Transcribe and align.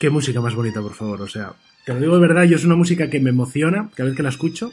Qué 0.00 0.08
música 0.08 0.40
más 0.40 0.54
bonita, 0.54 0.80
por 0.80 0.94
favor. 0.94 1.20
O 1.20 1.28
sea, 1.28 1.52
te 1.84 1.92
lo 1.92 2.00
digo 2.00 2.14
de 2.14 2.26
verdad, 2.26 2.44
yo 2.44 2.56
es 2.56 2.64
una 2.64 2.74
música 2.74 3.10
que 3.10 3.20
me 3.20 3.28
emociona 3.28 3.90
cada 3.94 4.08
vez 4.08 4.16
que 4.16 4.22
la 4.22 4.30
escucho, 4.30 4.72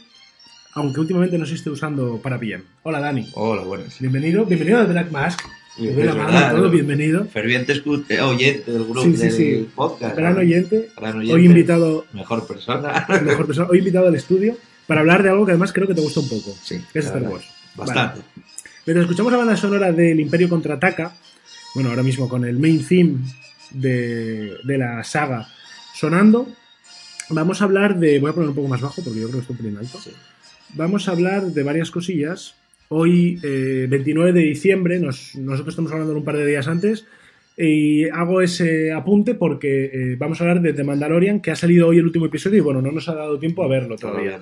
aunque 0.72 1.00
últimamente 1.00 1.36
no 1.36 1.44
se 1.44 1.54
esté 1.54 1.68
usando 1.68 2.16
para 2.22 2.38
bien. 2.38 2.64
Hola, 2.82 2.98
Dani. 2.98 3.28
Hola, 3.34 3.60
buenas. 3.60 4.00
Bienvenido, 4.00 4.46
bienvenido 4.46 4.78
a 4.78 4.84
Black 4.84 5.10
Mask. 5.10 5.40
Te 5.76 5.92
doy 5.92 6.04
la 6.04 6.14
mano, 6.14 6.56
¿no? 6.62 6.70
bienvenido. 6.70 7.26
Ferviente 7.26 7.74
eh, 7.74 8.20
oyente 8.22 8.72
del 8.72 8.84
grupo 8.84 9.02
Sí, 9.02 9.16
sí, 9.18 9.22
del 9.22 9.32
sí. 9.32 9.68
podcast. 9.74 10.16
Gran 10.16 10.38
oyente. 10.38 10.88
Gran 10.96 11.18
oyente. 11.18 11.34
Hoy 11.34 11.44
invitado, 11.44 12.06
Mejor 12.14 12.46
persona. 12.46 13.06
mejor 13.22 13.46
persona, 13.46 13.68
hoy 13.70 13.80
invitado 13.80 14.08
al 14.08 14.14
estudio 14.14 14.56
para 14.86 15.00
hablar 15.00 15.22
de 15.22 15.28
algo 15.28 15.44
que 15.44 15.52
además 15.52 15.74
creo 15.74 15.86
que 15.86 15.94
te 15.94 16.00
gusta 16.00 16.20
un 16.20 16.28
poco. 16.30 16.56
Sí, 16.62 16.82
que 16.90 17.00
es 17.00 17.04
Star. 17.04 17.20
Wars. 17.24 17.44
Bastante. 17.76 18.22
Mientras 18.86 19.04
escuchamos 19.04 19.30
la 19.30 19.36
banda 19.36 19.58
sonora 19.58 19.92
del 19.92 20.20
Imperio 20.20 20.48
Contraataca, 20.48 21.12
bueno, 21.74 21.90
ahora 21.90 22.02
mismo 22.02 22.30
con 22.30 22.46
el 22.46 22.58
main 22.58 22.82
theme 22.82 23.18
de, 23.70 24.54
de 24.64 24.78
la 24.78 25.02
saga 25.04 25.46
sonando, 25.94 26.48
vamos 27.30 27.60
a 27.60 27.64
hablar 27.64 27.98
de. 27.98 28.18
Voy 28.18 28.30
a 28.30 28.34
poner 28.34 28.48
un 28.50 28.54
poco 28.54 28.68
más 28.68 28.80
bajo 28.80 29.02
porque 29.02 29.20
yo 29.20 29.28
creo 29.28 29.40
que 29.40 29.42
estoy 29.52 29.56
pelín 29.56 29.76
alto. 29.76 29.98
Sí. 30.00 30.12
Vamos 30.74 31.08
a 31.08 31.12
hablar 31.12 31.42
de 31.46 31.62
varias 31.62 31.90
cosillas. 31.90 32.54
Hoy, 32.90 33.38
eh, 33.42 33.86
29 33.88 34.32
de 34.32 34.40
diciembre, 34.40 34.98
nos- 34.98 35.34
nosotros 35.36 35.72
estamos 35.72 35.92
hablando 35.92 36.14
un 36.14 36.24
par 36.24 36.36
de 36.36 36.46
días 36.46 36.68
antes, 36.68 37.04
y 37.56 38.08
hago 38.08 38.40
ese 38.40 38.92
apunte 38.92 39.34
porque 39.34 39.84
eh, 39.92 40.16
vamos 40.18 40.40
a 40.40 40.44
hablar 40.44 40.62
de 40.62 40.72
The 40.72 40.84
Mandalorian, 40.84 41.40
que 41.40 41.50
ha 41.50 41.56
salido 41.56 41.88
hoy 41.88 41.98
el 41.98 42.04
último 42.06 42.26
episodio 42.26 42.58
y 42.58 42.60
bueno, 42.60 42.80
no 42.80 42.92
nos 42.92 43.08
ha 43.08 43.14
dado 43.14 43.38
tiempo 43.38 43.62
a 43.64 43.68
verlo 43.68 43.96
todavía. 43.96 44.38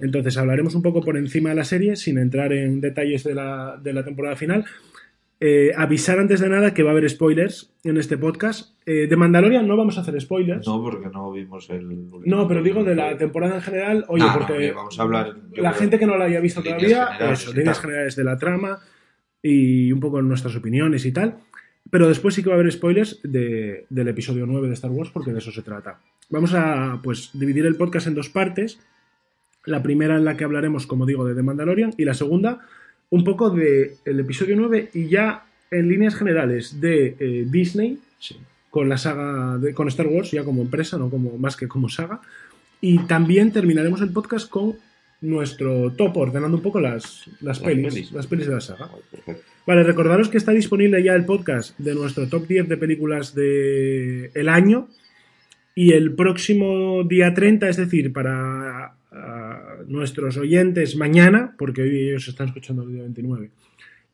Entonces 0.00 0.36
hablaremos 0.36 0.74
un 0.74 0.82
poco 0.82 1.00
por 1.02 1.16
encima 1.16 1.50
de 1.50 1.54
la 1.54 1.64
serie, 1.64 1.96
sin 1.96 2.18
entrar 2.18 2.52
en 2.52 2.80
detalles 2.82 3.24
de 3.24 3.34
la, 3.34 3.78
de 3.82 3.92
la 3.94 4.04
temporada 4.04 4.36
final. 4.36 4.64
Eh, 5.38 5.72
avisar 5.76 6.18
antes 6.18 6.40
de 6.40 6.48
nada 6.48 6.72
que 6.72 6.82
va 6.82 6.90
a 6.90 6.92
haber 6.92 7.08
spoilers 7.10 7.70
en 7.84 7.98
este 7.98 8.16
podcast. 8.16 8.74
Eh, 8.86 9.06
de 9.06 9.16
Mandalorian 9.16 9.68
no 9.68 9.76
vamos 9.76 9.98
a 9.98 10.00
hacer 10.00 10.18
spoilers. 10.20 10.66
No, 10.66 10.82
porque 10.82 11.08
no 11.08 11.30
vimos 11.30 11.68
el. 11.68 12.08
No, 12.24 12.48
pero 12.48 12.62
digo 12.62 12.82
de 12.84 12.94
la 12.94 13.18
temporada 13.18 13.56
en 13.56 13.60
general. 13.60 14.04
Oye, 14.08 14.24
Ah, 14.26 14.32
no, 14.32 14.38
porque 14.38 14.58
bien, 14.58 14.74
vamos 14.74 14.98
a 14.98 15.02
hablar. 15.02 15.36
la 15.54 15.72
gente 15.74 15.98
que 15.98 16.06
no 16.06 16.16
la 16.16 16.24
haya 16.24 16.40
visto 16.40 16.62
todavía, 16.62 17.06
generales 17.08 17.42
eso, 17.42 17.50
y 17.50 17.54
líneas 17.56 17.80
generales 17.80 18.16
de 18.16 18.24
la 18.24 18.38
trama 18.38 18.78
y 19.42 19.92
un 19.92 20.00
poco 20.00 20.22
nuestras 20.22 20.56
opiniones 20.56 21.04
y 21.04 21.12
tal. 21.12 21.36
Pero 21.90 22.08
después 22.08 22.34
sí 22.34 22.42
que 22.42 22.48
va 22.48 22.56
a 22.56 22.58
haber 22.58 22.72
spoilers 22.72 23.20
de- 23.22 23.84
del 23.90 24.08
episodio 24.08 24.46
9 24.46 24.68
de 24.68 24.74
Star 24.74 24.90
Wars 24.90 25.10
porque 25.12 25.32
de 25.32 25.38
eso 25.38 25.52
se 25.52 25.62
trata. 25.62 26.00
Vamos 26.30 26.54
a 26.54 26.98
pues 27.02 27.30
dividir 27.34 27.66
el 27.66 27.76
podcast 27.76 28.06
en 28.06 28.14
dos 28.14 28.30
partes. 28.30 28.80
La 29.66 29.82
primera 29.82 30.16
en 30.16 30.24
la 30.24 30.36
que 30.36 30.44
hablaremos, 30.44 30.86
como 30.86 31.04
digo, 31.06 31.24
de 31.26 31.34
The 31.34 31.42
Mandalorian 31.42 31.92
y 31.98 32.04
la 32.06 32.14
segunda 32.14 32.60
un 33.10 33.24
poco 33.24 33.50
de 33.50 33.94
el 34.04 34.20
episodio 34.20 34.56
9 34.56 34.90
y 34.94 35.08
ya 35.08 35.44
en 35.70 35.88
líneas 35.88 36.14
generales 36.14 36.80
de 36.80 37.16
eh, 37.18 37.46
Disney 37.48 37.98
Sí. 38.18 38.36
con 38.70 38.88
la 38.88 38.96
saga 38.96 39.58
de, 39.58 39.74
con 39.74 39.88
Star 39.88 40.06
Wars 40.06 40.30
ya 40.30 40.42
como 40.44 40.62
empresa, 40.62 40.96
no 40.98 41.10
como 41.10 41.36
más 41.38 41.56
que 41.56 41.68
como 41.68 41.88
saga. 41.88 42.20
Y 42.80 42.98
también 43.06 43.52
terminaremos 43.52 44.00
el 44.00 44.10
podcast 44.10 44.48
con 44.48 44.74
nuestro 45.20 45.92
top, 45.92 46.16
ordenando 46.16 46.56
un 46.58 46.62
poco 46.62 46.80
las, 46.80 47.26
las, 47.40 47.42
Las 47.42 47.60
pelis, 47.60 47.94
pelis. 47.94 48.12
las 48.12 48.26
pelis 48.26 48.46
de 48.46 48.54
la 48.54 48.60
saga. 48.60 48.90
Vale, 49.66 49.82
recordaros 49.82 50.28
que 50.28 50.36
está 50.38 50.52
disponible 50.52 51.02
ya 51.02 51.14
el 51.14 51.24
podcast 51.24 51.78
de 51.78 51.94
nuestro 51.94 52.28
top 52.28 52.46
10 52.46 52.68
de 52.68 52.76
películas 52.76 53.34
del 53.34 54.30
el 54.34 54.48
año. 54.48 54.88
Y 55.74 55.92
el 55.92 56.14
próximo 56.14 57.02
día 57.04 57.34
30, 57.34 57.68
es 57.68 57.76
decir, 57.76 58.12
para 58.12 58.94
nuestros 59.86 60.36
oyentes 60.36 60.96
mañana, 60.96 61.54
porque 61.58 61.82
hoy 61.82 62.08
ellos 62.08 62.28
están 62.28 62.48
escuchando 62.48 62.82
el 62.82 62.92
día 62.92 63.02
29, 63.02 63.50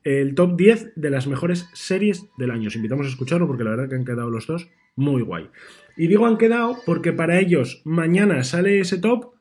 el 0.05 0.35
top 0.35 0.57
10 0.57 0.93
de 0.97 1.11
las 1.11 1.27
mejores 1.27 1.69
series 1.73 2.27
del 2.39 2.51
año. 2.51 2.69
Os 2.69 2.77
invitamos 2.77 3.07
a 3.07 3.11
escucharlo 3.11 3.47
porque 3.47 3.65
la 3.65 3.71
verdad 3.71 3.89
que 3.89 3.95
han 3.95 4.05
quedado 4.05 4.31
los 4.31 4.47
dos 4.47 4.69
muy 4.97 5.23
guay. 5.23 5.49
Y 5.97 6.07
digo 6.07 6.27
han 6.27 6.39
quedado 6.39 6.79
porque 6.87 7.13
para 7.13 7.39
ellos 7.39 7.83
mañana 7.85 8.45
sale 8.45 8.81
ese 8.81 8.99
top 8.99 9.33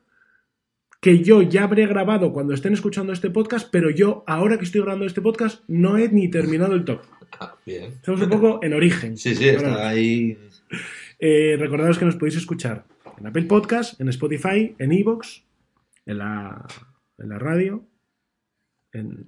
que 1.00 1.18
yo 1.18 1.42
ya 1.42 1.64
habré 1.64 1.86
grabado 1.86 2.32
cuando 2.32 2.54
estén 2.54 2.74
escuchando 2.74 3.12
este 3.12 3.28
podcast, 3.28 3.68
pero 3.72 3.90
yo 3.90 4.22
ahora 4.26 4.56
que 4.56 4.64
estoy 4.64 4.82
grabando 4.82 5.04
este 5.04 5.20
podcast 5.20 5.64
no 5.66 5.98
he 5.98 6.08
ni 6.08 6.30
terminado 6.30 6.74
el 6.74 6.84
top. 6.84 7.00
Ah, 7.40 7.56
bien. 7.66 7.84
Estamos 7.84 8.22
un 8.22 8.30
poco 8.30 8.60
en 8.62 8.72
origen. 8.72 9.16
Sí, 9.16 9.34
sí, 9.34 9.48
está 9.48 9.88
ahí. 9.88 10.38
eh, 11.18 11.56
recordaros 11.58 11.98
que 11.98 12.04
nos 12.04 12.14
podéis 12.14 12.36
escuchar 12.36 12.84
en 13.18 13.26
Apple 13.26 13.44
Podcast, 13.44 14.00
en 14.00 14.10
Spotify, 14.10 14.76
en 14.78 14.92
Evox, 14.92 15.42
en 16.06 16.18
la, 16.18 16.66
en 17.18 17.28
la 17.28 17.38
radio, 17.38 17.86
en 18.92 19.24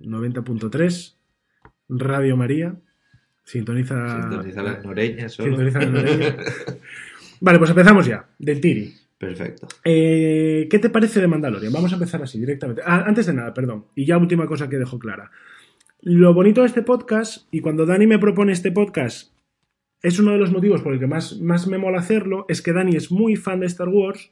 90.3, 0.00 1.16
Radio 1.88 2.36
María. 2.36 2.76
Sintoniza, 3.44 4.22
Sintoniza 4.22 4.62
las 4.62 4.84
noreñas 4.84 5.32
solo. 5.32 5.48
sintoniza 5.50 5.78
la 5.80 5.86
noreña. 5.86 6.36
Vale, 7.40 7.58
pues 7.58 7.70
empezamos 7.70 8.06
ya, 8.06 8.28
del 8.38 8.60
Tiri. 8.60 8.92
Perfecto. 9.18 9.68
Eh, 9.84 10.66
¿Qué 10.70 10.78
te 10.78 10.90
parece 10.90 11.20
de 11.20 11.28
Mandalorian? 11.28 11.72
Vamos 11.72 11.92
a 11.92 11.94
empezar 11.94 12.22
así, 12.22 12.38
directamente. 12.38 12.82
Ah, 12.84 13.04
antes 13.06 13.26
de 13.26 13.34
nada, 13.34 13.54
perdón. 13.54 13.86
Y 13.94 14.04
ya 14.04 14.18
última 14.18 14.46
cosa 14.46 14.68
que 14.68 14.78
dejo 14.78 14.98
clara. 14.98 15.30
Lo 16.00 16.34
bonito 16.34 16.60
de 16.60 16.66
este 16.66 16.82
podcast, 16.82 17.46
y 17.50 17.60
cuando 17.60 17.86
Dani 17.86 18.06
me 18.06 18.18
propone 18.18 18.52
este 18.52 18.72
podcast, 18.72 19.32
es 20.02 20.18
uno 20.18 20.32
de 20.32 20.38
los 20.38 20.52
motivos 20.52 20.82
por 20.82 20.92
el 20.92 21.00
que 21.00 21.06
más, 21.06 21.40
más 21.40 21.66
me 21.66 21.78
mola 21.78 21.98
hacerlo, 21.98 22.44
es 22.48 22.62
que 22.62 22.72
Dani 22.72 22.96
es 22.96 23.10
muy 23.10 23.36
fan 23.36 23.60
de 23.60 23.66
Star 23.66 23.88
Wars. 23.88 24.30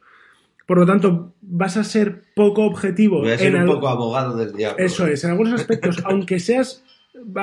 Por 0.67 0.79
lo 0.79 0.87
tanto, 0.87 1.35
vas 1.43 1.77
a 1.77 1.85
ser 1.85 2.23
poco 2.35 2.65
objetivo. 2.65 3.21
Voy 3.21 3.33
a 3.33 3.39
ser 3.39 3.49
en 3.49 3.55
un 3.57 3.61
al- 3.63 3.67
poco 3.67 3.89
abogado 3.89 4.37
del 4.37 4.53
diablo. 4.55 4.85
Eso 4.85 5.07
es, 5.07 5.23
en 5.25 5.31
algunos 5.31 5.53
aspectos, 5.61 5.99
aunque 6.05 6.41
seas. 6.41 6.83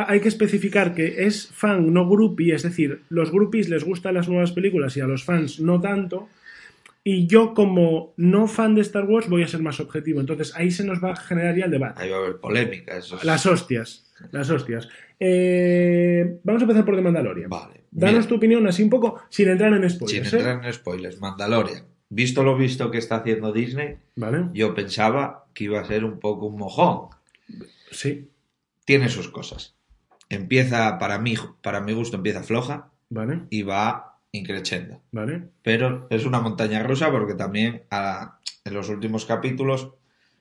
Hay 0.08 0.20
que 0.20 0.28
especificar 0.28 0.94
que 0.94 1.26
es 1.26 1.48
fan, 1.48 1.94
no 1.94 2.08
groupie, 2.10 2.54
es 2.54 2.64
decir, 2.64 3.04
los 3.10 3.32
groupies 3.32 3.70
les 3.70 3.84
gustan 3.86 4.16
las 4.16 4.28
nuevas 4.28 4.52
películas 4.52 4.98
y 4.98 5.02
a 5.02 5.08
los 5.08 5.24
fans 5.24 5.60
no 5.62 5.80
tanto. 5.80 6.28
Y 7.04 7.26
yo, 7.26 7.54
como 7.56 8.14
no 8.18 8.48
fan 8.48 8.76
de 8.76 8.82
Star 8.82 9.06
Wars, 9.06 9.28
voy 9.30 9.44
a 9.44 9.48
ser 9.48 9.62
más 9.62 9.80
objetivo. 9.80 10.20
Entonces 10.20 10.54
ahí 10.56 10.70
se 10.72 10.84
nos 10.84 11.02
va 11.04 11.12
a 11.14 11.16
generar 11.16 11.56
ya 11.58 11.66
el 11.66 11.72
debate. 11.72 12.02
Ahí 12.04 12.10
va 12.10 12.18
a 12.18 12.20
haber 12.20 12.38
polémica. 12.38 12.98
Eso 12.98 13.16
es- 13.18 13.24
Las 13.24 13.46
hostias. 13.46 14.06
Las 14.32 14.50
hostias. 14.52 14.88
Eh, 15.20 16.40
vamos 16.44 16.62
a 16.62 16.66
empezar 16.66 16.86
por 16.86 16.96
The 16.96 17.02
Mandalorian. 17.02 17.50
Vale. 17.50 17.82
Danos 17.92 18.16
Mira, 18.18 18.28
tu 18.28 18.36
opinión 18.36 18.68
así 18.68 18.84
un 18.84 18.90
poco, 18.90 19.20
sin 19.30 19.50
entrar 19.50 19.74
en 19.74 19.82
sin 19.90 19.90
spoilers. 20.00 20.34
¿eh? 20.34 20.38
entrar 20.38 20.66
en 20.66 20.74
spoilers, 20.74 21.20
Mandalorian. 21.20 21.84
Visto 22.14 22.44
lo 22.44 22.58
visto 22.58 22.92
que 22.92 22.98
está 22.98 23.16
haciendo 23.18 23.54
Disney, 23.54 23.98
¿Vale? 24.18 24.50
yo 24.54 24.74
pensaba 24.76 25.46
que 25.54 25.64
iba 25.64 25.80
a 25.80 25.86
ser 25.86 26.04
un 26.04 26.20
poco 26.20 26.48
un 26.48 26.58
mojón. 26.58 27.08
Sí. 27.90 28.30
Tiene 28.86 29.08
sus 29.08 29.30
cosas. 29.30 29.76
Empieza, 30.30 30.98
para 31.00 31.18
mí, 31.20 31.36
para 31.62 31.80
mi 31.80 31.94
gusto, 31.94 32.18
empieza 32.18 32.44
floja 32.44 32.90
Vale. 33.10 33.44
y 33.50 33.64
va 33.64 34.18
increciendo. 34.34 35.00
Vale. 35.14 35.44
Pero 35.64 36.08
es 36.10 36.26
una 36.26 36.42
montaña 36.42 36.84
rusa 36.84 37.10
porque 37.12 37.34
también 37.36 37.84
a- 37.92 38.40
en 38.66 38.74
los 38.74 38.90
últimos 38.90 39.26
capítulos 39.26 39.92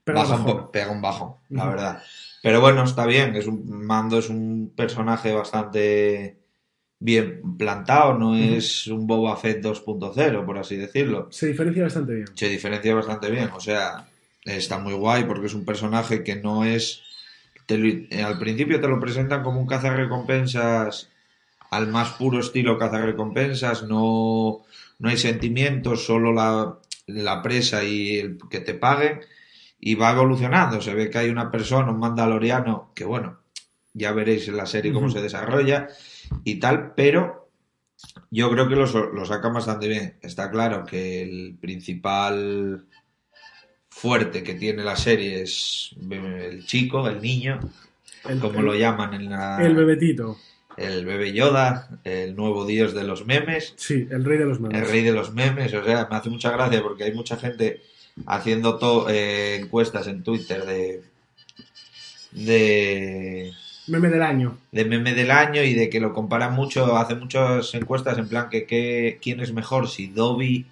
Pero 0.03 0.19
baja 0.19 0.35
un 0.37 0.71
pega 0.73 0.91
un 0.91 1.01
bajón, 1.03 1.35
la 1.51 1.67
verdad. 1.67 2.03
Pero 2.43 2.61
bueno, 2.61 2.83
está 2.83 3.07
bien. 3.07 3.37
Es 3.37 3.47
un, 3.47 3.69
Mando 3.87 4.19
es 4.19 4.29
un 4.29 4.73
personaje 4.75 5.33
bastante 5.33 6.40
bien 7.03 7.57
plantado, 7.57 8.17
no 8.19 8.37
es 8.37 8.87
un 8.87 9.07
Boba 9.07 9.37
Fett 9.37 9.63
2.0, 9.65 10.45
por 10.45 10.59
así 10.59 10.77
decirlo. 10.77 11.29
Se 11.31 11.47
diferencia 11.49 11.83
bastante 11.83 12.13
bien. 12.15 12.27
Se 12.35 12.49
diferencia 12.49 12.95
bastante 12.95 13.31
bien, 13.31 13.49
o 13.55 13.61
sea, 13.61 14.07
está 14.45 14.79
muy 14.79 14.93
guay 14.93 15.25
porque 15.25 15.47
es 15.47 15.55
un 15.55 15.65
personaje 15.65 16.23
que 16.23 16.37
no 16.37 16.65
es... 16.65 17.03
te 17.67 17.79
lo- 17.79 17.89
eh, 17.89 18.23
al 18.23 18.39
principio 18.39 18.81
te 18.81 18.89
lo 18.89 19.01
presentan 19.01 19.43
como 19.43 19.61
un 19.61 19.67
cazarrecompensas 19.67 21.09
al 21.71 21.87
más 21.89 22.11
puro 22.11 22.41
estilo 22.41 22.77
cazarrecompensas, 22.79 23.85
no, 23.85 24.63
no 24.99 25.09
hay 25.09 25.17
sentimientos, 25.17 26.05
solo 26.05 26.33
la, 26.33 26.79
la 27.07 27.43
presa 27.43 27.85
y 27.85 28.19
el 28.19 28.39
que 28.51 28.61
te 28.61 28.75
paguen, 28.75 29.21
y 29.79 29.95
va 29.95 30.11
evolucionando, 30.11 30.81
se 30.83 30.93
ve 30.95 31.09
que 31.09 31.19
hay 31.19 31.31
una 31.31 31.51
persona, 31.51 31.93
un 31.93 32.01
mandaloriano, 32.01 32.91
que 32.95 33.05
bueno, 33.05 33.39
ya 33.95 34.13
veréis 34.13 34.49
en 34.49 34.57
la 34.57 34.67
serie 34.67 34.93
cómo 34.93 35.09
se 35.11 35.23
desarrolla 35.23 35.89
y 36.45 36.57
tal, 36.61 36.93
pero 36.95 37.49
yo 38.31 38.51
creo 38.51 38.69
que 38.69 38.77
lo, 38.77 38.87
lo 39.13 39.25
sacan 39.25 39.53
bastante 39.55 39.89
bien. 39.89 40.17
Está 40.23 40.51
claro 40.51 40.85
que 40.87 41.23
el 41.23 41.57
principal 41.61 42.85
fuerte 43.89 44.43
que 44.43 44.55
tiene 44.55 44.83
la 44.85 44.97
serie 44.97 45.43
es 45.43 45.91
el 46.11 46.65
chico, 46.65 47.09
el 47.09 47.21
niño, 47.21 47.61
El, 48.29 48.39
como 48.39 48.61
el- 48.61 48.65
lo 48.67 48.75
llaman 48.75 49.15
en 49.15 49.29
la... 49.31 49.59
el 49.65 49.75
bebetito. 49.75 50.39
el 50.77 51.05
bebé 51.05 51.33
Yoda, 51.33 51.89
el 52.05 52.37
nuevo 52.37 52.65
dios 52.65 52.95
de 52.95 53.05
los 53.05 53.27
memes, 53.27 53.75
Sí, 53.77 54.07
el 54.11 54.25
rey 54.25 54.39
de 54.39 54.47
los 54.47 54.61
memes. 54.61 54.81
el 54.81 54.89
rey 54.89 55.03
de 55.03 55.13
los 55.13 55.35
memes. 55.35 55.75
O 55.75 55.85
sea, 55.85 56.07
me 56.11 56.17
hace 56.17 56.31
mucha 56.31 56.51
gracia 56.53 56.83
porque 56.83 57.05
hay 57.05 57.13
mucha 57.13 57.37
gente 57.37 57.83
haciendo 58.27 58.79
to- 58.79 59.09
eh, 59.11 59.57
encuestas 59.57 60.07
en 60.07 60.23
Twitter 60.23 60.65
de... 60.65 61.03
de 62.33 63.53
Meme 63.91 64.09
del 64.09 64.23
año. 64.23 64.57
de 64.73 64.85
meme 64.85 65.13
del 65.15 65.31
año 65.31 65.63
y 65.63 65.75
de 65.75 65.91
que 65.91 66.01
lo 66.01 66.13
comparan 66.15 66.55
mucho, 66.55 66.97
hace 66.97 67.15
muchas 67.15 67.75
encuestas 67.75 68.17
en 68.19 68.29
plan 68.29 68.49
que, 68.49 68.65
que 68.65 69.19
quién 69.21 69.41
es 69.41 69.53
mejor, 69.53 69.89
si 69.89 70.07
Dobby 70.07 70.67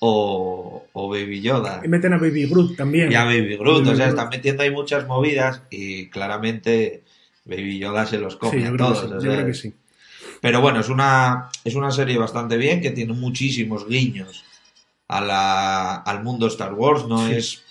o, 0.00 0.84
o 0.92 1.08
Baby 1.08 1.40
Yoda. 1.40 1.80
Y 1.84 1.88
meten 1.88 2.12
a 2.12 2.18
Baby 2.18 2.46
Groot 2.46 2.76
también. 2.76 3.10
Y 3.10 3.14
a 3.14 3.24
Baby 3.24 3.56
Groot, 3.56 3.78
Baby 3.84 3.90
o 3.92 3.96
sea, 3.96 4.06
Groot. 4.06 4.18
están 4.18 4.28
metiendo 4.30 4.62
ahí 4.62 4.70
muchas 4.70 5.06
movidas 5.06 5.62
y 5.70 6.08
claramente 6.08 7.02
Baby 7.44 7.78
Yoda 7.78 8.06
se 8.06 8.18
los 8.18 8.36
come 8.36 8.60
Sí, 8.60 8.64
a 8.66 8.76
todos. 8.76 9.10
yo 9.10 9.18
creo 9.18 9.46
que 9.46 9.54
sí. 9.54 9.72
Pero 10.40 10.60
bueno, 10.60 10.80
es 10.80 10.88
una, 10.88 11.50
es 11.64 11.74
una 11.76 11.90
serie 11.92 12.18
bastante 12.18 12.56
bien, 12.56 12.80
que 12.80 12.90
tiene 12.90 13.12
muchísimos 13.12 13.86
guiños 13.86 14.44
a 15.08 15.20
la, 15.20 15.94
al 15.96 16.22
mundo 16.24 16.46
Star 16.48 16.74
Wars, 16.74 17.06
no 17.06 17.26
Sí. 17.28 17.34
es... 17.34 17.62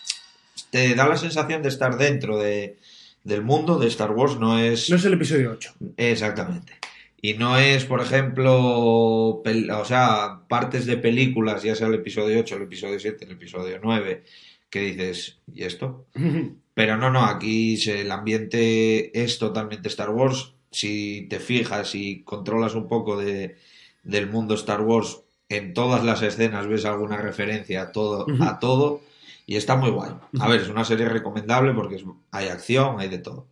Te 0.70 0.96
da 0.96 1.06
la 1.08 1.18
sensación 1.18 1.62
de 1.64 1.68
estar 1.70 1.98
dentro 1.98 2.38
de, 2.38 2.78
del 3.24 3.44
mundo 3.44 3.78
de 3.78 3.88
Star 3.88 4.12
Wars, 4.12 4.40
no 4.40 4.60
es... 4.60 4.90
No 4.90 4.96
es 4.96 5.06
el 5.06 5.14
episodio 5.14 5.52
8. 5.52 5.74
Exactamente. 5.98 6.74
Y 7.22 7.36
no 7.36 7.58
es, 7.58 7.86
por 7.86 8.02
ejemplo, 8.02 8.56
o 8.56 9.86
sea, 9.86 10.42
partes 10.48 10.88
de 10.88 10.98
películas, 10.98 11.62
ya 11.62 11.76
sea 11.76 11.88
el 11.88 11.96
episodio 11.96 12.40
8, 12.40 12.56
el 12.56 12.64
episodio 12.64 13.00
7, 13.00 13.26
el 13.26 13.32
episodio 13.32 13.80
9, 13.82 14.24
que 14.70 14.80
dices, 14.82 15.40
¿y 15.54 15.64
esto? 15.64 16.08
Pero 16.74 16.98
no, 16.98 17.12
no, 17.12 17.26
aquí 17.26 17.80
el 17.90 18.10
ambiente 18.12 19.22
es 19.22 19.38
totalmente 19.38 19.90
Star 19.90 20.10
Wars. 20.10 20.54
Si 20.72 21.28
te 21.30 21.40
fijas 21.40 21.94
y 21.94 22.24
controlas 22.24 22.74
un 22.74 22.88
poco 22.88 23.18
de, 23.18 23.58
del 24.04 24.28
mundo 24.28 24.56
Star 24.56 24.82
Wars, 24.82 25.22
en 25.50 25.74
todas 25.74 26.04
las 26.04 26.22
escenas 26.22 26.68
ves 26.68 26.86
alguna 26.86 27.18
referencia 27.18 27.82
a 27.84 27.92
todo, 27.92 28.26
a 28.40 28.58
todo 28.60 29.02
y 29.46 29.56
está 29.56 29.76
muy 29.76 29.90
guay. 29.90 30.12
A 30.40 30.48
ver, 30.50 30.62
es 30.62 30.70
una 30.70 30.84
serie 30.84 31.08
recomendable 31.10 31.74
porque 31.74 31.96
es- 31.96 32.06
hay 32.32 32.48
acción, 32.48 33.00
hay 33.00 33.10
de 33.10 33.18
todo. 33.20 33.48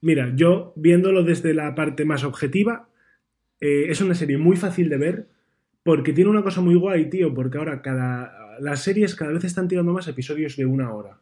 Mira, 0.00 0.32
yo 0.36 0.72
viéndolo 0.76 1.22
desde 1.24 1.54
la 1.54 1.74
parte 1.74 2.04
más 2.04 2.24
objetiva, 2.24 2.88
eh, 3.60 3.86
es 3.88 4.00
una 4.00 4.14
serie 4.14 4.38
muy 4.38 4.56
fácil 4.56 4.88
de 4.88 4.96
ver 4.98 5.28
porque 5.82 6.12
tiene 6.12 6.30
una 6.30 6.42
cosa 6.42 6.60
muy 6.60 6.74
guay, 6.76 7.08
tío, 7.10 7.34
porque 7.34 7.58
ahora 7.58 7.82
cada 7.82 8.34
las 8.60 8.82
series 8.82 9.14
cada 9.14 9.32
vez 9.32 9.44
están 9.44 9.68
tirando 9.68 9.92
más 9.92 10.08
episodios 10.08 10.56
de 10.56 10.66
una 10.66 10.92
hora. 10.92 11.20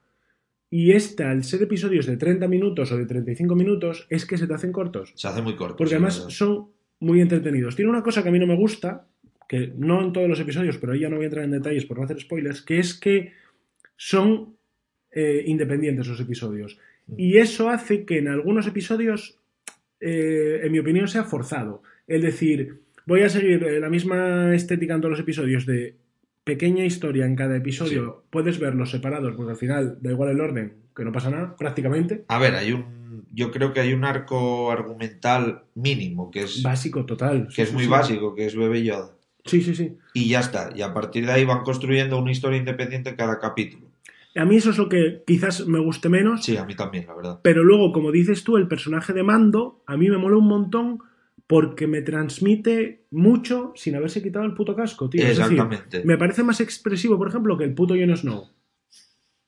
Y 0.71 0.93
esta, 0.93 1.31
al 1.31 1.44
ser 1.44 1.62
episodios 1.62 2.06
de 2.06 2.17
30 2.17 2.49
minutos 2.49 2.91
o 2.91 2.97
de 2.97 3.06
35 3.06 3.55
minutos, 3.55 4.06
es 4.11 4.27
que 4.27 4.37
se 4.38 4.47
te 4.47 4.55
hacen 4.55 4.73
cortos. 4.73 5.12
Se 5.15 5.29
hace 5.29 5.43
muy 5.43 5.55
corto. 5.55 5.77
Porque 5.77 5.91
sí, 5.91 5.94
además 5.94 6.17
verdad. 6.19 6.31
son 6.31 6.69
muy 6.99 7.21
entretenidos. 7.21 7.77
Tiene 7.77 7.91
una 7.91 8.03
cosa 8.03 8.23
que 8.23 8.31
a 8.31 8.33
mí 8.33 8.38
no 8.38 8.47
me 8.47 8.56
gusta, 8.56 9.06
que 9.49 9.73
no 9.77 10.03
en 10.03 10.12
todos 10.12 10.29
los 10.29 10.41
episodios, 10.41 10.79
pero 10.79 10.93
ahí 10.93 11.00
ya 11.00 11.09
no 11.09 11.17
voy 11.17 11.27
a 11.27 11.29
entrar 11.29 11.44
en 11.44 11.53
detalles 11.53 11.85
por 11.87 11.99
no 11.99 12.05
hacer 12.05 12.19
spoilers, 12.21 12.62
que 12.62 12.79
es 12.81 12.94
que 12.99 13.33
son 13.96 14.56
eh, 15.10 15.44
independientes 15.46 16.06
los 16.06 16.20
episodios. 16.20 16.78
Y 17.16 17.38
eso 17.38 17.70
hace 17.70 18.04
que 18.04 18.19
en 18.19 18.28
algunos 18.28 18.66
episodios, 18.66 19.38
eh, 20.00 20.60
en 20.62 20.72
mi 20.72 20.78
opinión, 20.78 21.08
sea 21.08 21.25
forzado. 21.25 21.82
Es 22.06 22.20
decir, 22.22 22.81
voy 23.06 23.22
a 23.22 23.28
seguir 23.28 23.62
eh, 23.64 23.81
la 23.81 23.88
misma 23.88 24.54
estética 24.54 24.94
en 24.94 25.00
todos 25.00 25.12
los 25.12 25.20
episodios 25.20 25.66
de 25.66 25.94
pequeña 26.44 26.84
historia 26.84 27.25
en 27.25 27.37
cada 27.37 27.56
episodio. 27.56 28.25
Puedes 28.31 28.58
verlos 28.58 28.90
separados, 28.90 29.34
porque 29.37 29.52
al 29.52 29.56
final 29.56 29.99
da 30.00 30.10
igual 30.10 30.31
el 30.31 30.40
orden, 30.40 30.75
que 30.94 31.04
no 31.04 31.12
pasa 31.12 31.31
nada, 31.31 31.56
prácticamente. 31.56 32.25
A 32.28 32.38
ver, 32.38 32.54
hay 32.54 32.72
un. 32.72 33.25
Yo 33.32 33.50
creo 33.50 33.72
que 33.72 33.81
hay 33.81 33.92
un 33.92 34.04
arco 34.04 34.70
argumental 34.70 35.62
mínimo, 35.75 36.31
que 36.31 36.42
es, 36.42 36.62
Básico 36.62 37.06
total. 37.06 37.49
que 37.54 37.62
es 37.62 37.69
Sí, 37.69 37.75
muy 37.75 37.87
básico, 37.87 38.34
que 38.34 38.46
es 38.46 38.56
Bebe 38.56 38.82
Yoda. 38.82 39.12
Sí, 39.44 39.62
sí, 39.62 39.75
sí. 39.75 39.96
Y 40.12 40.28
ya 40.28 40.40
está. 40.40 40.70
Y 40.75 40.82
a 40.82 40.92
partir 40.92 41.25
de 41.25 41.32
ahí 41.32 41.44
van 41.44 41.62
construyendo 41.62 42.19
una 42.19 42.32
historia 42.32 42.58
independiente 42.58 43.10
en 43.10 43.16
cada 43.16 43.38
capítulo. 43.38 43.86
A 44.37 44.44
mí 44.44 44.56
eso 44.56 44.71
es 44.71 44.79
lo 44.79 44.88
que 44.88 45.23
quizás 45.27 45.67
me 45.67 45.79
guste 45.81 46.09
menos, 46.09 46.44
Sí, 46.44 46.56
a 46.56 46.65
mí 46.65 46.75
también, 46.75 47.06
la 47.06 47.15
verdad. 47.15 47.41
pero 47.43 47.65
luego, 47.65 47.93
como 47.93 48.12
dices 48.12 48.44
tú, 48.44 48.56
el 48.56 48.69
personaje 48.69 49.12
de 49.12 49.23
Mando 49.23 49.83
a 49.87 49.97
mí 49.97 50.09
me 50.11 50.19
mola 50.19 50.37
un 50.37 50.47
montón 50.49 50.99
porque 51.47 51.87
me 51.87 52.03
transmite 52.03 53.06
mucho 53.11 53.73
sin 53.77 53.94
haberse 53.94 54.23
quitado 54.23 54.44
el 54.44 54.55
puto 54.55 54.75
casco, 54.75 55.09
tío. 55.09 55.23
Es 55.23 55.38
decir, 55.38 55.43
Exactamente. 55.53 56.05
me 56.05 56.19
parece 56.19 56.43
más 56.43 56.61
expresivo, 56.61 57.17
por 57.19 57.29
ejemplo, 57.29 57.56
que 57.56 57.65
el 57.65 57.75
puto 57.75 57.94
Jon 57.94 58.17
Snow. 58.17 58.49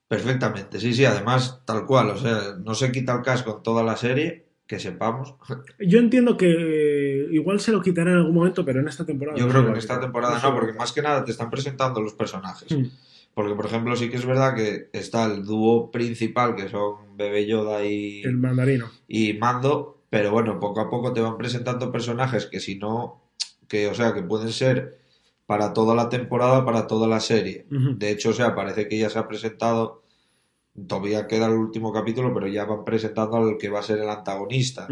Perfectamente. 0.06 0.80
Sí, 0.80 0.94
sí, 0.94 1.04
además, 1.04 1.62
tal 1.66 1.84
cual. 1.84 2.10
O 2.10 2.16
sea, 2.16 2.56
no 2.64 2.74
se 2.74 2.90
quita 2.92 3.14
el 3.14 3.22
casco 3.22 3.56
en 3.58 3.62
toda 3.62 3.82
la 3.82 3.96
serie, 3.96 4.46
que 4.66 4.78
sepamos. 4.78 5.34
Yo 5.80 5.98
entiendo 5.98 6.36
que 6.36 6.46
eh, 6.50 7.28
igual 7.32 7.60
se 7.60 7.72
lo 7.72 7.82
quitará 7.82 8.12
en 8.12 8.18
algún 8.18 8.34
momento, 8.34 8.64
pero 8.64 8.80
en 8.80 8.88
esta 8.88 9.04
temporada. 9.04 9.36
Yo 9.36 9.46
no 9.46 9.50
creo 9.50 9.64
que 9.64 9.70
en 9.72 9.76
esta 9.76 10.00
temporada 10.00 10.40
no, 10.42 10.54
porque 10.54 10.72
más 10.72 10.92
que 10.92 11.02
nada 11.02 11.24
te 11.24 11.32
están 11.32 11.50
presentando 11.50 12.00
los 12.00 12.14
personajes. 12.14 12.70
Mm. 12.70 12.84
Porque, 13.38 13.54
por 13.54 13.66
ejemplo, 13.66 13.94
sí 13.94 14.10
que 14.10 14.16
es 14.16 14.26
verdad 14.26 14.56
que 14.56 14.90
está 14.92 15.24
el 15.26 15.44
dúo 15.44 15.92
principal, 15.92 16.56
que 16.56 16.68
son 16.68 17.16
Bebe 17.16 17.46
Yoda 17.46 17.84
y, 17.84 18.20
El 18.22 18.36
mandarino. 18.36 18.86
y 19.06 19.34
Mando, 19.34 20.00
pero 20.10 20.32
bueno, 20.32 20.58
poco 20.58 20.80
a 20.80 20.90
poco 20.90 21.12
te 21.12 21.20
van 21.20 21.38
presentando 21.38 21.92
personajes 21.92 22.46
que 22.46 22.58
si 22.58 22.74
no, 22.80 23.22
que 23.68 23.86
o 23.86 23.94
sea, 23.94 24.12
que 24.12 24.22
pueden 24.24 24.50
ser 24.50 24.98
para 25.46 25.72
toda 25.72 25.94
la 25.94 26.08
temporada, 26.08 26.64
para 26.64 26.88
toda 26.88 27.06
la 27.06 27.20
serie. 27.20 27.64
De 27.70 28.10
hecho, 28.10 28.30
o 28.30 28.32
sea, 28.32 28.56
parece 28.56 28.88
que 28.88 28.98
ya 28.98 29.08
se 29.08 29.20
ha 29.20 29.28
presentado, 29.28 30.02
todavía 30.88 31.28
queda 31.28 31.46
el 31.46 31.52
último 31.52 31.92
capítulo, 31.92 32.34
pero 32.34 32.48
ya 32.48 32.64
van 32.64 32.84
presentando 32.84 33.36
al 33.36 33.56
que 33.56 33.68
va 33.68 33.78
a 33.78 33.82
ser 33.84 34.00
el 34.00 34.10
antagonista 34.10 34.88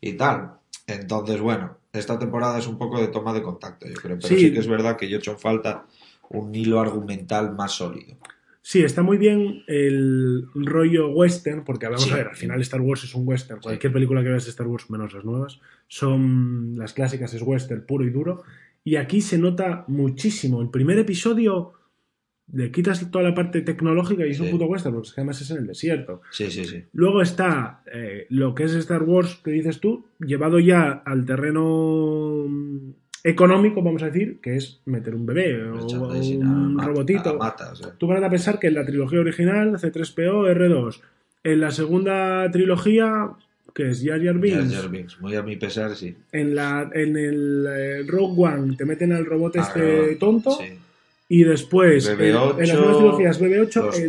y 0.00 0.12
tal. 0.12 0.52
Entonces, 0.86 1.40
bueno, 1.40 1.78
esta 1.92 2.16
temporada 2.16 2.58
es 2.60 2.68
un 2.68 2.78
poco 2.78 3.00
de 3.00 3.08
toma 3.08 3.32
de 3.32 3.42
contacto, 3.42 3.88
yo 3.88 3.94
creo, 3.94 4.16
pero 4.20 4.28
Sí. 4.28 4.38
sí, 4.38 4.52
que 4.52 4.60
es 4.60 4.68
verdad 4.68 4.96
que 4.96 5.08
yo 5.08 5.16
he 5.16 5.18
hecho 5.18 5.32
en 5.32 5.38
falta 5.40 5.84
un 6.30 6.54
hilo 6.54 6.80
argumental 6.80 7.54
más 7.56 7.72
sólido. 7.72 8.16
Sí, 8.60 8.82
está 8.82 9.02
muy 9.02 9.16
bien 9.16 9.62
el 9.66 10.44
rollo 10.54 11.08
western, 11.10 11.64
porque 11.64 11.86
vamos 11.86 12.02
Sí. 12.04 12.10
a 12.10 12.16
ver, 12.16 12.28
al 12.28 12.36
final 12.36 12.60
Star 12.60 12.82
Wars 12.82 13.02
es 13.04 13.14
un 13.14 13.26
western. 13.26 13.60
Cualquier 13.60 13.92
película 13.92 14.22
que 14.22 14.28
veas 14.28 14.44
de 14.44 14.50
Star 14.50 14.66
Wars, 14.66 14.90
menos 14.90 15.14
las 15.14 15.24
nuevas, 15.24 15.58
son 15.86 16.74
las 16.76 16.92
clásicas, 16.92 17.32
es 17.32 17.40
western 17.42 17.86
puro 17.86 18.04
y 18.04 18.10
duro. 18.10 18.42
Y 18.84 18.96
aquí 18.96 19.22
se 19.22 19.38
nota 19.38 19.84
muchísimo. 19.88 20.60
El 20.60 20.68
primer 20.70 20.98
episodio 20.98 21.72
le 22.52 22.70
quitas 22.70 23.10
toda 23.10 23.24
la 23.24 23.34
parte 23.34 23.60
tecnológica 23.62 24.26
y 24.26 24.30
es 24.30 24.40
un 24.40 24.50
puto 24.50 24.66
western, 24.66 24.94
porque 24.94 25.10
además 25.16 25.40
es 25.40 25.50
en 25.50 25.58
el 25.58 25.66
desierto. 25.66 26.20
Sí, 26.30 26.50
sí, 26.50 26.64
sí. 26.64 26.82
Luego 26.92 27.22
está 27.22 27.82
eh, 27.92 28.26
lo 28.30 28.54
que 28.54 28.64
es 28.64 28.74
Star 28.74 29.02
Wars, 29.02 29.40
que 29.42 29.50
dices 29.50 29.80
tú, 29.80 30.06
llevado 30.18 30.58
ya 30.58 30.90
al 31.06 31.24
terreno 31.24 32.44
económico, 33.24 33.82
vamos 33.82 34.02
a 34.02 34.06
decir, 34.06 34.38
que 34.40 34.56
es 34.56 34.80
meter 34.86 35.14
un 35.14 35.26
bebé 35.26 35.62
o 35.62 35.86
un 35.86 36.80
a- 36.80 36.84
robotito. 36.86 37.30
a 37.30 37.34
mata, 37.34 37.72
o 37.72 37.76
sea. 37.76 37.90
Tú 37.98 38.06
vas 38.06 38.22
a 38.22 38.30
pensar 38.30 38.58
que 38.58 38.68
en 38.68 38.74
la 38.74 38.84
trilogía 38.86 39.20
original, 39.20 39.72
C3PO, 39.78 40.46
R2. 40.54 41.00
En 41.44 41.60
la 41.60 41.70
segunda 41.70 42.50
trilogía, 42.50 43.30
que 43.74 43.90
es 43.90 44.02
Jar 44.04 44.22
Jar 44.24 44.38
Binks. 44.38 44.74
Jar 44.74 44.88
Binks, 44.90 45.20
Muy 45.20 45.34
a 45.36 45.42
mi 45.42 45.56
pesar, 45.56 45.94
sí. 45.96 46.14
En, 46.32 46.54
la, 46.54 46.90
en 46.92 47.16
el 47.16 47.66
eh, 47.68 48.02
Rogue 48.06 48.34
One 48.44 48.76
te 48.76 48.84
meten 48.84 49.12
al 49.12 49.24
robot 49.24 49.56
Ah, 49.56 49.60
este 49.62 50.16
tonto. 50.16 50.52
sí. 50.52 50.74
Y 51.30 51.44
después, 51.44 52.08
en, 52.08 52.18
BB8, 52.18 52.54
en 52.62 52.68
las 52.68 52.76
nuevas 52.78 52.96
trilogías, 52.96 53.40
BB8, 53.40 53.84
Los 53.84 53.98
el- 53.98 54.08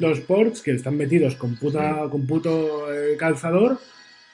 los 0.00 0.62
que 0.62 0.70
están 0.70 0.96
metidos 0.96 1.34
con, 1.34 1.56
puta, 1.56 2.06
con 2.10 2.26
puto 2.28 2.92
eh, 2.94 3.16
calzador. 3.18 3.78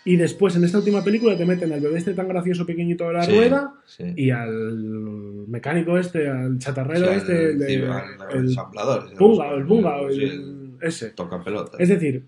Y 0.04 0.16
después, 0.16 0.56
en 0.56 0.64
esta 0.64 0.78
última 0.78 1.04
película, 1.04 1.36
te 1.36 1.44
meten 1.44 1.72
al 1.72 1.80
bebé 1.80 1.98
este 1.98 2.14
tan 2.14 2.28
gracioso 2.28 2.64
pequeñito 2.64 3.06
de 3.08 3.12
la 3.14 3.22
Sí, 3.24 3.32
rueda 3.36 3.74
sí. 3.84 4.04
y 4.16 4.30
al 4.30 5.44
mecánico 5.48 5.98
este, 5.98 6.28
al 6.28 6.58
chatarrero 6.58 7.04
O 7.06 7.08
sea, 7.08 7.16
este, 7.16 7.50
el, 7.50 7.62
el, 7.62 7.90
al 7.90 8.04
el 8.32 8.38
ensamblador. 8.46 9.10
Bunga, 9.18 9.50
el 9.54 9.64
Bunga, 9.64 10.00
el- 10.00 10.76
ese. 10.80 11.10
Toca 11.10 11.42
pelota. 11.42 11.76
Es 11.78 11.88
decir, 11.90 12.24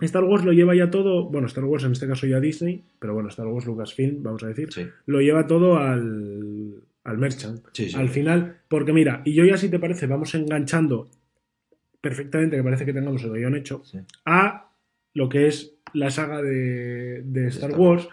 Star 0.00 0.24
Wars 0.24 0.44
lo 0.44 0.52
lleva 0.52 0.74
ya 0.74 0.90
todo, 0.90 1.26
bueno, 1.30 1.46
Star 1.46 1.64
Wars 1.64 1.84
en 1.84 1.92
este 1.92 2.08
caso 2.08 2.26
ya 2.26 2.40
Disney, 2.40 2.82
pero 2.98 3.14
bueno, 3.14 3.28
Star 3.28 3.46
Wars 3.46 3.64
Lucasfilm, 3.66 4.22
vamos 4.22 4.42
a 4.42 4.48
decir, 4.48 4.72
Sí, 4.72 4.86
lo 5.06 5.20
lleva 5.20 5.46
todo 5.46 5.78
al, 5.78 6.82
al 7.04 7.18
merchant. 7.18 7.60
Al 7.94 8.08
final, 8.08 8.58
porque 8.68 8.92
mira, 8.92 9.22
y 9.24 9.32
yo 9.34 9.44
ya 9.44 9.56
si 9.56 9.68
te 9.68 9.78
parece, 9.78 10.06
vamos 10.06 10.34
enganchando 10.34 11.08
perfectamente, 12.00 12.56
que 12.56 12.64
parece 12.64 12.84
que 12.84 12.92
tengamos 12.92 13.22
el 13.22 13.32
guion 13.32 13.54
hecho, 13.54 13.82
a 14.26 14.71
lo 15.14 15.28
que 15.28 15.46
es 15.46 15.74
la 15.92 16.10
saga 16.10 16.42
de, 16.42 17.22
de 17.24 17.48
Star, 17.48 17.72
Wars. 17.72 18.08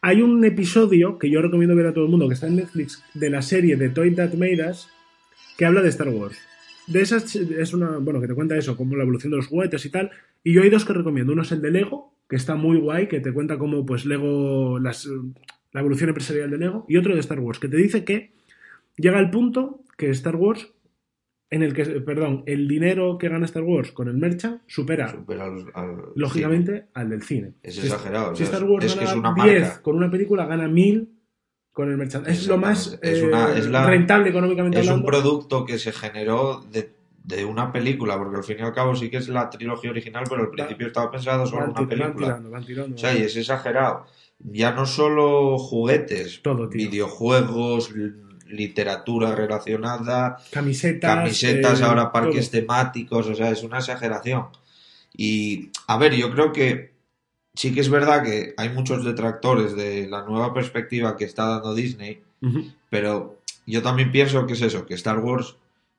Hay 0.00 0.22
un 0.22 0.44
episodio 0.44 1.18
que 1.18 1.30
yo 1.30 1.42
recomiendo 1.42 1.74
ver 1.74 1.86
a 1.86 1.94
todo 1.94 2.04
el 2.04 2.10
mundo, 2.10 2.28
que 2.28 2.34
está 2.34 2.46
en 2.46 2.56
Netflix, 2.56 3.02
de 3.14 3.30
la 3.30 3.42
serie 3.42 3.76
de 3.76 3.88
Toy 3.88 4.14
That 4.14 4.34
Made 4.34 4.70
Us, 4.70 4.88
que 5.56 5.66
habla 5.66 5.82
de 5.82 5.88
Star 5.88 6.08
Wars. 6.08 6.38
De 6.86 7.00
esas 7.00 7.34
es 7.34 7.74
una, 7.74 7.98
bueno, 7.98 8.20
que 8.20 8.28
te 8.28 8.34
cuenta 8.34 8.56
eso, 8.56 8.76
como 8.76 8.96
la 8.96 9.02
evolución 9.02 9.32
de 9.32 9.38
los 9.38 9.48
juguetes 9.48 9.84
y 9.84 9.90
tal. 9.90 10.10
Y 10.44 10.52
yo 10.52 10.62
hay 10.62 10.70
dos 10.70 10.84
que 10.84 10.92
recomiendo. 10.92 11.32
Uno 11.32 11.42
es 11.42 11.50
el 11.50 11.60
de 11.60 11.72
Lego, 11.72 12.14
que 12.28 12.36
está 12.36 12.54
muy 12.54 12.78
guay, 12.78 13.08
que 13.08 13.20
te 13.20 13.32
cuenta 13.32 13.58
cómo 13.58 13.84
pues 13.84 14.06
Lego, 14.06 14.78
las, 14.78 15.08
la 15.72 15.80
evolución 15.80 16.10
empresarial 16.10 16.50
de 16.50 16.58
Lego. 16.58 16.86
Y 16.88 16.96
otro 16.96 17.14
de 17.14 17.20
Star 17.20 17.40
Wars, 17.40 17.58
que 17.58 17.68
te 17.68 17.76
dice 17.76 18.04
que 18.04 18.32
llega 18.96 19.18
el 19.18 19.30
punto 19.30 19.82
que 19.96 20.10
Star 20.10 20.36
Wars, 20.36 20.68
en 21.50 21.62
el 21.62 21.72
que, 21.74 21.84
perdón, 22.00 22.42
el 22.46 22.66
dinero 22.66 23.18
que 23.18 23.28
gana 23.28 23.44
Star 23.46 23.62
Wars 23.62 23.92
con 23.92 24.08
el 24.08 24.16
merchant 24.16 24.62
supera, 24.66 25.08
Supera 25.10 25.44
al- 25.44 25.66
al- 25.74 25.96
lógicamente, 26.16 26.86
al 26.94 27.08
del 27.10 27.22
cine. 27.22 27.54
Es 27.62 27.76
Si- 27.76 27.82
exagerado. 27.82 28.34
Si 28.34 28.42
Star 28.42 28.64
Wars 28.64 28.84
es 28.84 28.94
que 28.96 29.04
es 29.04 29.14
gana 29.14 29.30
una 29.32 29.44
10 29.44 29.62
marca. 29.62 29.82
con 29.82 29.96
una 29.96 30.10
película, 30.10 30.46
gana 30.46 30.66
1000 30.68 31.12
con 31.72 31.90
el 31.90 31.96
merchant. 31.98 32.26
Es 32.26 32.46
lo 32.48 32.56
más 32.58 32.86
Exactamente. 32.94 33.18
Es 33.18 33.24
una- 33.24 33.52
eh, 33.54 33.58
es 33.58 33.66
la- 33.68 33.86
rentable 33.86 34.30
económicamente 34.30 34.80
Es 34.80 34.88
un 34.90 35.04
producto 35.04 35.64
que 35.64 35.78
se 35.78 35.92
generó 35.92 36.64
de, 36.72 36.90
de 37.22 37.44
una 37.44 37.72
película, 37.72 38.16
porque 38.18 38.36
al 38.38 38.44
fin 38.44 38.56
y 38.60 38.62
al 38.62 38.72
cabo 38.72 38.94
sí 38.96 39.10
que 39.10 39.18
es 39.18 39.28
la 39.28 39.48
trilogía 39.50 39.90
original, 39.90 40.24
pero 40.28 40.42
al 40.42 40.50
principio 40.50 40.86
estaba 40.88 41.10
pensado 41.10 41.44
solo 41.46 41.66
en 41.66 41.72
Van, 41.72 41.72
una 41.72 41.80
van 41.80 41.88
película. 41.88 42.26
tirando, 42.26 42.50
van 42.50 42.64
tirando. 42.64 42.94
O 42.94 42.98
sea, 42.98 43.16
y 43.16 43.22
es 43.22 43.36
exagerado. 43.36 44.06
Ya 44.38 44.72
no 44.72 44.84
solo 44.86 45.58
juguetes, 45.58 46.40
Todo, 46.42 46.68
videojuegos, 46.68 47.92
literatura 48.48 49.34
relacionada, 49.34 50.36
Camisetas. 50.50 51.14
camisetas, 51.16 51.80
eh, 51.80 51.84
ahora 51.84 52.12
parques 52.12 52.50
todo. 52.50 52.60
temáticos, 52.60 53.26
o 53.28 53.34
sea, 53.34 53.50
es 53.50 53.62
una 53.62 53.78
exageración. 53.78 54.46
Y, 55.16 55.70
a 55.86 55.96
ver, 55.98 56.14
yo 56.14 56.30
creo 56.32 56.52
que 56.52 56.94
sí 57.54 57.72
que 57.72 57.80
es 57.80 57.88
verdad 57.88 58.22
que 58.22 58.54
hay 58.56 58.68
muchos 58.68 59.04
detractores 59.04 59.74
de 59.76 60.06
la 60.08 60.22
nueva 60.24 60.52
perspectiva 60.52 61.16
que 61.16 61.24
está 61.24 61.46
dando 61.46 61.74
Disney, 61.74 62.22
pero 62.90 63.40
yo 63.66 63.82
también 63.82 64.12
pienso 64.12 64.46
que 64.46 64.52
es 64.52 64.62
eso, 64.62 64.84
que 64.86 64.94
Star 64.94 65.18
Wars 65.18 65.56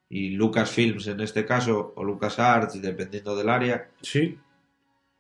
y 0.10 0.30
Lucasfilms 0.32 1.08
en 1.08 1.20
este 1.22 1.46
caso, 1.46 1.94
o 1.96 2.04
LucasArts, 2.04 2.82
dependiendo 2.82 3.36
del 3.36 3.50
área, 3.50 3.90
Sí, 4.02 4.38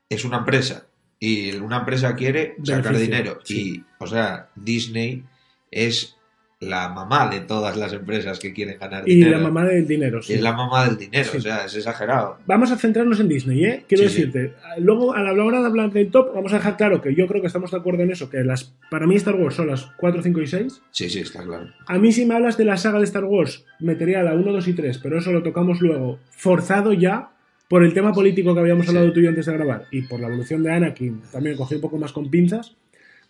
es 0.09 0.23
una 0.25 0.37
empresa. 0.37 0.85
Y 1.19 1.55
una 1.55 1.77
empresa 1.79 2.15
quiere 2.15 2.55
sacar 2.63 2.93
Beneficio, 2.93 2.99
dinero. 2.99 3.39
sí. 3.43 3.77
Y, 3.77 3.85
o 3.97 4.05
sea, 4.05 4.49
Disney 4.55 5.23
es 5.71 6.16
la 6.59 6.89
mamá 6.89 7.29
de 7.29 7.41
todas 7.41 7.77
las 7.77 7.93
empresas 7.93 8.39
que 8.39 8.51
quieren 8.51 8.79
ganar 8.79 9.07
y 9.07 9.13
dinero. 9.15 9.37
la 9.37 9.43
mamá 9.43 9.63
del 9.65 9.85
dinero. 9.85 10.23
sí. 10.23 10.33
Es 10.33 10.41
la 10.41 10.53
mamá 10.53 10.85
del 10.87 10.97
dinero, 10.97 11.29
Sí. 11.31 11.37
o 11.37 11.41
sea, 11.41 11.65
es 11.65 11.75
exagerado. 11.75 12.37
Vamos 12.47 12.71
a 12.71 12.77
centrarnos 12.77 13.19
en 13.19 13.27
Disney, 13.27 13.63
¿eh? 13.63 13.85
Quiero 13.87 14.05
Sí, 14.05 14.09
sí. 14.09 14.25
decirte, 14.25 14.53
luego 14.79 15.13
a 15.13 15.21
la 15.21 15.31
hora 15.43 15.59
de 15.59 15.67
hablar 15.67 15.91
del 15.91 16.09
top, 16.09 16.33
vamos 16.33 16.51
a 16.53 16.57
dejar 16.57 16.75
claro 16.75 16.99
que 16.99 17.13
yo 17.13 17.27
creo 17.27 17.41
que 17.41 17.47
estamos 17.47 17.69
de 17.69 17.77
acuerdo 17.77 18.01
en 18.01 18.09
eso, 18.11 18.29
que 18.31 18.43
las 18.43 18.73
para 18.89 19.05
mí 19.05 19.15
Star 19.17 19.35
Wars 19.35 19.53
son 19.55 19.67
las 19.67 19.85
4, 19.97 20.23
5 20.23 20.41
y 20.41 20.47
6. 20.47 20.81
Sí, 20.89 21.09
sí, 21.11 21.19
está 21.19 21.43
claro. 21.43 21.67
A 21.85 21.99
mí 21.99 22.11
si 22.11 22.25
me 22.25 22.33
hablas 22.33 22.57
de 22.57 22.65
la 22.65 22.77
saga 22.77 22.97
de 22.97 23.05
Star 23.05 23.25
Wars, 23.25 23.63
metería 23.79 24.23
la 24.23 24.33
1, 24.33 24.51
2 24.51 24.67
y 24.67 24.73
3, 24.73 24.97
pero 24.97 25.19
eso 25.19 25.31
lo 25.31 25.43
tocamos 25.43 25.79
luego, 25.81 26.17
forzado 26.31 26.91
ya 26.93 27.29
por 27.67 27.83
el 27.83 27.93
tema 27.93 28.13
político 28.13 28.55
que 28.55 28.61
habíamos 28.61 28.87
hablado 28.87 29.13
tú 29.13 29.19
y 29.19 29.23
yo 29.23 29.29
antes 29.29 29.45
de 29.45 29.53
grabar, 29.53 29.83
y 29.91 30.01
por 30.03 30.19
la 30.19 30.27
evolución 30.27 30.63
de 30.63 30.71
Anakin, 30.71 31.21
también 31.31 31.55
cogí 31.55 31.75
un 31.75 31.81
poco 31.81 31.97
más 31.99 32.13
con 32.13 32.31
pinzas, 32.31 32.75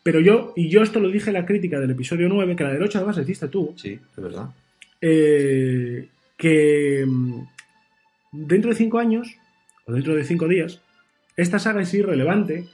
pero 0.07 0.21
yo, 0.21 0.53
y 0.55 0.69
yo 0.69 0.81
esto 0.83 1.01
lo 1.01 1.09
dije 1.09 1.31
en 1.31 1.33
la 1.33 1.45
crítica 1.45 1.81
del 1.81 1.91
episodio 1.91 2.29
9, 2.29 2.55
que 2.55 2.63
la 2.63 2.71
del 2.71 2.81
8 2.81 2.99
además 2.99 3.17
la 3.17 3.23
hiciste 3.23 3.49
tú, 3.49 3.73
Sí, 3.75 3.99
es 4.15 4.23
verdad. 4.23 4.47
eh, 5.01 6.07
que 6.37 7.03
mm, 7.05 7.41
dentro 8.31 8.69
de 8.69 8.77
5 8.77 8.99
años, 8.99 9.35
o 9.85 9.91
dentro 9.91 10.15
de 10.15 10.23
5 10.23 10.47
días, 10.47 10.79
esta 11.35 11.59
saga 11.59 11.81
es 11.81 11.93
irrelevante 11.93 12.67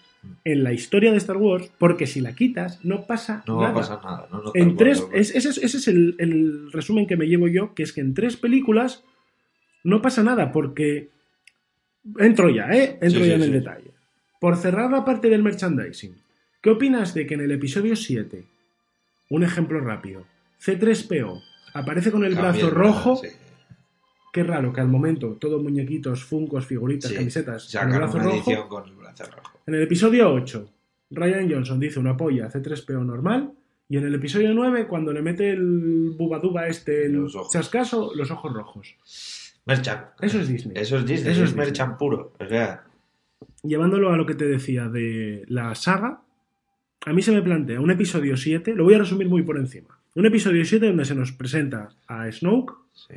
en 0.44 0.64
la 0.64 0.74
historia 0.74 1.10
de 1.12 1.18
Star 1.18 1.38
Wars, 1.38 1.72
porque 1.80 2.06
si 2.06 2.22
la 2.22 2.36
quitas, 2.36 2.86
no 2.86 3.08
pasa 3.08 3.44
No 3.48 3.56
va 3.58 3.62
nada. 3.70 3.74
a 3.74 3.76
pasar 3.78 4.04
nada. 4.04 4.28
No, 4.32 4.44
no 4.44 4.52
En 4.54 4.78
tres, 4.78 5.02
cual, 5.02 5.20
es- 5.20 5.34
ese 5.36 5.50
es, 5.50 5.58
ese 5.58 5.78
es 5.78 5.88
el, 5.88 6.16
el 6.20 6.72
resumen 6.72 7.08
que 7.08 7.18
me 7.18 7.26
llevo 7.26 7.48
yo, 7.48 7.74
que 7.74 7.82
es 7.82 7.94
que 7.94 8.02
en 8.02 8.14
tres 8.14 8.38
películas 8.38 9.04
no 9.84 10.04
pasa 10.04 10.22
nada, 10.22 10.52
porque 10.52 11.10
entro 12.20 12.50
ya, 12.52 12.68
¿eh? 12.70 13.00
Entro 13.02 13.22
Sí, 13.24 13.30
ya 13.30 13.38
sí, 13.38 13.42
en 13.42 13.42
el 13.42 13.48
sí. 13.48 13.54
detalle. 13.54 13.92
Por 14.40 14.56
cerrar 14.58 14.92
la 14.92 15.04
parte 15.04 15.30
del 15.30 15.42
merchandising, 15.42 16.14
¿qué 16.64 16.70
opinas 16.72 17.14
de 17.14 17.28
que 17.28 17.36
en 17.36 17.42
el 17.42 17.52
episodio 17.52 17.96
7, 17.96 18.44
un 19.30 19.44
ejemplo 19.44 19.80
rápido, 19.82 20.26
C3PO 20.60 21.44
aparece 21.76 22.12
con 22.12 22.24
el 22.24 22.34
Cambia 22.34 22.52
brazo 22.52 22.68
el- 22.70 22.74
rojo? 22.74 23.16
sí. 23.18 23.28
Qué 24.32 24.44
raro 24.44 24.74
que 24.74 24.82
al 24.82 24.88
momento 24.88 25.38
todos 25.40 25.62
muñequitos, 25.62 26.24
funcos, 26.24 26.66
figuritas, 26.66 27.12
Sí, 27.12 27.18
camisetas 27.18 27.72
con 27.72 27.92
el 27.92 27.98
brazo 28.00 28.18
rojo. 28.18 28.68
con 28.68 28.88
el 28.90 28.96
brazo 28.96 29.26
rojo. 29.26 29.60
En 29.68 29.76
el 29.76 29.84
episodio 29.84 30.34
8, 30.34 30.72
Ryan 31.12 31.52
Johnson 31.52 31.80
dice 31.80 32.00
una 32.00 32.18
polla 32.18 32.50
C3PO 32.50 33.06
normal. 33.06 33.52
Y 33.90 33.98
en 33.98 34.06
el 34.06 34.16
episodio 34.16 34.52
9, 34.56 34.88
cuando 34.88 35.14
le 35.14 35.22
mete 35.22 35.52
el 35.52 36.16
bubaduba 36.18 36.66
este, 36.68 37.06
el 37.06 37.12
Los 37.14 37.36
ojos. 37.36 37.54
chascaso, 37.54 38.12
los 38.16 38.32
ojos 38.32 38.52
rojos. 38.54 38.96
Merchan. 39.66 40.06
Eso 40.20 40.40
es 40.40 40.48
Disney. 40.48 40.76
Eso 40.82 40.98
es 40.98 41.06
Disney. 41.06 41.32
Eso 41.32 41.44
es 41.44 41.50
es 41.50 41.56
Disney. 41.56 41.66
Merchan 41.68 41.98
puro. 42.00 42.34
O 42.40 42.48
sea, 42.48 42.86
Llevándolo 43.62 44.12
a 44.12 44.18
lo 44.18 44.26
que 44.26 44.34
te 44.34 44.46
decía 44.46 44.88
de 44.90 45.46
la 45.48 45.76
saga, 45.76 46.23
a 47.06 47.14
mí 47.14 47.22
se 47.22 47.32
me 47.32 47.42
plantea 47.42 47.80
un 47.82 47.92
episodio 47.92 48.38
7, 48.38 48.76
lo 48.76 48.84
voy 48.84 48.94
a 48.94 49.00
resumir 49.00 49.28
muy 49.28 49.44
por 49.44 49.58
encima. 49.58 50.00
Un 50.16 50.26
episodio 50.26 50.64
7 50.64 50.86
donde 50.88 51.06
se 51.06 51.16
nos 51.16 51.32
presenta 51.32 51.90
a 52.08 52.32
Snoke, 52.32 52.74
sí. 52.94 53.16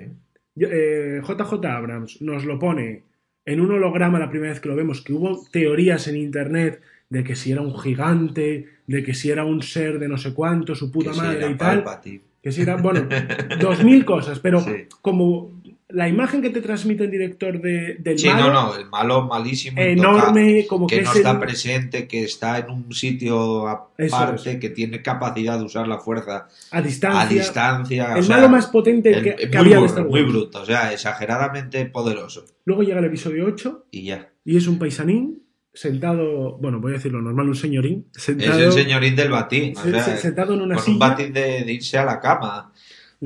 Eh, 0.59 1.21
JJ 1.23 1.65
Abrams 1.67 2.23
nos 2.23 2.45
lo 2.47 2.59
pone 2.59 3.03
en 3.45 3.61
un 3.61 3.71
holograma 3.73 4.19
la 4.19 4.31
primera 4.31 4.53
vez 4.53 4.61
que 4.61 4.69
lo 4.69 4.77
vemos, 4.77 5.03
que 5.03 5.13
hubo 5.13 5.41
teorías 5.53 6.09
en 6.09 6.17
internet 6.17 6.81
de 7.11 7.23
que 7.23 7.37
si 7.37 7.53
era 7.53 7.61
un 7.61 7.79
gigante, 7.79 8.67
de 8.87 9.03
que 9.05 9.15
si 9.15 9.31
era 9.31 9.45
un 9.45 9.63
ser 9.63 9.99
de 9.99 10.09
no 10.09 10.17
sé 10.19 10.33
cuánto, 10.35 10.75
su 10.75 10.91
puta 10.91 11.11
Que 11.13 11.17
madre 11.19 11.37
era 11.39 11.51
y 11.51 11.55
tal, 11.57 11.85
Palpatine. 11.85 12.21
que 12.43 12.51
si 12.53 12.63
era, 12.63 12.77
bueno, 12.77 13.07
dos 13.61 13.85
mil 13.85 14.05
cosas, 14.05 14.41
pero 14.41 14.61
Sí. 14.61 14.87
como 15.03 15.56
la 15.89 16.09
imagen 16.09 16.43
que 16.43 16.51
te 16.51 16.61
transmite 16.61 17.05
el 17.05 17.11
director 17.13 17.61
de, 17.61 17.97
del 18.01 18.19
Sí, 18.19 18.27
malo, 18.29 18.53
no, 18.53 18.67
no, 18.73 18.77
el 18.77 18.87
malo 18.91 19.23
malísimo. 19.27 19.81
enorme, 19.81 20.67
como 20.67 20.87
que, 20.89 20.97
que 20.97 21.03
no 21.03 21.11
es 21.11 21.17
está 21.19 21.31
el- 21.31 21.39
presente, 21.39 22.09
que 22.09 22.25
está 22.25 22.59
en 22.59 22.71
un 22.71 22.93
sitio 22.93 23.69
aparte, 23.69 24.59
que 24.59 24.71
tiene 24.71 25.01
capacidad 25.01 25.59
de 25.59 25.65
usar 25.65 25.87
la 25.87 25.99
fuerza 25.99 26.49
a 26.73 26.83
distancia, 26.83 27.21
a 27.21 27.27
distancia. 27.27 28.15
o 28.15 28.19
el 28.19 28.25
sea, 28.25 28.37
malo 28.37 28.49
más 28.49 28.67
potente 28.67 29.11
el- 29.13 29.23
que, 29.23 29.49
que 29.49 29.59
había 29.59 29.77
de 29.77 29.83
bru- 29.83 29.87
Star 29.87 30.07
muy 30.09 30.23
bruto, 30.23 30.61
o 30.63 30.65
sea, 30.67 30.93
exageradamente 30.93 31.85
poderoso. 31.87 32.45
Luego 32.65 32.83
llega 32.83 32.99
el 32.99 33.05
episodio 33.05 33.47
8 33.47 33.87
Y 33.93 34.07
ya. 34.07 34.29
y 34.45 34.57
es 34.57 34.67
un 34.67 34.79
paisanín 34.79 35.43
sentado, 35.73 36.57
bueno, 36.59 36.81
voy 36.81 36.93
a 36.93 36.95
decirlo 36.95 37.21
normal, 37.21 37.49
un 37.49 37.55
señorín, 37.55 38.07
sentado, 38.13 38.59
Es 38.59 38.65
el 38.77 38.85
señorín 38.85 39.15
del 39.15 39.31
batín. 39.31 39.75
O 39.77 39.83
sea, 39.83 40.17
sentado 40.17 40.55
en 40.55 40.63
una 40.63 40.75
con 40.77 40.85
silla. 40.85 40.95
un 40.95 40.99
batín 40.99 41.33
de, 41.33 41.65
de 41.65 41.73
irse 41.73 41.99
a 41.99 42.05
la 42.05 42.19
cama. 42.19 42.73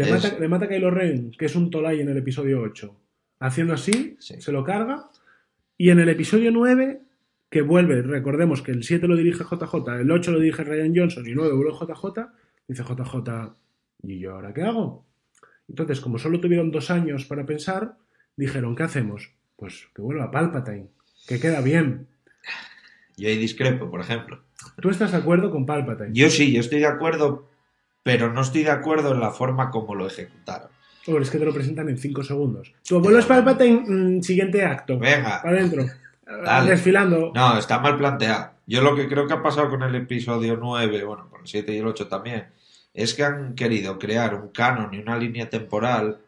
Le, 0.05 0.17
Es- 0.17 0.25
mata, 0.25 0.39
le 0.39 0.49
mata 0.49 0.65
a 0.67 0.69
Kylo 0.69 0.91
Ren, 0.91 1.31
que 1.33 1.47
es 1.47 1.55
un 1.57 1.71
Tolai 1.71 2.01
en 2.01 2.09
el 2.09 2.17
episodio 2.17 2.61
8. 2.63 2.97
Haciendo 3.41 3.75
así, 3.75 4.17
Sí. 4.19 4.41
se 4.41 4.53
lo 4.53 4.65
carga. 4.65 5.09
Y 5.77 5.91
en 5.91 5.99
el 6.01 6.09
episodio 6.09 6.51
9, 6.51 7.01
que 7.49 7.63
vuelve, 7.63 8.03
recordemos 8.03 8.63
que 8.63 8.71
el 8.73 8.85
7 8.85 9.09
lo 9.09 9.17
dirige 9.17 9.45
JJ, 9.45 10.01
el 10.01 10.11
8 10.11 10.31
lo 10.33 10.39
dirige 10.41 10.63
Ryan 10.65 10.93
Johnson 10.95 11.27
y 11.27 11.31
el 11.31 11.37
9 11.37 11.55
vuelve 11.55 11.73
JJ, 11.73 12.29
dice 12.69 12.83
JJ, 12.85 13.55
¿y 14.03 14.19
yo 14.19 14.33
ahora 14.35 14.53
qué 14.55 14.63
hago? 14.63 15.07
Entonces, 15.69 16.01
como 16.01 16.19
solo 16.19 16.41
tuvieron 16.41 16.71
dos 16.71 16.91
años 16.91 17.25
para 17.27 17.47
pensar, 17.47 17.97
dijeron, 18.37 18.75
¿qué 18.77 18.83
hacemos? 18.85 19.33
Pues 19.57 19.89
que 19.95 20.03
vuelva 20.03 20.31
Palpatine, 20.31 20.89
que 21.27 21.39
queda 21.41 21.61
bien. 21.61 22.07
Yo 23.17 23.29
ahí 23.29 23.37
discrepo, 23.37 23.91
por 23.91 24.01
ejemplo. 24.01 24.43
¿Tú 24.81 24.91
estás 24.91 25.13
de 25.13 25.19
acuerdo 25.19 25.51
con 25.51 25.67
Palpatine? 25.67 26.11
Yo 26.13 26.31
sí, 26.31 26.53
yo 26.53 26.61
estoy 26.61 26.79
de 26.81 26.87
acuerdo, 26.87 27.50
pero 28.03 28.33
no 28.33 28.43
estoy 28.43 28.65
de 28.65 28.71
acuerdo 28.71 29.13
en 29.13 29.21
la 29.21 29.31
forma 29.31 29.71
como 29.71 29.95
lo 29.95 30.07
ejecutaron. 30.07 30.69
Oh, 31.07 31.19
es 31.19 31.31
que 31.31 31.39
te 31.39 31.45
lo 31.45 31.53
presentan 31.53 31.89
en 31.89 31.99
5 31.99 32.23
segundos. 32.23 32.73
Tu 32.87 32.97
abuelo 32.97 33.19
es 33.19 33.27
Palpatine, 33.27 33.85
mm, 33.87 34.23
siguiente 34.23 34.65
acto. 34.65 34.99
Venga. 34.99 35.41
Para 35.43 35.57
adentro. 35.57 35.85
Dale. 36.45 36.71
Desfilando. 36.71 37.33
No, 37.35 37.59
está 37.59 37.79
mal 37.79 37.97
planteado. 37.97 38.51
Yo 38.67 38.83
lo 38.83 38.95
que 38.95 39.09
creo 39.09 39.27
que 39.27 39.35
ha 39.35 39.43
pasado 39.43 39.69
con 39.69 39.83
el 39.83 39.95
episodio 39.95 40.57
9, 40.57 41.05
bueno, 41.05 41.29
con 41.29 41.41
el 41.41 41.47
7 41.47 41.75
y 41.75 41.79
el 41.79 41.87
8 41.87 42.07
también, 42.07 42.47
es 42.95 43.15
que 43.15 43.25
han 43.25 43.55
querido 43.55 43.99
crear 43.99 44.35
un 44.35 44.49
canon 44.49 44.95
y 44.95 44.99
una 44.99 45.17
línea 45.17 45.49
temporal 45.49 46.19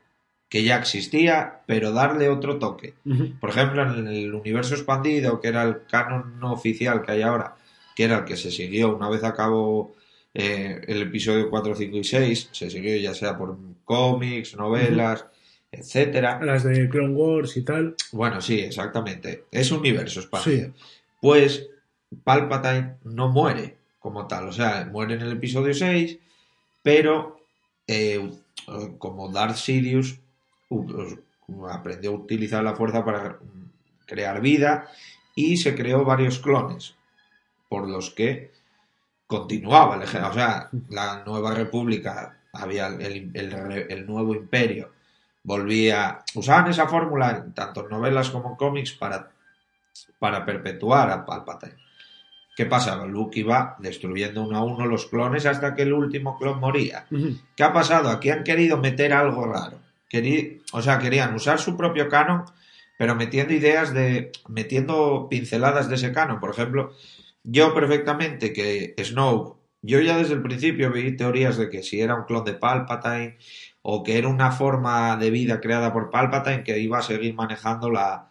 que 0.48 0.64
ya 0.64 0.76
existía, 0.76 1.60
pero 1.66 1.92
darle 1.92 2.28
otro 2.28 2.58
toque. 2.58 2.94
Por 3.40 3.50
ejemplo, 3.50 3.82
en 3.82 4.06
el 4.06 4.34
universo 4.34 4.74
expandido, 4.74 5.40
que 5.40 5.48
era 5.48 5.62
el 5.62 5.86
canon 5.86 6.38
no 6.38 6.52
oficial 6.52 7.02
que 7.02 7.12
hay 7.12 7.22
ahora, 7.22 7.56
que 7.96 8.04
era 8.04 8.18
el 8.18 8.24
que 8.24 8.36
se 8.36 8.50
siguió 8.50 8.94
una 8.94 9.08
vez 9.08 9.24
acabó 9.24 9.94
eh, 10.34 10.80
el 10.86 11.02
episodio 11.02 11.50
4, 11.50 11.74
5 11.74 11.96
y 11.96 12.04
6, 12.04 12.48
se 12.52 12.70
siguió 12.70 12.96
ya 12.96 13.14
sea 13.14 13.36
por 13.36 13.56
cómics, 13.84 14.56
novelas, 14.56 15.26
etcétera. 15.70 16.40
Las 16.42 16.64
de 16.64 16.88
Clone 16.88 17.14
Wars 17.14 17.56
y 17.56 17.62
tal. 17.62 17.96
Bueno, 18.12 18.40
sí, 18.40 18.60
exactamente. 18.60 19.44
Es 19.50 19.70
universo 19.72 20.20
expandido. 20.20 20.68
Sí. 20.68 20.72
Pues 21.20 21.68
Palpatine 22.24 22.94
no 23.04 23.28
muere 23.28 23.76
como 23.98 24.26
tal. 24.26 24.48
O 24.48 24.52
sea, 24.52 24.88
muere 24.90 25.14
en 25.14 25.22
el 25.22 25.32
episodio 25.32 25.72
6, 25.72 26.18
pero 26.82 27.40
eh, 27.86 28.30
como 28.98 29.30
Darth 29.30 29.56
Sidious 29.56 30.18
aprendió 31.70 32.10
a 32.10 32.14
utilizar 32.14 32.62
la 32.64 32.74
fuerza 32.74 33.04
para 33.04 33.38
crear 34.06 34.40
vida 34.40 34.88
y 35.34 35.56
se 35.56 35.74
creó 35.74 36.04
varios 36.04 36.38
clones 36.38 36.94
por 37.68 37.88
los 37.88 38.10
que 38.10 38.51
continuaba 39.32 39.96
el 39.96 40.02
ejército. 40.02 40.30
O 40.30 40.34
sea, 40.34 40.68
la 40.90 41.22
nueva 41.24 41.54
república, 41.54 42.36
había 42.52 42.86
el, 42.88 43.30
el- 43.34 43.86
el 43.88 44.06
nuevo 44.06 44.34
imperio, 44.34 44.90
volvía. 45.42 46.20
Usaban 46.34 46.68
esa 46.70 46.86
fórmula 46.86 47.30
en 47.44 47.52
tanto 47.54 47.82
en 47.84 47.88
novelas 47.88 48.30
como 48.30 48.50
en 48.50 48.56
cómics 48.56 48.92
para, 48.92 49.30
para 50.18 50.44
perpetuar 50.44 51.10
a 51.10 51.24
Palpatine. 51.24 51.76
¿Qué 52.54 52.66
pasaba? 52.66 53.06
Luke 53.06 53.40
iba 53.40 53.76
destruyendo 53.78 54.42
uno 54.42 54.58
a 54.58 54.62
uno 54.62 54.84
los 54.86 55.06
clones 55.06 55.46
hasta 55.46 55.74
que 55.74 55.82
el 55.82 55.92
último 55.94 56.36
clon 56.38 56.60
moría. 56.60 57.06
¿Qué 57.56 57.64
ha 57.64 57.72
pasado? 57.72 58.10
Aquí 58.10 58.28
han 58.28 58.44
querido 58.44 58.76
meter 58.76 59.14
algo 59.14 59.46
raro. 59.46 59.78
Querí- 60.10 60.60
o 60.72 60.82
sea, 60.82 60.98
querían 60.98 61.34
usar 61.34 61.58
su 61.58 61.76
propio 61.78 62.08
canon, 62.10 62.44
pero 62.98 63.14
metiendo 63.14 63.54
ideas 63.54 63.94
de. 63.94 64.30
metiendo 64.48 65.28
pinceladas 65.30 65.88
de 65.88 65.94
ese 65.94 66.12
canon. 66.12 66.38
Por 66.40 66.50
ejemplo, 66.50 66.92
yo 67.44 67.74
perfectamente 67.74 68.52
que 68.52 68.94
Snow. 69.02 69.58
Yo 69.84 70.00
ya 70.00 70.16
desde 70.16 70.34
el 70.34 70.42
principio 70.42 70.92
vi 70.92 71.16
teorías 71.16 71.56
de 71.56 71.68
que 71.68 71.82
si 71.82 72.00
era 72.00 72.14
un 72.14 72.24
clon 72.24 72.44
de 72.44 72.54
Palpatine 72.54 73.36
o 73.82 74.04
que 74.04 74.16
era 74.16 74.28
una 74.28 74.52
forma 74.52 75.16
de 75.16 75.30
vida 75.30 75.60
creada 75.60 75.92
por 75.92 76.08
Palpatine 76.10 76.62
que 76.62 76.78
iba 76.78 76.98
a 76.98 77.02
seguir 77.02 77.34
manejando 77.34 77.90
la, 77.90 78.28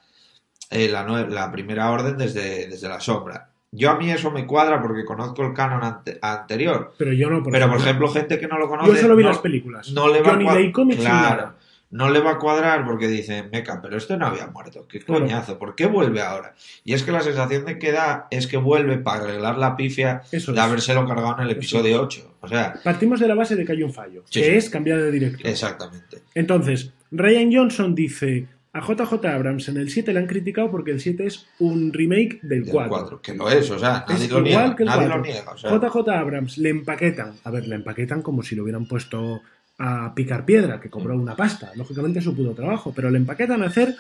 eh, 0.70 0.88
la, 0.88 1.52
primera 1.52 1.92
orden 1.92 2.18
desde, 2.18 2.68
desde 2.68 2.88
la 2.88 3.02
sombra. 3.02 3.50
Yo 3.74 3.90
a 3.92 3.96
mí 3.98 4.10
eso 4.10 4.32
me 4.32 4.46
cuadra 4.46 4.82
porque 4.82 5.04
conozco 5.04 5.44
el 5.46 5.54
canon 5.54 5.84
ante- 5.84 6.20
anterior. 6.22 6.94
Pero 6.98 7.12
yo 7.14 7.30
no, 7.30 7.44
por 7.44 7.52
Pero, 7.52 7.68
por 7.68 7.78
ejemplo. 7.80 8.08
ejemplo, 8.08 8.22
gente 8.22 8.40
que 8.40 8.48
no 8.48 8.58
lo 8.58 8.70
conoce. 8.70 8.92
yo 8.94 8.98
solo 8.98 9.16
vi 9.18 9.24
no- 9.24 9.30
las 9.30 9.40
películas. 9.40 9.92
no 9.92 10.08
le 10.08 10.22
va 10.22 10.30
yo 10.32 10.36
ni 10.38 10.50
leí 10.50 10.72
cómics 10.72 11.02
Claro. 11.02 11.54
No 11.92 12.10
le 12.10 12.20
va 12.22 12.32
a 12.32 12.38
cuadrar 12.40 12.86
porque 12.86 13.08
dice, 13.08 13.44
meca, 13.52 13.82
pero 13.82 13.98
este 13.98 14.18
no 14.18 14.26
había 14.28 14.48
muerto, 14.48 14.88
qué 14.88 15.00
Claro. 15.00 15.22
coñazo, 15.26 15.60
¿por 15.60 15.76
qué 15.76 15.86
vuelve 15.88 16.22
ahora? 16.22 16.56
Y 16.84 16.94
es 16.94 17.04
que 17.04 17.12
la 17.12 17.22
sensación 17.22 17.66
de 17.66 17.78
que 17.78 17.92
da 17.92 18.28
es 18.32 18.48
que 18.48 18.58
vuelve 18.58 18.98
para 18.98 19.24
arreglar 19.26 19.58
la 19.58 19.76
pifia 19.76 20.22
Eso 20.32 20.54
de 20.54 20.58
es. 20.60 20.64
habérselo 20.64 21.06
cargado 21.06 21.36
en 21.38 21.44
el 21.44 21.52
episodio 21.52 22.02
8. 22.02 22.38
O 22.42 22.48
sea, 22.48 22.74
Partimos 22.84 23.20
de 23.20 23.28
la 23.28 23.36
base 23.36 23.56
de 23.56 23.66
que 23.66 23.74
hay 23.74 23.84
un 23.84 23.94
fallo, 23.94 24.24
Sí, 24.30 24.40
que 24.42 24.46
sí. 24.48 24.52
es 24.56 24.70
cambiar 24.70 25.00
de 25.02 25.12
director. 25.12 25.46
exactamente. 25.46 26.22
Entonces, 26.34 26.92
Ryan 27.12 27.52
Johnson 27.54 27.94
dice, 27.94 28.48
a 28.74 28.80
JJ 28.80 29.26
Abrams 29.28 29.68
en 29.68 29.76
el 29.76 29.90
7 29.90 30.14
le 30.14 30.20
han 30.20 30.28
criticado 30.28 30.72
porque 30.72 30.92
el 30.92 31.02
7 31.02 31.26
es 31.28 31.46
un 31.60 31.92
remake 31.92 32.40
del 32.42 32.64
Del 32.64 32.72
4. 32.72 32.90
4, 32.90 33.22
que 33.22 33.34
lo 33.36 33.50
es, 33.50 33.70
o 33.70 33.78
sea, 33.78 34.06
nadie 34.08 34.26
Es 34.26 34.32
lo 34.32 34.38
igual 34.40 34.44
niega. 34.46 34.76
que 34.78 34.84
el 34.84 34.90
Nadie 34.90 35.08
4. 35.08 35.18
lo 35.18 35.24
niega. 35.24 35.52
O 35.52 35.58
sea, 35.58 35.72
JJ 35.72 36.10
Abrams 36.10 36.58
le 36.58 36.70
empaquetan, 36.70 37.34
a 37.44 37.52
ver, 37.52 37.68
le 37.68 37.76
empaquetan 37.76 38.22
como 38.22 38.44
si 38.44 38.56
lo 38.56 38.64
hubieran 38.64 38.86
puesto 38.86 39.42
a 39.84 40.14
picar 40.14 40.46
piedra, 40.46 40.80
que 40.80 40.90
cobró 40.90 41.16
una 41.18 41.36
pasta, 41.36 41.72
lógicamente 41.76 42.20
es 42.20 42.26
su 42.26 42.36
puto 42.36 42.54
trabajo, 42.54 42.94
pero 42.96 43.10
le 43.10 43.18
empaquetan 43.18 43.64
a 43.64 43.68
hacer 43.68 43.96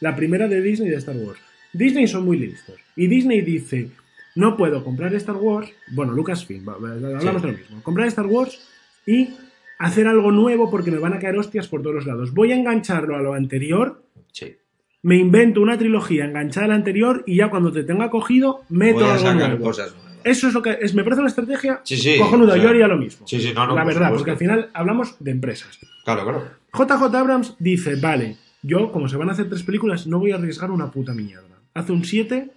la 0.00 0.14
primera 0.14 0.46
de 0.48 0.60
Disney 0.62 0.90
de 0.90 0.96
Star 0.96 1.16
Wars. 1.16 1.40
Disney 1.72 2.06
son 2.06 2.24
muy 2.24 2.38
listos. 2.38 2.76
Y 2.94 3.08
Disney 3.08 3.40
dice, 3.40 3.90
no 4.36 4.56
puedo 4.56 4.84
comprar 4.84 5.12
Star 5.14 5.36
Wars, 5.36 5.70
bueno, 5.92 6.12
Lucasfilm, 6.12 6.68
hablamos 6.68 7.20
Sí. 7.22 7.26
de 7.46 7.52
lo 7.52 7.58
mismo, 7.58 7.82
comprar 7.82 8.06
Star 8.08 8.26
Wars 8.26 8.60
y 9.06 9.30
hacer 9.78 10.06
algo 10.06 10.30
nuevo 10.30 10.70
porque 10.70 10.90
me 10.92 10.98
van 10.98 11.14
a 11.14 11.18
caer 11.18 11.36
hostias 11.36 11.66
por 11.68 11.82
todos 11.82 11.96
los 11.96 12.06
lados. 12.06 12.32
Voy 12.32 12.52
a 12.52 12.56
engancharlo 12.56 13.16
a 13.16 13.22
lo 13.22 13.34
anterior, 13.34 14.04
sí. 14.32 14.56
me 15.02 15.16
invento 15.16 15.60
una 15.60 15.76
trilogía 15.76 16.24
enganchada 16.26 16.66
a 16.66 16.68
la 16.68 16.74
anterior 16.76 17.24
y 17.26 17.36
ya 17.36 17.50
cuando 17.50 17.72
te 17.72 17.82
tenga 17.82 18.08
cogido 18.08 18.62
meto 18.68 19.00
Voy 19.00 19.04
a 19.08 19.12
algo 19.14 19.24
sacar 19.26 19.48
nuevo. 19.50 19.64
cosas. 19.64 19.94
Eso 20.24 20.48
es 20.48 20.54
lo 20.54 20.62
que 20.62 20.78
es, 20.80 20.94
me 20.94 21.04
parece 21.04 21.20
una 21.20 21.28
estrategia 21.28 21.80
Sí, 21.84 21.96
sí, 21.96 22.18
cojonuda. 22.18 22.52
o 22.52 22.54
sea, 22.54 22.62
Yo 22.64 22.68
haría 22.70 22.88
lo 22.88 22.96
mismo. 22.98 23.26
Sí, 23.26 23.40
sí, 23.40 23.52
no, 23.54 23.66
no. 23.66 23.74
la 23.74 23.84
verdad, 23.84 24.08
supuesto. 24.08 24.16
porque 24.18 24.30
al 24.32 24.36
final 24.38 24.70
hablamos 24.74 25.16
de 25.20 25.30
empresas. 25.30 25.78
Claro, 26.04 26.22
claro. 26.24 26.48
JJ 26.72 27.14
Abrams 27.16 27.54
dice, 27.58 27.96
vale, 27.96 28.36
yo 28.62 28.90
como 28.92 29.08
se 29.08 29.16
van 29.16 29.28
a 29.28 29.32
hacer 29.32 29.48
tres 29.48 29.62
películas 29.62 30.06
no 30.06 30.18
voy 30.18 30.32
a 30.32 30.36
arriesgar 30.36 30.70
una 30.70 30.90
puta 30.90 31.12
mierda. 31.14 31.44
Hace 31.74 31.92
un 31.92 32.04
7, 32.04 32.50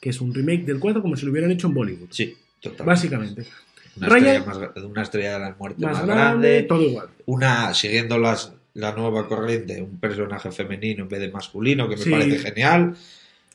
que 0.00 0.10
es 0.10 0.20
un 0.20 0.34
remake 0.34 0.64
del 0.64 0.78
4 0.78 1.02
como 1.02 1.16
si 1.16 1.24
lo 1.26 1.32
hubieran 1.32 1.50
hecho 1.50 1.66
en 1.68 1.74
Bollywood. 1.74 2.08
Sí, 2.10 2.36
total. 2.60 2.86
Básicamente. 2.86 3.46
Una 3.96 4.08
Ryan- 4.08 4.36
estrella, 4.36 4.70
más, 4.76 4.84
una 4.84 5.02
estrella 5.02 5.32
de 5.34 5.38
la 5.40 5.56
muerte 5.58 5.84
Más 5.84 5.92
más, 5.98 6.06
grande, 6.06 6.48
grande. 6.48 6.62
todo 6.64 6.82
igual. 6.82 7.08
Una, 7.26 7.74
siguiendo 7.74 8.18
las, 8.18 8.52
la 8.74 8.92
nueva 8.94 9.26
corriente, 9.26 9.82
un 9.82 9.98
personaje 9.98 10.52
femenino 10.52 11.02
en 11.04 11.08
vez 11.08 11.20
de 11.20 11.30
masculino, 11.32 11.88
que 11.88 11.96
me 11.96 12.02
Sí. 12.02 12.10
parece 12.10 12.38
genial. 12.38 12.94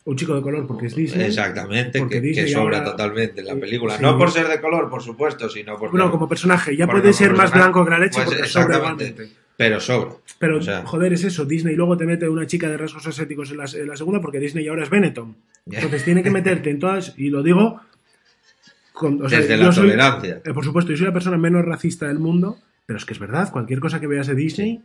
Un 0.05 0.17
chico 0.17 0.36
de 0.36 0.41
color 0.41 0.67
porque 0.67 0.88
es 0.88 0.95
Disney. 0.95 1.27
Exactamente, 1.27 2.00
porque 2.00 2.15
que, 2.15 2.22
que 2.22 2.27
Disney 2.27 2.51
sobra 2.51 2.79
ahora- 2.79 2.91
totalmente 2.91 3.39
en 3.41 3.48
la 3.48 3.55
película. 3.55 3.95
Sí. 3.95 4.01
No 4.01 4.17
por 4.17 4.29
ser 4.31 4.48
de 4.48 4.60
color, 4.60 4.89
por 4.89 5.01
supuesto, 5.01 5.48
sino 5.50 5.77
porque. 5.77 5.95
Bueno, 5.98 6.12
como 6.12 6.27
personaje, 6.27 6.75
ya 6.75 6.88
puede 6.88 7.13
ser 7.13 7.33
más 7.33 7.51
blanco 7.53 7.86
que 7.86 7.91
la 7.91 8.00
leche 8.00 8.22
pues, 8.24 8.36
porque 8.36 8.50
sobra 8.50 8.77
igualmente. 8.77 9.29
Pero 9.55 9.79
sobra. 9.79 10.12
Pero, 10.39 10.57
O 10.57 10.62
sea- 10.62 10.83
joder, 10.86 11.13
es 11.13 11.24
eso. 11.24 11.45
Disney 11.45 11.75
luego 11.75 11.95
te 11.95 12.05
mete 12.05 12.27
una 12.27 12.45
chica 12.48 12.67
de 12.69 12.75
rasgos 12.77 13.05
asiáticos 13.07 13.51
en 13.51 13.57
la, 13.57 13.65
en 13.65 13.88
la 13.88 13.95
segunda 13.95 14.19
porque 14.19 14.39
Disney 14.39 14.67
ahora 14.67 14.83
es 14.83 14.89
Benetton. 14.89 15.36
Entonces 15.72 16.03
tiene 16.03 16.22
que 16.24 16.31
meterte 16.31 16.69
en 16.72 16.79
todas, 16.79 17.13
y 17.17 17.29
lo 17.29 17.41
digo 17.43 17.79
con, 18.91 19.22
o 19.24 19.29
sea, 19.29 19.39
Desde 19.39 19.57
la 19.57 19.72
soy- 19.72 19.83
tolerancia. 19.88 20.41
eh, 20.43 20.53
por 20.53 20.63
supuesto, 20.65 20.91
yo 20.91 20.98
soy 20.98 21.07
la 21.07 21.13
persona 21.13 21.38
menos 21.38 21.63
racista 21.65 22.07
del 22.07 22.19
mundo, 22.19 22.57
pero 22.86 22.98
es 22.98 23.05
que 23.05 23.13
es 23.13 23.19
verdad, 23.19 23.51
cualquier 23.51 23.79
cosa 23.79 24.00
que 24.00 24.07
veas 24.07 24.27
de 24.27 24.36
Disney, 24.36 24.81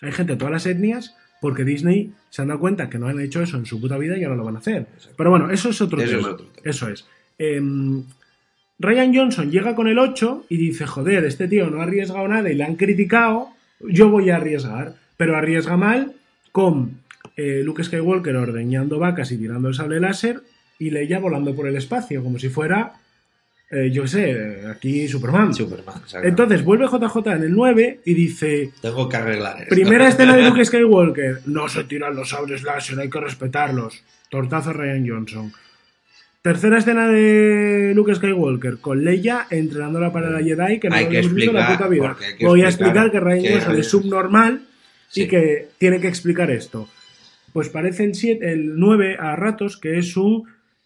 hay 0.00 0.12
gente 0.12 0.32
de 0.32 0.38
todas 0.38 0.52
las 0.52 0.66
etnias, 0.66 1.14
porque 1.42 1.64
Disney 1.64 2.12
se 2.30 2.40
han 2.40 2.48
dado 2.48 2.60
cuenta 2.60 2.88
que 2.88 3.00
no 3.00 3.08
han 3.08 3.18
hecho 3.20 3.42
eso 3.42 3.56
en 3.56 3.66
su 3.66 3.80
puta 3.80 3.98
vida 3.98 4.16
y 4.16 4.22
ahora 4.22 4.36
lo 4.36 4.44
van 4.44 4.54
a 4.54 4.60
hacer. 4.60 4.86
Pero 5.16 5.30
bueno, 5.30 5.50
eso 5.50 5.70
es 5.70 5.80
otro 5.80 6.00
Eso 6.00 6.10
tema. 6.10 6.20
es 6.28 6.34
otro 6.34 6.46
tema. 6.46 6.70
Eso 6.70 6.88
es. 6.88 7.04
Em, 7.36 8.04
Ryan 8.78 9.12
Johnson 9.12 9.50
llega 9.50 9.74
con 9.74 9.88
el 9.88 9.98
8 9.98 10.46
y 10.48 10.56
dice, 10.56 10.86
joder, 10.86 11.24
este 11.24 11.48
tío 11.48 11.68
no 11.68 11.80
ha 11.80 11.82
arriesgado 11.82 12.28
nada 12.28 12.48
y 12.48 12.54
le 12.54 12.62
han 12.62 12.76
criticado, 12.76 13.48
yo 13.80 14.08
voy 14.08 14.30
a 14.30 14.36
arriesgar, 14.36 14.94
pero 15.16 15.36
arriesga 15.36 15.76
mal 15.76 16.12
con 16.52 17.00
eh, 17.36 17.62
Luke 17.64 17.82
Skywalker 17.82 18.36
ordeñando 18.36 19.00
vacas 19.00 19.32
y 19.32 19.36
tirando 19.38 19.66
el 19.66 19.74
sable 19.74 19.98
láser 19.98 20.42
y 20.78 20.90
Leia 20.90 21.18
volando 21.18 21.56
por 21.56 21.66
el 21.66 21.74
espacio, 21.74 22.22
como 22.22 22.38
si 22.38 22.50
fuera, 22.50 22.92
eh, 23.72 23.90
yo 23.90 24.02
qué 24.02 24.08
sé, 24.08 24.66
aquí 24.70 25.08
Superman. 25.08 25.52
Superman. 25.54 26.02
Entonces 26.22 26.62
vuelve 26.62 26.86
JJ 26.86 27.26
en 27.32 27.42
el 27.44 27.52
9 27.52 28.00
y 28.04 28.14
dice, 28.14 28.70
Tengo 28.80 29.08
que 29.08 29.16
arreglar 29.16 29.62
esto. 29.62 29.74
primera 29.74 30.08
escena 30.08 30.36
de 30.36 30.42
Luke 30.42 30.64
Skywalker, 30.64 31.40
no 31.46 31.68
se 31.68 31.84
tiran 31.84 32.14
los 32.14 32.28
sables 32.28 32.62
láser, 32.62 33.00
hay 33.00 33.08
que 33.10 33.18
respetarlos. 33.20 34.02
Tortazo 34.30 34.72
Ryan 34.72 35.08
Johnson. 35.08 35.52
Tercera 36.42 36.78
escena 36.78 37.06
de 37.08 37.92
Luke 37.94 38.14
Skywalker 38.14 38.78
con 38.78 39.04
Leia 39.04 39.46
entrenándola 39.48 40.12
para 40.12 40.28
la 40.28 40.40
Jedi 40.42 40.80
que 40.80 40.88
no 40.88 40.96
Hay 40.96 41.04
lo 41.04 41.10
que 41.10 41.18
hemos 41.20 41.34
visto 41.34 41.50
en 41.52 41.56
la 41.56 41.68
puta 41.68 41.88
vida. 41.88 42.16
Voy 42.40 42.62
a 42.62 42.66
explicar 42.68 43.10
que 43.10 43.20
Ryan 43.20 43.52
Johnson 43.54 43.76
es 43.78 43.86
subnormal 43.88 44.62
Sí. 45.08 45.22
y 45.22 45.28
que 45.28 45.68
tiene 45.78 46.00
que 46.00 46.08
explicar 46.08 46.50
esto. 46.50 46.88
Pues 47.52 47.68
parece 47.68 48.04
el, 48.04 48.14
7, 48.14 48.50
el 48.52 48.78
9 48.78 49.16
a 49.20 49.36
ratos 49.36 49.76
que 49.76 49.98
es 49.98 50.16
un 50.16 50.44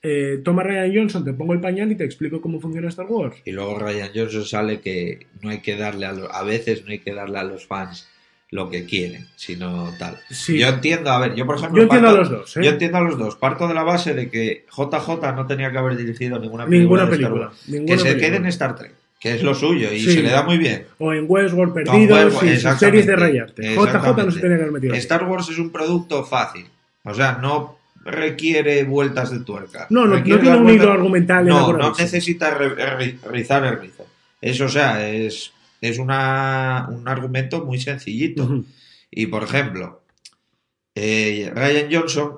eh, 0.09 0.40
toma 0.45 0.62
Ryan 0.62 0.92
Johnson, 0.95 1.25
te 1.25 1.33
pongo 1.33 1.53
el 1.53 1.61
pañal 1.61 1.90
y 1.90 1.97
te 1.97 2.05
explico 2.05 2.40
cómo 2.40 2.61
funciona 2.61 2.88
Star 2.88 3.07
Wars. 3.07 3.37
Y 3.45 3.51
luego 3.53 3.79
Ryan 3.79 4.11
Johnson 4.14 4.45
sale 4.45 4.81
que 4.81 5.27
no 5.42 5.51
hay 5.51 5.61
que 5.61 5.77
darle 5.77 6.07
a, 6.07 6.12
lo- 6.12 6.33
a 6.33 6.42
veces 6.45 6.85
no 6.85 6.92
hay 6.92 7.01
que 7.01 7.12
darle 7.14 7.38
a 7.38 7.45
los 7.45 7.66
fans 7.66 8.09
lo 8.51 8.71
que 8.71 8.85
quieren, 8.85 9.27
sino 9.35 9.92
tal. 9.99 10.19
Sí. 10.31 10.59
Yo 10.59 10.69
entiendo, 10.69 11.11
a 11.11 11.19
ver, 11.19 11.35
yo 11.35 11.45
por 11.47 11.57
ejemplo. 11.57 11.79
Yo 11.79 11.83
entiendo 11.83 12.07
parto- 12.09 12.16
a 12.16 12.21
los 12.21 12.31
dos, 12.31 12.57
¿eh? 12.57 12.61
Yo 12.64 12.71
entiendo 12.71 12.99
a 12.99 13.01
los 13.01 13.19
dos. 13.19 13.35
Parto 13.37 13.66
de 13.66 13.75
la 13.75 13.83
base 13.83 14.14
de 14.14 14.31
que 14.31 14.64
JJ 14.71 15.33
no 15.35 15.47
tenía 15.49 15.73
que 15.73 15.79
haber 15.79 15.97
dirigido 15.97 16.38
ninguna 16.38 16.64
película. 16.64 16.79
Ninguna 17.05 17.07
de 17.07 17.16
Star 17.16 17.19
película, 17.31 17.47
Wars. 17.49 17.69
ninguna 17.69 17.92
que 17.92 17.99
se 17.99 18.16
quede 18.16 18.37
en 18.37 18.47
Star 18.47 18.77
Trek, 18.77 18.92
que 19.19 19.35
es 19.35 19.42
lo 19.42 19.53
suyo 19.53 19.92
y 19.92 19.99
Sí. 19.99 20.12
se 20.12 20.23
le 20.23 20.31
da 20.31 20.45
muy 20.45 20.59
bien. 20.59 20.85
O 20.99 21.12
en 21.12 21.25
Westworld 21.29 21.75
Perdidos 21.75 22.40
y 22.45 22.57
series 22.79 23.07
de 23.07 23.16
rayarte. 23.16 23.75
JJ 23.75 24.25
no 24.25 24.31
se 24.31 24.40
tenía 24.40 24.57
que 24.59 24.62
haber 24.62 24.73
metido. 24.73 24.95
Star 24.95 25.25
Wars 25.25 25.49
es 25.49 25.59
un 25.59 25.71
producto 25.71 26.23
fácil. 26.25 26.66
O 27.03 27.12
sea, 27.14 27.38
no 27.42 27.77
requiere 28.07 28.85
vueltas 28.85 29.31
de 29.31 29.40
tuerca. 29.40 29.87
No, 29.90 30.07
no, 30.07 30.16
no 30.16 30.23
tiene 30.23 30.57
un 30.57 30.71
hilo 30.71 30.92
argumental 30.92 31.47
No, 31.47 31.73
no 31.73 31.92
necesita 31.99 32.51
re- 32.55 32.77
ri- 32.77 33.19
rizar 33.31 33.64
el 33.64 33.81
rizo. 33.81 34.07
Eso, 34.40 34.64
o 34.66 34.69
sea, 34.69 35.09
es, 35.09 35.53
es 35.81 35.99
una, 35.99 36.88
un 36.90 37.07
argumento 37.09 37.64
muy 37.64 37.79
sencillito. 37.81 38.45
Ujú. 38.45 38.64
Y, 39.11 39.27
por 39.27 39.42
ejemplo, 39.45 40.03
eh, 40.95 41.51
Ryan 41.55 41.88
Johnson 41.90 42.33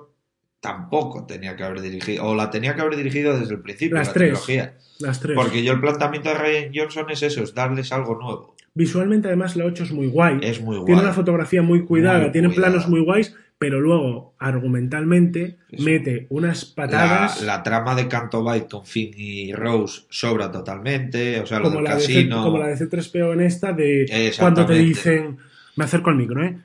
tampoco 0.61 1.24
tenía 1.26 1.54
que 1.57 1.62
haber 1.64 1.81
dirigido, 1.81 2.24
o 2.26 2.35
la 2.35 2.50
tenía 2.50 2.74
que 2.74 2.81
haber 2.81 2.96
dirigido 2.96 3.38
desde 3.38 3.54
el 3.54 3.61
principio, 3.61 3.96
Las 3.96 4.09
la 4.09 4.12
tres. 4.14 4.28
trilogía. 4.31 4.74
Las 5.00 5.20
tres. 5.20 5.37
Porque 5.37 5.62
yo 5.62 5.72
el 5.72 5.81
planteamiento 5.81 6.28
de 6.31 6.35
Ryan 6.37 6.72
Johnson 6.74 7.07
es 7.11 7.22
eso, 7.22 7.42
es 7.42 7.54
darles 7.54 7.92
algo 7.92 8.16
nuevo. 8.20 8.57
Visualmente, 8.74 9.28
además, 9.28 9.57
la 9.57 9.64
8 9.64 9.85
es 9.85 9.92
muy 9.92 10.07
guay. 10.09 10.38
Es 10.42 10.61
muy 10.61 10.76
guay. 10.76 10.87
Tiene 10.87 11.00
una 11.02 11.12
fotografía 11.12 11.62
muy 11.62 11.85
cuidada, 11.85 12.20
Muy 12.24 12.33
tiene 12.33 12.48
cuidada. 12.48 12.68
planos 12.72 12.88
muy 12.88 13.00
guays, 13.00 13.35
pero 13.58 13.80
luego, 13.80 14.34
argumentalmente, 14.38 15.56
Eso. 15.70 15.82
mete 15.84 16.26
unas 16.30 16.64
patadas 16.64 17.42
la 17.42 17.62
trama 17.62 17.94
de 17.94 18.06
Canto 18.08 18.44
Bight 18.44 18.70
con 18.70 18.86
Finn 18.86 19.12
y 19.16 19.52
Rose 19.52 20.02
sobra 20.10 20.50
totalmente, 20.52 21.40
o 21.40 21.46
sea, 21.46 21.58
lo 21.58 21.64
como, 21.64 21.76
del 21.76 21.84
la 21.84 21.94
de 21.96 22.00
C- 22.00 22.06
casino. 22.14 22.42
como 22.44 22.58
la 22.58 22.66
de 22.68 22.76
C3PO 22.76 23.32
en 23.32 23.40
esta, 23.40 23.72
de 23.72 24.32
cuando 24.38 24.64
te 24.66 24.74
dicen, 24.74 25.38
me 25.76 25.84
acerco 25.84 26.10
al 26.10 26.16
micro, 26.16 26.44
¿eh? 26.44 26.56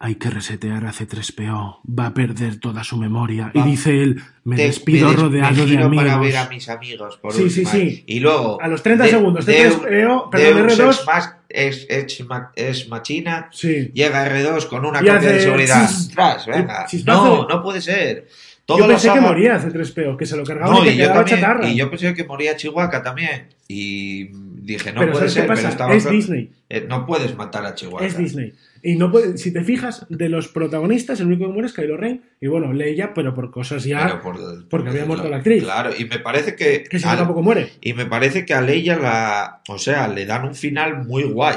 Hay 0.00 0.14
que 0.14 0.30
resetear 0.30 0.86
a 0.86 0.92
C3PO, 0.92 1.80
va 1.84 2.06
a 2.06 2.14
perder 2.14 2.60
toda 2.60 2.84
su 2.84 2.96
memoria. 2.96 3.50
Va. 3.56 3.66
Y 3.66 3.70
dice 3.70 4.00
él, 4.00 4.22
me 4.44 4.54
Te- 4.54 4.62
despido 4.68 5.06
me 5.08 5.12
des- 5.14 5.20
rodeado 5.22 5.64
me 5.66 5.70
de 5.72 5.82
amigos. 5.82 6.04
para 6.06 6.18
ver 6.20 6.36
a 6.36 6.48
mis 6.48 6.68
amigos. 6.68 7.16
Por 7.16 7.32
Sí, 7.32 7.50
sí, 7.50 7.64
sí. 7.64 8.04
Y 8.06 8.20
luego. 8.20 8.62
A 8.62 8.68
los 8.68 8.80
30 8.84 9.08
segundos, 9.08 9.44
C3PO, 9.44 10.30
perdón, 10.30 10.66
Deus 10.68 10.78
R2. 10.78 10.88
Ex 10.98 11.04
Mas- 11.04 11.34
Ex- 11.48 11.86
Ex 11.88 12.24
Ma- 12.26 12.52
Ex 12.54 12.88
Machina. 12.88 13.48
Sí. 13.50 13.90
Llega 13.92 14.24
R2 14.24 14.66
con 14.66 14.84
una 14.86 14.98
Y 15.00 15.06
copia 15.06 15.18
de 15.32 15.40
seguridad. 15.40 15.88
chis- 15.88 16.12
Tras, 16.14 16.46
venga. 16.46 16.86
No, 17.04 17.48
no 17.48 17.60
puede 17.62 17.80
ser. 17.80 18.28
Todo 18.66 18.78
Yo 18.80 18.86
pensé 18.86 19.10
que 19.12 19.20
moría 19.20 19.58
C3PO, 19.58 20.16
que 20.16 20.26
se 20.26 20.36
lo 20.36 20.44
cargaba 20.44 20.74
No, 20.74 20.80
y 20.84 20.88
que 20.88 20.92
y 20.94 20.96
yo, 20.98 21.04
quedaba 21.04 21.14
también, 21.24 21.40
chatarra. 21.40 21.68
y 21.70 21.74
yo 21.74 21.88
pensé 21.90 22.12
que 22.14 22.24
moría 22.24 22.54
Chihuahua 22.54 23.02
también. 23.02 23.48
Y 23.66 24.28
dije, 24.74 24.92
no 24.92 25.00
pero 25.00 25.12
puede 25.12 25.28
¿sabes 25.28 25.34
qué 25.34 25.40
ser, 25.40 25.56
pero 25.56 25.68
estaba 25.68 25.94
Es 25.94 26.10
Disney. 26.10 26.50
Eh, 26.68 26.86
no 26.88 27.06
puedes 27.06 27.34
matar 27.36 27.64
a 27.66 27.74
Chihuahua. 27.74 28.06
Es 28.06 28.16
Disney. 28.16 28.52
Y 28.82 28.96
no 28.96 29.10
puede, 29.10 29.38
si 29.38 29.52
te 29.52 29.64
fijas, 29.64 30.06
de 30.08 30.28
los 30.28 30.48
protagonistas, 30.48 31.20
el 31.20 31.26
único 31.26 31.46
que 31.46 31.52
muere 31.52 31.66
es 31.68 31.74
Kylo 31.74 31.96
Ren. 31.96 32.22
Y 32.40 32.46
bueno, 32.46 32.72
Leia, 32.72 33.12
pero 33.14 33.34
por 33.34 33.50
cosas 33.50 33.84
ya. 33.84 34.20
Por- 34.22 34.68
porque 34.68 34.90
había 34.90 35.04
muerto 35.04 35.28
la 35.28 35.38
actriz. 35.38 35.64
Claro, 35.64 35.90
y 35.98 36.04
me 36.04 36.18
parece 36.18 36.54
que. 36.54 36.84
que 36.84 36.98
si 36.98 37.04
tampoco 37.04 37.42
muere. 37.42 37.72
Y 37.80 37.94
me 37.94 38.06
parece 38.06 38.44
que 38.44 38.54
a 38.54 38.60
Leia 38.60 38.96
la. 38.96 39.62
O 39.68 39.78
sea, 39.78 40.06
le 40.08 40.26
dan 40.26 40.44
un 40.44 40.54
final 40.54 41.04
muy 41.06 41.24
guay. 41.24 41.56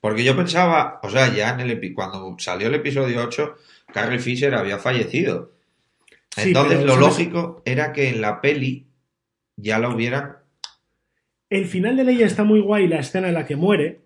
Porque 0.00 0.22
yo 0.22 0.36
pensaba, 0.36 1.00
o 1.02 1.10
sea, 1.10 1.34
ya 1.34 1.50
en 1.50 1.60
el 1.60 1.94
cuando 1.94 2.36
salió 2.38 2.68
el 2.68 2.74
episodio 2.74 3.24
8, 3.24 3.54
Carrie 3.92 4.18
Fisher 4.20 4.54
había 4.54 4.78
fallecido. 4.78 5.52
Entonces 6.36 6.84
lo 6.84 6.96
lógico 6.96 7.62
era 7.64 7.92
que 7.92 8.08
en 8.10 8.20
la 8.20 8.40
peli 8.40 8.86
ya 9.56 9.78
la 9.78 9.88
hubieran. 9.88 10.35
El 11.48 11.66
final 11.66 11.96
de 11.96 12.04
Leia 12.04 12.26
está 12.26 12.44
muy 12.44 12.60
guay, 12.60 12.88
la 12.88 12.98
escena 12.98 13.28
en 13.28 13.34
la 13.34 13.46
que 13.46 13.56
muere. 13.56 14.00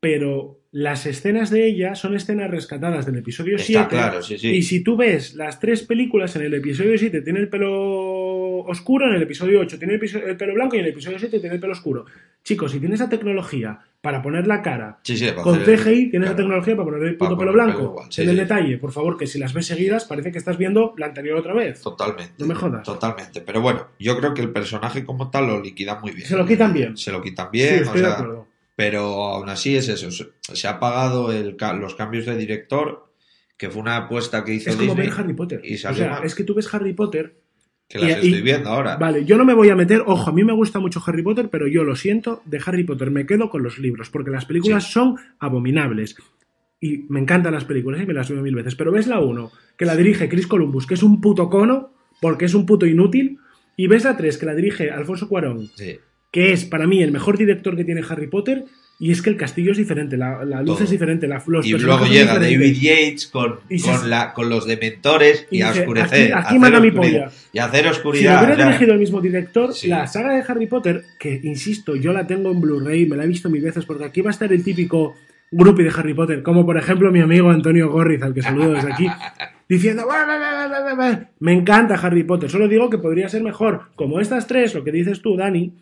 Pero 0.00 0.60
las 0.74 1.06
escenas 1.06 1.50
de 1.50 1.66
ella 1.66 1.94
son 1.94 2.16
escenas 2.16 2.50
rescatadas 2.50 3.06
del 3.06 3.14
episodio 3.18 3.54
Está 3.54 3.64
7. 3.66 3.86
claro, 3.90 4.22
sí, 4.22 4.36
sí. 4.38 4.48
Y 4.48 4.62
si 4.62 4.82
tú 4.82 4.96
ves 4.96 5.36
las 5.36 5.60
tres 5.60 5.82
películas 5.84 6.34
en 6.34 6.42
el 6.42 6.52
episodio 6.54 6.98
7, 6.98 7.22
tiene 7.22 7.38
el 7.38 7.48
pelo 7.48 8.58
oscuro, 8.66 9.06
en 9.06 9.14
el 9.14 9.22
episodio 9.22 9.60
8 9.60 9.78
tiene 9.78 9.94
el, 9.94 10.36
pelo 10.36 10.52
blanco 10.54 10.74
y 10.74 10.80
en 10.80 10.86
el 10.86 10.90
episodio 10.90 11.20
7 11.20 11.38
tiene 11.38 11.54
el 11.54 11.60
pelo 11.60 11.74
oscuro. 11.74 12.06
Chicos, 12.42 12.72
si 12.72 12.80
tienes 12.80 12.98
esa 13.00 13.08
tecnología 13.08 13.78
para 14.00 14.20
poner 14.20 14.48
la 14.48 14.62
cara 14.62 14.98
Sí, 15.04 15.16
con 15.44 15.60
CGI, 15.60 16.10
tienes 16.10 16.30
claro. 16.30 16.34
tecnología 16.36 16.74
para 16.74 16.84
poner 16.90 17.02
el 17.04 17.16
puto 17.18 17.38
pelo 17.38 17.50
el 17.52 17.54
blanco. 17.54 17.76
pelo 17.78 17.90
igual, 17.90 18.06
sí, 18.10 18.22
en 18.22 18.30
el 18.30 18.36
detalle, 18.36 18.76
por 18.78 18.90
favor, 18.90 19.16
que 19.16 19.28
si 19.28 19.38
las 19.38 19.54
ves 19.54 19.66
seguidas 19.66 20.06
parece 20.06 20.32
que 20.32 20.38
estás 20.38 20.58
viendo 20.58 20.92
la 20.98 21.06
anterior 21.06 21.38
otra 21.38 21.54
vez. 21.54 21.82
Totalmente. 21.82 22.34
No 22.38 22.46
me 22.46 22.54
jodas. 22.56 22.82
Totalmente. 22.82 23.42
Pero 23.42 23.60
bueno, 23.60 23.86
yo 24.00 24.18
creo 24.18 24.34
que 24.34 24.42
el 24.42 24.50
personaje 24.50 25.04
como 25.04 25.30
tal 25.30 25.46
lo 25.46 25.62
liquidan 25.62 26.00
muy 26.00 26.10
bien. 26.10 26.26
Se 26.26 26.36
lo 26.36 26.44
quitan 26.44 26.72
bien. 26.72 26.96
Se 26.96 27.12
lo 27.12 27.22
quitan 27.22 27.48
bien, 27.52 27.74
estoy 27.76 27.88
o 27.90 27.92
de 27.92 27.98
sea, 28.00 28.12
acuerdo. 28.14 28.48
Pero 28.76 29.00
aún 29.24 29.48
así 29.48 29.76
es 29.76 29.88
eso. 29.88 30.10
Se, 30.40 30.68
ha 30.68 30.78
pagado 30.80 31.32
el 31.32 31.56
los 31.80 31.94
cambios 31.94 32.26
de 32.26 32.36
director, 32.36 33.12
que 33.56 33.70
fue 33.70 33.82
una 33.82 33.96
apuesta 33.96 34.44
que 34.44 34.54
hizo 34.54 34.70
Es 34.70 34.76
como 34.76 34.88
Disney, 34.94 35.06
ver 35.08 35.16
Harry 35.18 35.32
Potter. 35.34 35.60
y 35.64 35.74
o 35.74 35.78
sea, 35.78 36.20
es 36.24 36.34
que 36.34 36.44
tú 36.44 36.54
ves 36.54 36.72
Harry 36.74 36.92
Potter 36.92 37.36
que 37.88 37.98
las 37.98 38.10
y- 38.24 38.28
estoy 38.28 38.42
viendo 38.42 38.70
ahora. 38.70 38.96
Vale, 38.96 39.24
yo 39.24 39.36
no 39.36 39.44
me 39.44 39.54
voy 39.54 39.68
a 39.68 39.76
meter, 39.76 40.02
ojo, 40.06 40.30
a 40.30 40.32
mí 40.32 40.42
me 40.42 40.52
gusta 40.54 40.80
mucho 40.80 41.02
Harry 41.06 41.22
Potter, 41.22 41.48
pero 41.50 41.66
yo 41.68 41.84
lo 41.84 41.94
siento, 41.94 42.42
de 42.46 42.60
Harry 42.64 42.84
Potter 42.84 43.10
me 43.10 43.26
quedo 43.26 43.50
con 43.50 43.62
los 43.62 43.78
libros, 43.78 44.10
porque 44.10 44.30
las 44.30 44.46
películas 44.46 44.90
son 44.90 45.16
abominables. 45.38 46.16
Y 46.80 47.06
me 47.08 47.20
encantan 47.20 47.54
las 47.54 47.64
películas 47.64 48.02
y 48.02 48.06
me 48.06 48.12
las 48.14 48.28
veo 48.30 48.42
mil 48.42 48.54
veces. 48.54 48.74
Pero 48.74 48.90
ves 48.92 49.06
la 49.06 49.20
1, 49.20 49.50
que 49.78 49.84
la 49.86 49.96
dirige 49.96 50.28
Chris 50.28 50.46
Columbus, 50.46 50.86
que 50.86 50.94
es 50.94 51.02
un 51.02 51.20
puto 51.20 51.48
cono, 51.48 51.94
porque 52.20 52.44
es 52.46 52.54
un 52.54 52.66
puto 52.66 52.84
inútil. 52.86 53.38
Y 53.76 53.86
ves 53.86 54.04
la 54.04 54.16
3, 54.16 54.36
que 54.38 54.46
la 54.46 54.54
dirige 54.54 54.90
Alfonso 54.90 55.28
Cuarón, 55.28 55.68
Sí. 55.76 55.98
Que 56.34 56.52
es 56.52 56.64
para 56.64 56.88
mí 56.88 57.00
el 57.00 57.12
mejor 57.12 57.38
director 57.38 57.76
que 57.76 57.84
tiene 57.84 58.02
Harry 58.08 58.26
Potter. 58.26 58.64
Y 58.98 59.10
es 59.12 59.22
que 59.22 59.30
el 59.30 59.36
castillo 59.36 59.70
es 59.72 59.78
diferente, 59.78 60.16
la, 60.16 60.44
la 60.44 60.60
luz 60.62 60.74
Todo. 60.76 60.84
es 60.84 60.90
diferente, 60.90 61.26
la, 61.28 61.40
los 61.46 61.64
Y 61.66 61.72
luego 61.72 62.06
llega. 62.06 62.38
David 62.38 62.74
Yates 62.80 63.26
con, 63.28 63.56
Y 63.68 63.78
se- 63.78 63.90
con, 63.90 64.08
la, 64.10 64.32
con 64.32 64.48
los 64.48 64.66
dementores 64.66 65.46
y, 65.50 65.58
Y 65.58 65.62
a 65.62 65.70
oscurecer. 65.70 66.32
aquí- 66.34 66.46
aquí 66.48 66.58
manda 66.58 66.78
mi 66.80 66.90
polla. 66.92 67.30
Y 67.52 67.58
hacer 67.60 67.84
Si 67.84 67.90
oscuridad. 67.90 68.38
hubiera 68.38 68.54
o 68.54 68.56
sea, 68.56 68.66
dirigido 68.66 68.92
el 68.94 68.98
mismo 69.00 69.20
director, 69.20 69.74
Sí. 69.74 69.88
la 69.88 70.06
saga 70.08 70.34
de 70.34 70.42
Harry 70.46 70.66
Potter, 70.66 71.04
que 71.20 71.40
insisto, 71.42 71.94
yo 71.96 72.12
la 72.12 72.26
tengo 72.26 72.50
en 72.52 72.60
Blu-ray, 72.60 73.06
me 73.06 73.16
la 73.16 73.24
he 73.24 73.28
visto 73.28 73.48
mil 73.50 73.62
veces, 73.62 73.84
porque 73.84 74.04
aquí 74.04 74.20
va 74.20 74.30
a 74.30 74.32
estar 74.32 74.52
el 74.52 74.62
típico 74.62 75.14
grupi 75.52 75.82
de 75.84 75.90
Harry 75.96 76.14
Potter, 76.14 76.42
como 76.42 76.64
por 76.66 76.76
ejemplo 76.76 77.10
mi 77.12 77.20
amigo 77.20 77.50
Antonio 77.50 77.90
Gorriz, 77.90 78.22
al 78.22 78.32
que 78.34 78.42
saludo 78.42 78.72
desde 78.74 78.92
aquí, 78.92 79.06
diciendo, 79.68 80.04
"Bah, 80.08 80.24
bah, 80.26 80.38
bah, 80.38 80.68
bah, 80.68 80.80
bah, 80.84 80.94
bah". 80.94 81.20
me 81.40 81.52
encanta 81.52 81.94
Harry 81.96 82.22
Potter, 82.24 82.48
solo 82.50 82.68
digo 82.68 82.88
que 82.90 82.98
podría 82.98 83.28
ser 83.28 83.42
mejor. 83.42 83.82
Como 83.96 84.20
estas 84.20 84.46
tres, 84.46 84.74
lo 84.74 84.84
que 84.84 84.92
dices 84.92 85.20
tú, 85.20 85.36
Dani, 85.36 85.74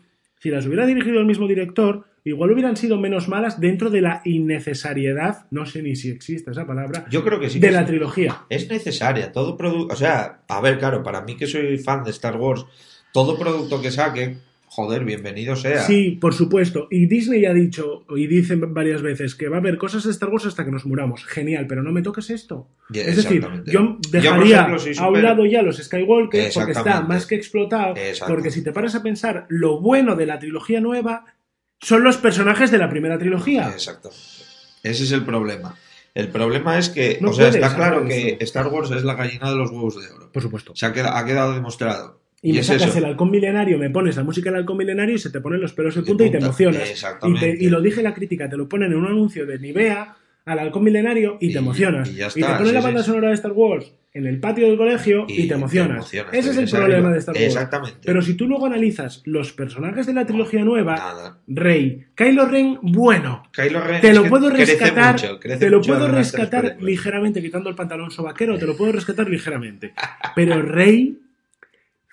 si 0.43 0.49
las 0.49 0.65
hubiera 0.65 0.85
dirigido 0.85 1.21
el 1.21 1.25
mismo 1.25 1.47
director, 1.47 2.03
igual 2.25 2.51
hubieran 2.51 2.75
sido 2.75 2.99
menos 2.99 3.29
malas 3.29 3.61
dentro 3.61 3.89
de 3.89 4.01
la 4.01 4.21
innecesariedad, 4.25 5.45
no 5.51 5.65
sé 5.65 5.81
ni 5.81 5.95
si 5.95 6.09
existe 6.09 6.51
esa 6.51 6.67
palabra, 6.67 7.05
Yo 7.09 7.23
creo 7.23 7.39
que 7.39 7.49
sí. 7.49 7.59
de 7.61 7.67
que 7.69 7.73
la 7.73 7.85
trilogía. 7.85 8.41
Es 8.49 8.69
necesaria. 8.69 9.31
Todo 9.31 9.55
producto. 9.55 9.93
O 9.93 9.95
sea, 9.95 10.41
a 10.49 10.59
ver, 10.59 10.79
claro, 10.79 11.01
para 11.01 11.21
mí 11.21 11.37
que 11.37 11.47
soy 11.47 11.77
fan 11.77 12.03
de 12.03 12.11
Star 12.11 12.35
Wars, 12.35 12.65
todo 13.13 13.39
producto 13.39 13.81
que 13.81 13.89
saque, 13.89 14.35
joder, 14.73 15.05
bienvenido 15.05 15.55
sea. 15.55 15.83
Sí, 15.83 16.17
por 16.19 16.33
supuesto. 16.33 16.87
Y 16.89 17.05
Disney 17.05 17.45
ha 17.45 17.53
dicho, 17.53 18.05
y 18.09 18.25
dicen 18.25 18.73
varias 18.73 19.03
veces, 19.03 19.35
que 19.35 19.47
va 19.47 19.57
a 19.57 19.59
haber 19.59 19.77
cosas 19.77 20.03
de 20.03 20.09
Star 20.09 20.29
Wars 20.29 20.47
hasta 20.47 20.65
que 20.65 20.71
nos 20.71 20.87
muramos. 20.87 21.23
Genial, 21.25 21.67
pero 21.67 21.83
no 21.83 21.91
me 21.91 22.01
toques 22.01 22.31
esto. 22.31 22.67
Es 22.91 23.17
decir, 23.17 23.47
yo 23.67 23.99
dejaría 24.09 24.61
ejemplo, 24.61 25.03
a 25.03 25.09
un 25.09 25.21
lado 25.21 25.45
ya 25.45 25.61
los 25.61 25.77
Skywalker 25.77 26.51
porque 26.51 26.71
está 26.71 27.01
más 27.01 27.27
que 27.27 27.35
explotado. 27.35 27.93
Porque 28.27 28.49
si 28.49 28.63
te 28.63 28.71
paras 28.71 28.95
a 28.95 29.03
pensar, 29.03 29.45
lo 29.47 29.79
bueno 29.79 30.15
de 30.15 30.25
la 30.25 30.39
trilogía 30.39 30.81
nueva 30.81 31.25
son 31.79 32.03
los 32.03 32.17
personajes 32.17 32.71
de 32.71 32.79
la 32.79 32.89
primera 32.89 33.19
trilogía. 33.19 33.69
Exacto. 33.69 34.09
Ese 34.09 35.03
es 35.03 35.11
el 35.11 35.23
problema. 35.23 35.75
El 36.15 36.29
problema 36.29 36.79
es 36.79 36.89
que, 36.89 37.19
No 37.21 37.29
o 37.29 37.33
sea, 37.33 37.49
está 37.49 37.75
claro 37.75 38.05
que. 38.05 38.37
Star 38.39 38.67
Wars 38.67 38.89
es 38.89 39.03
la 39.03 39.13
gallina 39.13 39.51
de 39.51 39.55
los 39.55 39.69
huevos 39.69 40.01
de 40.01 40.11
oro. 40.11 40.31
Por 40.31 40.41
supuesto. 40.41 40.75
Se 40.75 40.87
ha 40.87 40.93
quedado, 40.93 41.15
ha 41.15 41.25
quedado 41.25 41.53
demostrado. 41.53 42.22
Y, 42.43 42.53
me 42.53 42.59
es 42.59 42.67
sacas 42.67 42.89
eso. 42.89 42.97
el 42.99 43.05
halcón 43.05 43.31
milenario, 43.31 43.77
me 43.79 43.89
pones 43.89 44.17
la 44.17 44.23
música 44.23 44.51
del 44.51 44.59
halcón 44.59 44.77
milenario 44.77 45.15
y 45.15 45.17
se 45.17 45.29
te 45.31 45.39
ponen 45.41 45.61
los 45.61 45.73
pelos 45.73 45.95
de 45.95 46.01
De 46.01 46.07
punta 46.07 46.25
y 46.25 46.29
te 46.31 46.37
emocionas. 46.37 46.87
Y, 46.87 46.91
Exactamente. 46.91 47.53
te- 47.53 47.63
y 47.63 47.69
lo 47.69 47.81
dije 47.81 48.01
en 48.01 48.03
la 48.03 48.13
crítica, 48.13 48.49
te 48.49 48.57
lo 48.57 48.67
ponen 48.69 48.91
en 48.91 48.97
un 48.97 49.05
anuncio 49.05 49.45
de 49.45 49.57
Nivea 49.59 50.15
al 50.45 50.59
halcón 50.59 50.83
milenario 50.83 51.37
y, 51.39 51.47
Y- 51.49 51.53
te 51.53 51.59
emocionas. 51.59 52.09
y 52.09 52.15
ya 52.15 52.27
te 52.29 52.41
está, 52.41 52.53
ponen 52.57 52.67
sí, 52.67 52.73
la 52.73 52.81
banda 52.81 52.99
sí. 53.01 53.05
sonora 53.07 53.29
de 53.29 53.33
Star 53.35 53.53
Wars 53.53 53.93
en 54.13 54.27
el 54.27 54.39
patio 54.41 54.67
del 54.67 54.77
colegio 54.77 55.25
y, 55.27 55.47
te 55.47 55.53
emocionas. 55.55 55.95
emocionas, 55.97 56.33
Ese 56.33 56.49
te 56.49 56.51
es 56.51 56.57
el 56.57 56.69
problema 56.69 56.95
arriba. 56.97 57.11
de 57.13 57.17
Star 57.19 57.33
Wars. 57.35 57.45
Exactamente. 57.45 57.99
Pero 58.05 58.21
si 58.21 58.33
tú 58.35 58.45
luego 58.47 58.65
analizas 58.67 59.21
los 59.25 59.53
personajes 59.53 60.05
de 60.05 60.13
la 60.13 60.25
trilogía 60.25 60.63
nueva, 60.65 60.95
Nada. 60.97 61.37
Rey, 61.47 62.05
Kylo 62.13 62.45
Ren, 62.45 62.77
bueno. 62.81 63.43
Kylo 63.53 63.79
Ren 63.79 64.01
Te 64.01 64.13
lo 64.13 64.25
puedo 64.25 64.49
crece 64.51 64.73
rescatar, 64.73 65.13
mucho, 65.13 65.39
crece 65.39 65.59
te 65.59 65.69
lo 65.69 65.77
mucho 65.77 65.93
puedo 65.93 66.07
rescatar 66.09 66.75
ligeramente 66.81 67.41
quitando 67.41 67.69
el 67.69 67.75
pantalón 67.75 68.11
sobaquero, 68.11 68.59
te 68.59 68.65
lo 68.67 68.75
puedo 68.75 68.91
rescatar 68.91 69.29
ligeramente. 69.29 69.93
Pero 70.35 70.61
Rey, 70.61 71.17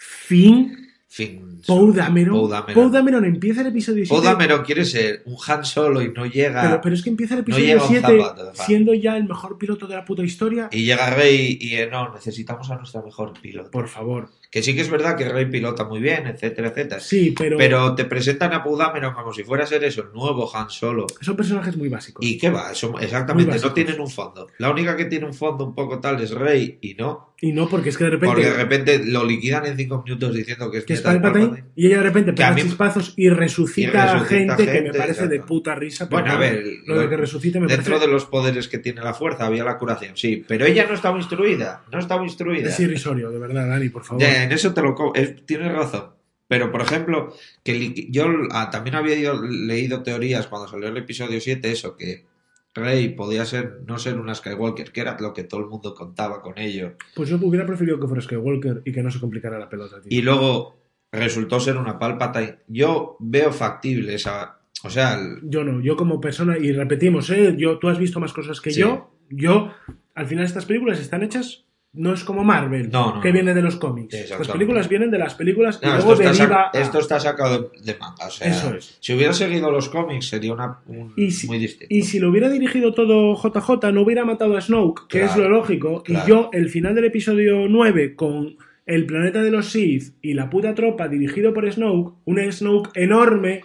Finn, 0.03 0.89
Fin. 1.09 1.60
Poe 1.67 1.93
Dameron, 1.93 2.41
Poe 2.41 2.51
Dameron. 2.51 2.75
Poe 2.75 2.91
Dameron 2.91 3.25
empieza 3.25 3.61
el 3.63 3.69
episodio 3.69 4.05
7 4.05 4.09
Poe 4.09 4.25
Dameron 4.25 4.65
quiere 4.65 4.85
ser 4.85 5.23
un 5.27 5.37
Han 5.47 5.65
Solo 5.65 6.03
y 6.03 6.13
no 6.13 6.27
llega. 6.27 6.63
pero, 6.63 6.81
pero 6.81 6.95
es 6.95 7.03
que 7.03 7.11
empieza 7.11 7.35
el 7.35 7.41
No 7.41 7.43
episodio 7.43 7.83
un 7.83 7.89
7 7.89 8.01
zapato 8.01 8.53
siendo 8.67 8.95
ya 8.95 9.17
el 9.17 9.25
mejor 9.29 9.59
piloto 9.59 9.87
de 9.87 9.97
la 9.97 10.05
puta 10.05 10.23
historia. 10.23 10.69
Y 10.73 10.85
llega 10.85 11.11
Rey 11.11 11.59
y 11.61 11.77
eh, 11.77 11.89
no, 11.91 12.13
necesitamos 12.13 12.71
a 12.71 12.77
nuestra 12.77 13.03
mejor 13.03 13.33
piloto. 13.41 13.71
Por 13.71 13.89
favor. 13.89 14.29
Que 14.51 14.65
sí 14.65 14.75
que 14.75 14.81
es 14.81 14.91
verdad 14.91 15.17
que 15.17 15.29
Rey 15.29 15.47
pilota 15.47 15.85
muy 15.85 16.01
bien, 16.01 16.27
etcétera, 16.27 16.69
etcétera. 16.71 17.01
Sí, 17.01 17.33
pero, 17.39 17.57
Pero 17.57 17.95
te 17.95 18.05
presentan 18.05 18.53
a 18.53 18.65
Poe 18.65 18.77
Dameron 18.77 19.15
como 19.15 19.33
si 19.33 19.45
fuera 19.45 19.63
a 19.63 19.67
ser 19.67 19.85
eso, 19.85 20.03
el 20.03 20.13
nuevo 20.13 20.51
Han 20.55 20.71
Solo. 20.71 21.07
son 21.21 21.37
personajes 21.37 21.77
muy 21.77 21.89
básicos. 21.89 22.27
¿Y 22.27 22.37
qué 22.37 22.51
va? 22.51 22.73
Exactamente, 23.01 23.59
no 23.61 23.73
tienen 23.73 24.01
un 24.01 24.11
fondo. 24.11 24.49
La 24.59 24.71
única 24.71 24.97
que 24.97 25.05
tiene 25.05 25.27
un 25.27 25.35
fondo 25.35 25.65
un 25.65 25.75
poco 25.75 26.01
tal 26.01 26.21
es 26.21 26.33
Rey 26.33 26.79
y 26.81 26.95
no. 26.95 27.31
Y 27.43 27.53
no, 27.53 27.69
porque 27.69 27.89
es 27.89 27.97
que 27.97 28.05
de 28.05 28.11
repente, 28.11 28.35
Porque 28.35 28.51
de 28.51 28.57
repente 28.57 29.01
lo 29.05 29.25
liquidan 29.25 29.65
en 29.67 29.77
cinco 29.77 30.03
minutos 30.05 30.35
diciendo 30.35 30.71
que 30.71 30.79
es 30.79 30.85
que 30.85 30.93
es 30.95 31.01
Palpatine, 31.01 31.50
Y 31.77 31.87
ella 31.87 31.99
de 31.99 32.03
repente 32.05 32.33
pega 32.33 32.53
mí- 32.53 32.63
chispazos 32.63 33.15
y 33.17 33.29
resucita, 33.29 34.13
a 34.17 34.21
gente, 34.21 34.57
que 34.57 34.65
me 34.67 34.73
gente, 34.81 34.99
parece 34.99 35.29
de 35.29 35.41
puta 35.41 35.75
risa. 35.75 36.09
pero 36.09 36.23
Bueno, 36.23 36.37
a 36.37 36.39
ver, 36.39 36.65
lo 36.87 37.01
de 37.01 37.09
que 37.09 37.17
resucite 37.17 37.61
me 37.61 37.67
Dentro 37.67 37.93
parece 37.95 38.07
de 38.07 38.13
los 38.13 38.25
poderes 38.27 38.69
que 38.69 38.79
tiene 38.79 39.01
la 39.03 39.15
fuerza 39.15 39.47
había 39.47 39.65
la 39.65 39.79
curación, 39.79 40.17
sí, 40.17 40.45
pero 40.47 40.65
ella 40.67 40.87
no 40.87 40.95
estaba 40.95 41.19
instruida, 41.19 41.85
no 41.93 41.99
estaba 41.99 42.23
instruida. 42.25 42.69
es 42.69 42.81
irrisorio, 42.81 43.31
de 43.31 43.39
verdad, 43.39 43.69
Dani, 43.69 43.89
por 43.89 44.05
favor. 44.05 44.23
Ya, 44.23 44.45
en 44.45 44.53
eso 44.53 44.73
te 44.75 44.83
lo 44.83 44.95
es- 45.15 45.45
tienes 45.47 45.73
razón. 45.73 46.11
Pero, 46.49 46.73
por 46.73 46.81
ejemplo, 46.83 47.33
que 47.63 48.09
yo 48.11 48.27
ah, 48.51 48.71
también 48.73 48.97
había 48.97 49.33
leído 49.35 50.03
teorías 50.03 50.49
cuando 50.49 50.67
salió 50.67 50.89
el 50.89 50.97
episodio 50.97 51.41
7, 51.41 51.71
eso, 51.71 51.97
que 51.97 52.27
Rey 52.75 53.11
podía 53.11 53.45
ser, 53.47 53.81
no 53.87 53.99
ser 53.99 54.19
una 54.19 54.35
Skywalker, 54.35 54.91
que 54.91 55.01
era 55.01 55.17
lo 55.21 55.33
que 55.33 55.45
todo 55.45 55.61
el 55.61 55.67
mundo 55.67 55.95
contaba 55.95 56.41
con 56.43 56.59
ello. 56.59 56.95
Pues 57.15 57.29
yo 57.29 57.37
hubiera 57.41 57.67
preferido 57.67 58.01
que 58.01 58.07
fuera 58.09 58.21
Skywalker 58.23 58.83
y 58.85 58.91
que 58.93 59.03
no 59.03 59.11
se 59.13 59.21
complicara 59.21 59.59
la 59.61 59.69
pelota, 59.69 60.01
tío. 60.01 60.09
Y 60.17 60.23
luego 60.23 60.80
resultó 61.13 61.61
ser 61.61 61.77
una 61.77 61.99
Palpatine. 61.99 62.57
Yo 62.69 63.17
veo 63.19 63.53
factible 63.53 64.15
esa... 64.15 64.59
O 64.83 64.91
sea, 64.91 65.15
el- 65.15 65.39
Yo 65.43 65.63
no, 65.65 65.81
yo 65.83 65.97
como 65.97 66.21
persona, 66.21 66.57
y 66.59 66.73
repetimos, 66.73 67.29
¿eh? 67.31 67.55
yo, 67.59 67.79
tú 67.79 67.89
has 67.89 67.99
visto 67.99 68.19
más 68.21 68.33
cosas 68.33 68.61
que 68.61 68.71
Sí. 68.71 68.81
yo, 68.81 69.11
yo, 69.29 69.73
al 70.15 70.27
final 70.27 70.45
estas 70.47 70.65
películas 70.65 70.99
están 71.01 71.23
hechas, 71.23 71.67
no 71.93 72.15
es 72.15 72.23
como 72.25 72.45
Marvel, 72.45 72.89
No, 72.91 73.17
no, 73.17 73.21
que 73.21 73.29
no. 73.29 73.35
viene 73.35 73.53
de 73.53 73.61
los 73.63 73.77
cómics. 73.77 74.17
Las 74.31 74.49
películas 74.49 74.89
vienen 74.89 75.11
de 75.11 75.19
las 75.19 75.35
películas 75.35 75.81
y 75.83 75.87
luego 75.87 76.13
esto, 76.13 76.23
está 76.23 76.33
deriva 76.45 76.71
a- 76.73 76.79
esto 76.79 76.99
está 77.01 77.21
sacado 77.21 77.71
de, 77.75 77.93
de 77.93 77.99
manga. 77.99 78.27
O 78.27 78.31
sea, 78.31 78.47
Eso 78.49 78.75
es. 78.75 78.97
si 79.01 79.13
hubiera 79.13 79.33
seguido 79.35 79.71
los 79.71 79.89
cómics 79.91 80.29
sería 80.29 80.55
una, 80.55 80.79
un- 80.87 81.13
Y 81.17 81.31
si- 81.33 81.47
muy 81.49 81.59
distinto. 81.59 81.93
Y 81.95 82.03
si 82.03 82.19
lo 82.21 82.31
hubiera 82.31 82.49
dirigido 82.49 82.95
todo 82.95 83.35
JJ, 83.35 83.93
no 83.93 84.03
hubiera 84.03 84.25
matado 84.25 84.57
a 84.57 84.61
Snoke, 84.63 85.09
que 85.09 85.19
Claro, 85.19 85.33
es 85.33 85.37
lo 85.39 85.49
lógico. 85.51 86.03
claro. 86.05 86.25
Y 86.25 86.29
yo, 86.31 86.51
el 86.55 86.69
final 86.71 86.95
del 86.95 87.07
episodio 87.07 87.67
9, 87.69 88.15
con 88.15 88.57
el 88.91 89.07
planeta 89.07 89.43
de 89.43 89.51
los 89.51 89.71
Sith 89.71 90.15
y 90.23 90.35
la 90.35 90.51
puta 90.51 90.75
tropa 90.75 91.09
dirigido 91.09 91.55
por 91.55 91.71
Snoke, 91.73 92.15
un 92.25 92.53
Snoke 92.53 92.91
enorme. 92.95 93.63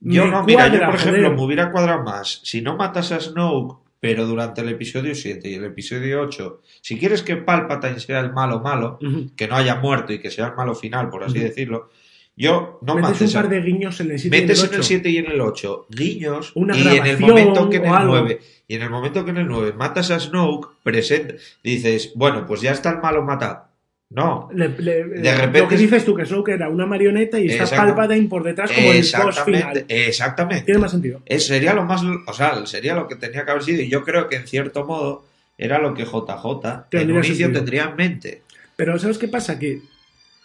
Yo 0.00 0.26
no, 0.26 0.44
mira, 0.44 0.68
yo 0.68 0.80
por 0.86 0.94
ejemplo 0.96 1.22
joder. 1.22 1.36
me 1.36 1.42
hubiera 1.44 1.70
cuadrado 1.70 2.02
más. 2.02 2.40
Si 2.42 2.60
no 2.62 2.76
matas 2.76 3.12
a 3.12 3.20
Snoke, 3.20 3.78
pero 4.00 4.26
durante 4.26 4.60
el 4.62 4.68
episodio 4.70 5.14
7 5.14 5.48
y 5.48 5.54
el 5.54 5.64
episodio 5.64 6.22
8, 6.22 6.60
si 6.80 6.98
quieres 6.98 7.22
que 7.22 7.36
Palpatine 7.36 8.00
sea 8.00 8.18
el 8.20 8.32
malo 8.32 8.60
malo, 8.60 8.98
que 9.36 9.46
no 9.46 9.54
haya 9.56 9.76
muerto 9.76 10.12
y 10.12 10.18
que 10.18 10.30
sea 10.30 10.48
el 10.48 10.54
malo 10.56 10.74
final, 10.74 11.08
por 11.08 11.22
así 11.22 11.38
decirlo, 11.38 11.90
yo 12.34 12.78
no 12.82 12.94
Metes 12.94 13.06
un 13.08 13.12
mates 13.12 13.36
a- 13.36 13.42
par 13.42 13.50
de 13.50 13.60
guiños 13.60 14.00
en 14.00 14.10
el 14.10 14.18
7 14.18 14.36
y 14.36 14.38
en 14.38 14.42
el 14.42 14.48
Metes 14.48 14.64
en 14.64 14.70
el 14.72 14.74
8. 14.80 14.82
7 14.88 15.10
y 15.10 15.16
en 15.18 15.26
el 15.30 15.40
8 15.40 15.86
guiños 15.90 16.52
Una 16.56 16.76
y 16.76 16.88
en 16.96 17.06
el 17.06 17.20
momento 17.20 17.68
que 17.70 17.76
en 17.76 17.84
el 17.84 17.92
algo. 17.92 18.12
9 18.18 18.40
y 18.66 18.74
en 18.74 18.82
el 18.82 18.90
momento 18.90 19.24
que 19.24 19.30
en 19.32 19.36
el 19.36 19.46
9 19.46 19.72
matas 19.76 20.10
a 20.10 20.18
Snoke, 20.18 20.68
presenta, 20.82 21.34
dices, 21.62 22.12
bueno, 22.16 22.44
pues 22.46 22.60
ya 22.62 22.72
está 22.72 22.90
el 22.90 22.98
malo 23.00 23.22
matado. 23.22 23.66
No, 24.14 24.50
Le- 24.52 24.68
le- 24.78 25.04
De 25.04 25.34
repente- 25.34 25.58
Lo 25.60 25.68
que 25.68 25.76
dices 25.76 26.04
tú, 26.04 26.14
que 26.14 26.26
Snoke 26.26 26.50
era 26.52 26.68
una 26.68 26.84
marioneta 26.86 27.38
y 27.40 27.48
está. 27.48 27.76
Palpatine 27.76 28.28
por 28.28 28.42
detrás 28.44 28.70
como 28.70 28.92
el 28.92 28.98
post 28.98 29.14
exactamente, 29.14 29.44
final. 29.68 29.84
exactamente. 29.88 30.64
Tiene 30.64 30.80
más 30.80 30.90
sentido. 30.90 31.22
Es- 31.24 31.46
sería 31.46 31.72
lo 31.72 31.84
más, 31.84 32.02
o 32.26 32.32
sea, 32.32 32.66
sería 32.66 32.94
lo 32.94 33.08
que 33.08 33.16
tenía 33.16 33.44
que 33.44 33.50
haber 33.50 33.62
sido 33.62 33.80
y 33.82 33.88
yo 33.88 34.04
creo 34.04 34.28
que 34.28 34.36
en 34.36 34.46
cierto 34.46 34.84
modo 34.84 35.24
era 35.56 35.78
lo 35.78 35.94
que 35.94 36.04
JJ 36.04 36.68
en 36.74 36.80
Tendría 36.90 37.18
un 37.20 37.24
inicio 37.24 37.52
tendría 37.52 37.84
en 37.84 37.96
mente. 37.96 38.42
Pero 38.76 38.98
¿sabes 38.98 39.18
qué 39.18 39.28
pasa? 39.28 39.58
Que 39.58 39.80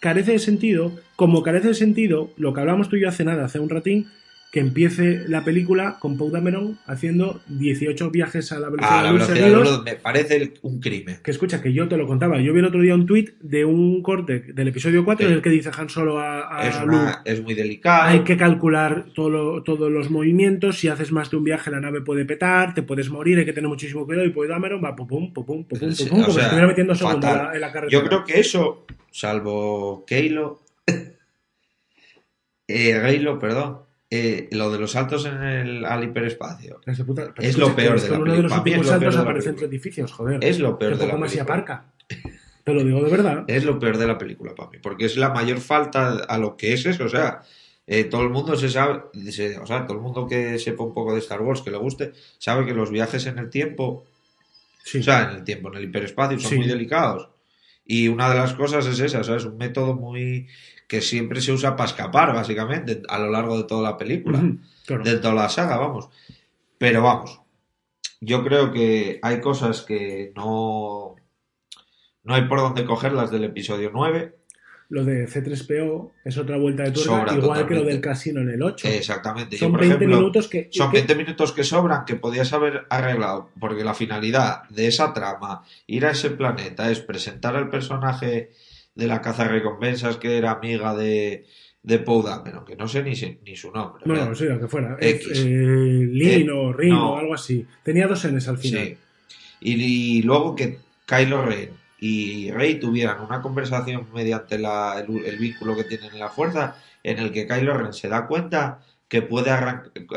carece 0.00 0.32
de 0.32 0.38
sentido, 0.38 0.92
como 1.16 1.42
carece 1.42 1.68
de 1.68 1.74
sentido, 1.74 2.30
lo 2.36 2.54
que 2.54 2.60
hablamos 2.60 2.88
tú 2.88 2.96
y 2.96 3.00
yo 3.02 3.08
hace 3.08 3.24
nada, 3.24 3.44
hace 3.46 3.58
un 3.58 3.68
ratín, 3.68 4.08
que 4.50 4.60
empiece 4.60 5.28
la 5.28 5.44
película 5.44 5.98
con 6.00 6.16
Paul 6.16 6.32
Dameron 6.32 6.78
haciendo 6.86 7.42
18 7.48 8.10
viajes 8.10 8.50
a 8.50 8.58
la 8.58 8.70
velocidad 8.70 8.94
A 8.94 9.02
de 9.02 9.04
la 9.08 9.12
velocidad 9.12 9.46
de 9.46 9.50
luz 9.54 9.82
me 9.84 9.94
parece 9.96 10.54
un 10.62 10.80
crimen. 10.80 11.18
Que 11.22 11.30
escucha, 11.32 11.60
que 11.60 11.74
yo 11.74 11.86
te 11.86 11.98
lo 11.98 12.06
contaba. 12.06 12.40
Yo 12.40 12.54
vi 12.54 12.60
el 12.60 12.64
otro 12.64 12.80
día 12.80 12.94
un 12.94 13.04
tuit 13.04 13.38
de 13.40 13.66
un 13.66 14.02
corte 14.02 14.40
del 14.54 14.68
episodio 14.68 15.04
4 15.04 15.26
Sí. 15.26 15.30
en 15.32 15.36
el 15.36 15.42
que 15.42 15.50
dice 15.50 15.70
Han 15.76 15.90
Solo 15.90 16.18
a, 16.18 16.60
a 16.60 16.66
Es, 16.66 16.76
Luke, 16.80 16.88
una- 16.88 17.22
es 17.26 17.42
muy 17.42 17.52
delicado. 17.52 18.04
hay 18.04 18.20
que 18.20 18.38
calcular 18.38 19.06
todo 19.14 19.28
lo- 19.28 19.62
todos 19.62 19.92
los 19.92 20.08
movimientos. 20.10 20.78
Si 20.78 20.88
haces 20.88 21.12
más 21.12 21.30
de 21.30 21.36
un 21.36 21.44
viaje, 21.44 21.70
la 21.70 21.80
nave 21.80 22.00
puede 22.00 22.24
petar, 22.24 22.72
te 22.72 22.82
puedes 22.82 23.10
morir, 23.10 23.38
hay 23.38 23.44
que 23.44 23.52
tener 23.52 23.68
muchísimo 23.68 24.06
cuidado. 24.06 24.26
Y 24.26 24.30
Paul 24.30 24.48
Dameron 24.48 24.82
va 24.82 24.96
pum, 24.96 25.06
pum, 25.06 25.32
pum, 25.34 25.44
pum, 25.44 25.64
como 25.68 25.92
si 25.92 26.04
estuviera 26.40 26.66
metiendo 26.66 26.94
segundo 26.94 27.26
en 27.28 27.36
la, 27.36 27.54
en 27.54 27.60
la 27.60 27.70
carretera. 27.70 28.02
Yo 28.02 28.08
creo 28.08 28.24
que 28.24 28.40
eso, 28.40 28.86
salvo 29.10 30.04
Keilo, 30.06 30.62
eh, 32.66 32.94
Halo, 32.94 33.38
perdón, 33.38 33.80
eh, 34.10 34.48
lo 34.52 34.70
de 34.70 34.78
los 34.78 34.92
saltos 34.92 35.26
en 35.26 35.42
el, 35.42 35.84
al 35.84 36.04
hiperespacio, 36.04 36.80
Es, 36.86 37.00
puta- 37.02 37.32
Es 37.38 37.48
escucha, 37.56 37.66
lo 37.68 37.76
peor 37.76 38.00
de 38.00 38.08
la 38.10 38.18
uno 38.18 38.32
de 38.34 38.42
los 38.42 38.52
película. 38.52 38.58
Últimos 38.58 38.86
lo 38.86 38.98
peor 38.98 39.12
saltos 39.12 39.20
aparece 39.20 39.48
entre 39.50 39.68
película. 39.68 39.74
edificios, 39.76 40.12
joder. 40.12 40.44
es 40.44 40.58
lo 40.58 40.78
peor 40.78 40.96
de 40.96 41.06
la 41.06 41.16
película. 41.18 41.42
aparca. 41.42 41.84
Te 42.64 42.74
lo 42.74 42.84
digo 42.84 43.02
de 43.02 43.10
verdad. 43.10 43.44
Es 43.46 43.64
lo 43.64 43.78
peor 43.78 43.96
de 43.98 44.06
la 44.06 44.18
película 44.18 44.54
para 44.54 44.70
mí, 44.70 44.78
porque 44.82 45.04
es 45.06 45.16
la 45.16 45.30
mayor 45.30 45.58
falta 45.58 46.18
a 46.28 46.38
lo 46.38 46.56
que 46.56 46.72
es 46.74 46.84
eso, 46.86 47.04
o 47.04 47.08
sea, 47.08 47.42
eh, 47.86 48.04
todo 48.04 48.22
el 48.22 48.28
mundo 48.30 48.56
se 48.56 48.68
sabe, 48.68 49.02
se- 49.30 49.58
o 49.58 49.64
sea, 49.66 49.86
todo 49.86 49.96
el 49.96 50.02
mundo 50.02 50.26
que 50.26 50.58
sepa 50.58 50.84
un 50.84 50.92
poco 50.92 51.12
de 51.14 51.20
Star 51.20 51.40
Wars, 51.40 51.62
que 51.62 51.70
le 51.70 51.78
guste, 51.78 52.12
sabe 52.38 52.66
que 52.66 52.74
los 52.74 52.90
viajes 52.90 53.24
en 53.26 53.38
el 53.38 53.50
tiempo 53.50 54.06
Sí. 54.84 55.00
O 55.00 55.02
sea, 55.02 55.28
en 55.30 55.36
el 55.36 55.44
tiempo, 55.44 55.68
en 55.68 55.74
el 55.76 55.84
hiperespacio, 55.84 56.38
son 56.38 56.50
Sí. 56.50 56.56
muy 56.56 56.66
delicados. 56.66 57.28
Y 57.84 58.08
una 58.08 58.30
de 58.30 58.36
las 58.36 58.54
cosas 58.54 58.86
es 58.86 58.98
esa, 59.00 59.22
¿sabes? 59.22 59.44
Un 59.44 59.58
método 59.58 59.94
muy 59.94 60.46
que 60.88 61.02
siempre 61.02 61.40
se 61.40 61.52
usa 61.52 61.76
para 61.76 61.90
escapar, 61.90 62.34
básicamente, 62.34 63.02
a 63.08 63.18
lo 63.18 63.30
largo 63.30 63.58
de 63.58 63.64
toda 63.64 63.82
la 63.82 63.96
película, 63.98 64.42
claro. 64.86 65.04
de 65.04 65.18
toda 65.18 65.34
la 65.34 65.48
saga, 65.50 65.76
vamos. 65.76 66.08
Pero 66.78 67.02
vamos, 67.02 67.40
yo 68.20 68.42
creo 68.42 68.72
que 68.72 69.20
hay 69.22 69.40
cosas 69.40 69.82
que 69.82 70.32
no, 70.34 71.14
no 72.24 72.34
hay 72.34 72.42
por 72.48 72.58
dónde 72.58 72.84
cogerlas 72.84 73.30
del 73.30 73.44
episodio 73.44 73.90
9. 73.92 74.34
Lo 74.90 75.04
de 75.04 75.28
C3PO 75.28 76.12
es 76.24 76.38
otra 76.38 76.56
vuelta 76.56 76.84
de 76.84 76.92
tuerca, 76.92 77.34
igual 77.36 77.66
que 77.66 77.74
lo 77.74 77.84
del 77.84 78.00
casino 78.00 78.40
en 78.40 78.48
el 78.48 78.62
8. 78.62 78.88
Exactamente. 78.88 79.56
Yo, 79.56 79.66
Son 79.66 79.72
por 79.72 79.80
20 79.80 79.96
ejemplo, 79.96 80.16
minutos 80.16 80.48
que... 80.48 80.70
Son 80.72 80.90
que- 80.90 80.96
20 80.96 81.14
minutos 81.14 81.52
que 81.52 81.62
sobran 81.62 82.06
que 82.06 82.16
podías 82.16 82.54
haber 82.54 82.86
arreglado, 82.88 83.50
porque 83.60 83.84
la 83.84 83.92
finalidad 83.92 84.62
de 84.70 84.86
esa 84.86 85.12
trama, 85.12 85.62
ir 85.86 86.06
a 86.06 86.12
ese 86.12 86.30
planeta, 86.30 86.90
es 86.90 87.00
presentar 87.00 87.54
al 87.54 87.68
personaje 87.68 88.52
de 88.98 89.06
la 89.06 89.22
caza 89.22 89.44
recompensas 89.48 90.16
que 90.18 90.36
era 90.36 90.50
amiga 90.50 90.94
de, 90.94 91.46
de 91.82 91.98
Poe 92.00 92.22
Dameron, 92.22 92.64
que 92.64 92.76
no 92.76 92.86
sé 92.88 93.02
ni, 93.02 93.12
ni 93.44 93.56
su 93.56 93.70
nombre. 93.70 94.02
Bueno, 94.04 94.22
¿verdad? 94.22 94.34
sí, 94.34 94.44
lo 94.44 94.60
que 94.60 94.68
fuera. 94.68 94.96
X. 95.00 95.28
Eh, 95.34 96.06
Lin 96.10 96.48
Eh, 96.48 96.52
o 96.52 96.72
Rin 96.72 96.90
no. 96.90 97.12
o 97.14 97.16
algo 97.18 97.34
así. 97.34 97.64
Tenía 97.82 98.06
dos 98.06 98.24
Ns 98.30 98.48
al 98.48 98.58
final. 98.58 98.84
Sí. 98.84 98.96
Y, 99.60 100.18
y 100.18 100.22
luego 100.22 100.54
que 100.54 100.78
Kylo 101.06 101.46
Ren 101.46 101.70
y 102.00 102.50
Rey 102.50 102.78
tuvieran 102.78 103.20
una 103.20 103.40
conversación 103.40 104.06
mediante 104.12 104.58
la- 104.58 105.00
el, 105.00 105.24
el 105.24 105.36
vínculo 105.38 105.74
que 105.76 105.84
tienen 105.84 106.12
en 106.12 106.18
la 106.18 106.28
fuerza, 106.28 106.76
en 107.02 107.18
el 107.18 107.32
que 107.32 107.46
Kylo 107.46 107.76
Ren 107.78 107.92
se 107.92 108.08
da 108.08 108.26
cuenta 108.26 108.80
que 109.08 109.22
puede 109.22 109.50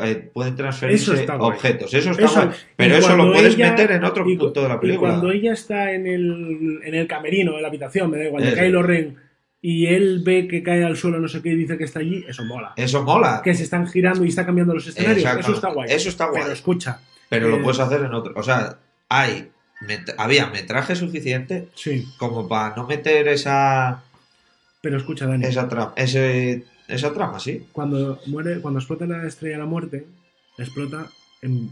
eh, 0.02 0.30
pueden 0.34 0.54
transferirse 0.54 1.14
Eso 1.24 1.34
objetos. 1.38 1.94
Eso 1.94 2.10
está 2.10 2.24
Eso- 2.26 2.44
guay. 2.46 2.56
Pero 2.76 2.94
y 2.94 2.98
eso 2.98 3.16
lo 3.16 3.32
puedes 3.32 3.54
ella- 3.54 3.70
meter 3.70 3.92
en 3.92 4.04
otro 4.04 4.28
y 4.28 4.36
punto 4.36 4.62
de 4.62 4.68
la 4.68 4.74
Y 4.74 4.78
película. 4.78 5.10
cuando 5.10 5.30
ella 5.32 5.52
está 5.54 5.92
en 5.92 6.06
el, 6.06 6.80
en 6.84 6.94
el 6.94 7.06
camerino, 7.06 7.56
en 7.56 7.62
la 7.62 7.68
habitación, 7.68 8.10
me 8.10 8.18
da 8.18 8.24
igual, 8.24 8.44
de. 8.44 8.52
Kylo 8.54 8.82
Ren, 8.82 9.16
y 9.62 9.86
él 9.86 10.20
ve 10.24 10.46
que 10.46 10.62
cae 10.62 10.84
al 10.84 10.96
suelo, 10.96 11.18
no 11.20 11.28
sé 11.28 11.40
qué, 11.40 11.50
y 11.50 11.56
dice 11.56 11.78
que 11.78 11.84
está 11.84 12.00
allí, 12.00 12.22
eso 12.28 12.44
mola. 12.44 12.74
Eso 12.76 13.02
mola. 13.02 13.40
Que 13.42 13.54
se 13.54 13.62
están 13.62 13.86
girando 13.86 14.24
y 14.24 14.28
está 14.28 14.44
cambiando 14.44 14.74
los 14.74 14.86
escenarios, 14.86 15.18
Exacto. 15.18 15.40
eso 15.40 15.52
está 15.52 15.68
guay. 15.70 15.90
Eso 15.90 16.08
está 16.10 16.26
guay. 16.26 16.42
Pero 16.42 16.52
escucha, 16.52 17.00
Pero 17.30 17.48
lo 17.48 17.56
eh, 17.56 17.60
puedes 17.62 17.80
hacer 17.80 18.00
en 18.02 18.12
otro. 18.12 18.34
O 18.36 18.42
sea, 18.42 18.76
hay 19.08 19.48
met- 19.88 20.14
había 20.18 20.48
metraje 20.48 20.96
suficiente 20.96 21.68
sí, 21.74 22.06
como 22.18 22.46
para 22.48 22.74
no 22.76 22.86
meter 22.86 23.26
esa 23.28 24.02
pero 24.82 24.96
escucha, 24.98 25.26
Dani. 25.26 25.44
esa 25.46 25.92
ese, 25.96 26.64
esa 26.88 27.12
trama, 27.12 27.38
sí. 27.38 27.66
Cuando 27.72 28.20
muere, 28.26 28.60
cuando 28.60 28.80
explota 28.80 29.06
la 29.06 29.26
estrella 29.26 29.56
de 29.56 29.62
la 29.62 29.66
muerte, 29.68 30.06
explota 30.58 31.06
en 31.40 31.68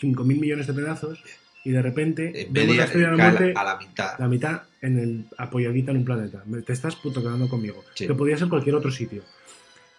5.000 0.00 0.24
millones 0.24 0.66
de 0.66 0.72
pedazos 0.74 1.22
y 1.64 1.70
de 1.70 1.82
repente 1.82 2.42
En 2.42 2.52
vemos 2.52 2.76
la 2.76 2.84
estrella 2.84 3.10
de 3.10 3.16
la 3.16 3.22
muerte 3.30 3.52
a 3.56 3.64
la 3.64 3.76
mitad. 3.76 4.18
la 4.18 4.28
mitad 4.28 4.62
en 4.82 4.98
el 4.98 5.24
apoyadita 5.36 5.90
en 5.90 5.96
un 5.98 6.04
planeta. 6.04 6.42
Te 6.64 6.72
estás 6.72 6.96
puto 6.96 7.20
quedando 7.22 7.48
conmigo. 7.48 7.84
Sí. 7.94 8.06
Que 8.06 8.14
podría 8.14 8.38
ser 8.38 8.48
cualquier 8.48 8.76
otro 8.76 8.90
sitio. 8.90 9.22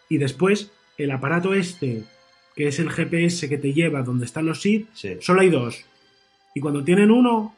Y 0.09 0.17
después, 0.17 0.71
el 0.97 1.11
aparato 1.11 1.53
este, 1.53 2.03
que 2.55 2.67
es 2.67 2.79
el 2.79 2.89
GPS 2.89 3.49
que 3.49 3.57
te 3.57 3.73
lleva 3.73 4.01
donde 4.03 4.25
están 4.25 4.45
los 4.45 4.61
Sí. 4.61 4.87
solo 5.19 5.41
hay 5.41 5.49
dos. 5.49 5.83
Y 6.55 6.59
cuando 6.61 6.83
tienen 6.83 7.11
uno, 7.11 7.55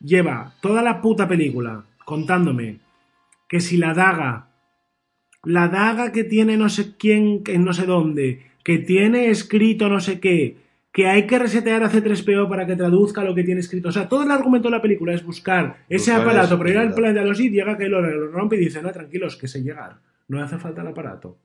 lleva 0.00 0.54
toda 0.62 0.82
la 0.82 1.00
puta 1.02 1.28
película 1.28 1.84
contándome 2.04 2.78
que 3.48 3.60
si 3.60 3.76
la 3.76 3.92
daga, 3.94 4.48
la 5.44 5.68
daga 5.68 6.12
que 6.12 6.24
tiene 6.24 6.56
no 6.56 6.68
sé 6.68 6.96
quién, 6.98 7.42
en 7.46 7.64
no 7.64 7.72
sé 7.72 7.86
dónde, 7.86 8.42
que 8.62 8.78
tiene 8.78 9.30
escrito 9.30 9.88
no 9.88 10.00
sé 10.00 10.20
qué, 10.20 10.56
que 10.92 11.06
hay 11.06 11.26
que 11.26 11.38
resetear 11.38 11.82
a 11.82 11.90
C3PO 11.90 12.48
para 12.48 12.66
que 12.66 12.76
traduzca 12.76 13.24
lo 13.24 13.34
que 13.34 13.44
tiene 13.44 13.60
escrito. 13.60 13.88
O 13.88 13.92
sea, 13.92 14.08
todo 14.08 14.24
el 14.24 14.30
argumento 14.30 14.68
de 14.68 14.76
la 14.76 14.82
película 14.82 15.14
es 15.14 15.24
buscar 15.24 15.84
ese 15.88 16.12
aparato 16.12 16.58
para 16.58 16.70
ir 16.70 16.78
al 16.78 16.94
planeta 16.94 17.20
de 17.20 17.26
los 17.26 17.38
Sith, 17.38 17.52
llega 17.52 17.78
que 17.78 17.88
lo, 17.88 18.00
lo 18.00 18.30
rompe 18.30 18.56
y 18.56 18.60
dice, 18.60 18.82
no, 18.82 18.90
tranquilos, 18.90 19.36
que 19.36 19.48
sé 19.48 19.62
llegar. 19.62 19.98
No 20.28 20.42
hace 20.42 20.58
falta 20.58 20.82
el 20.82 20.88
aparato. 20.88 21.38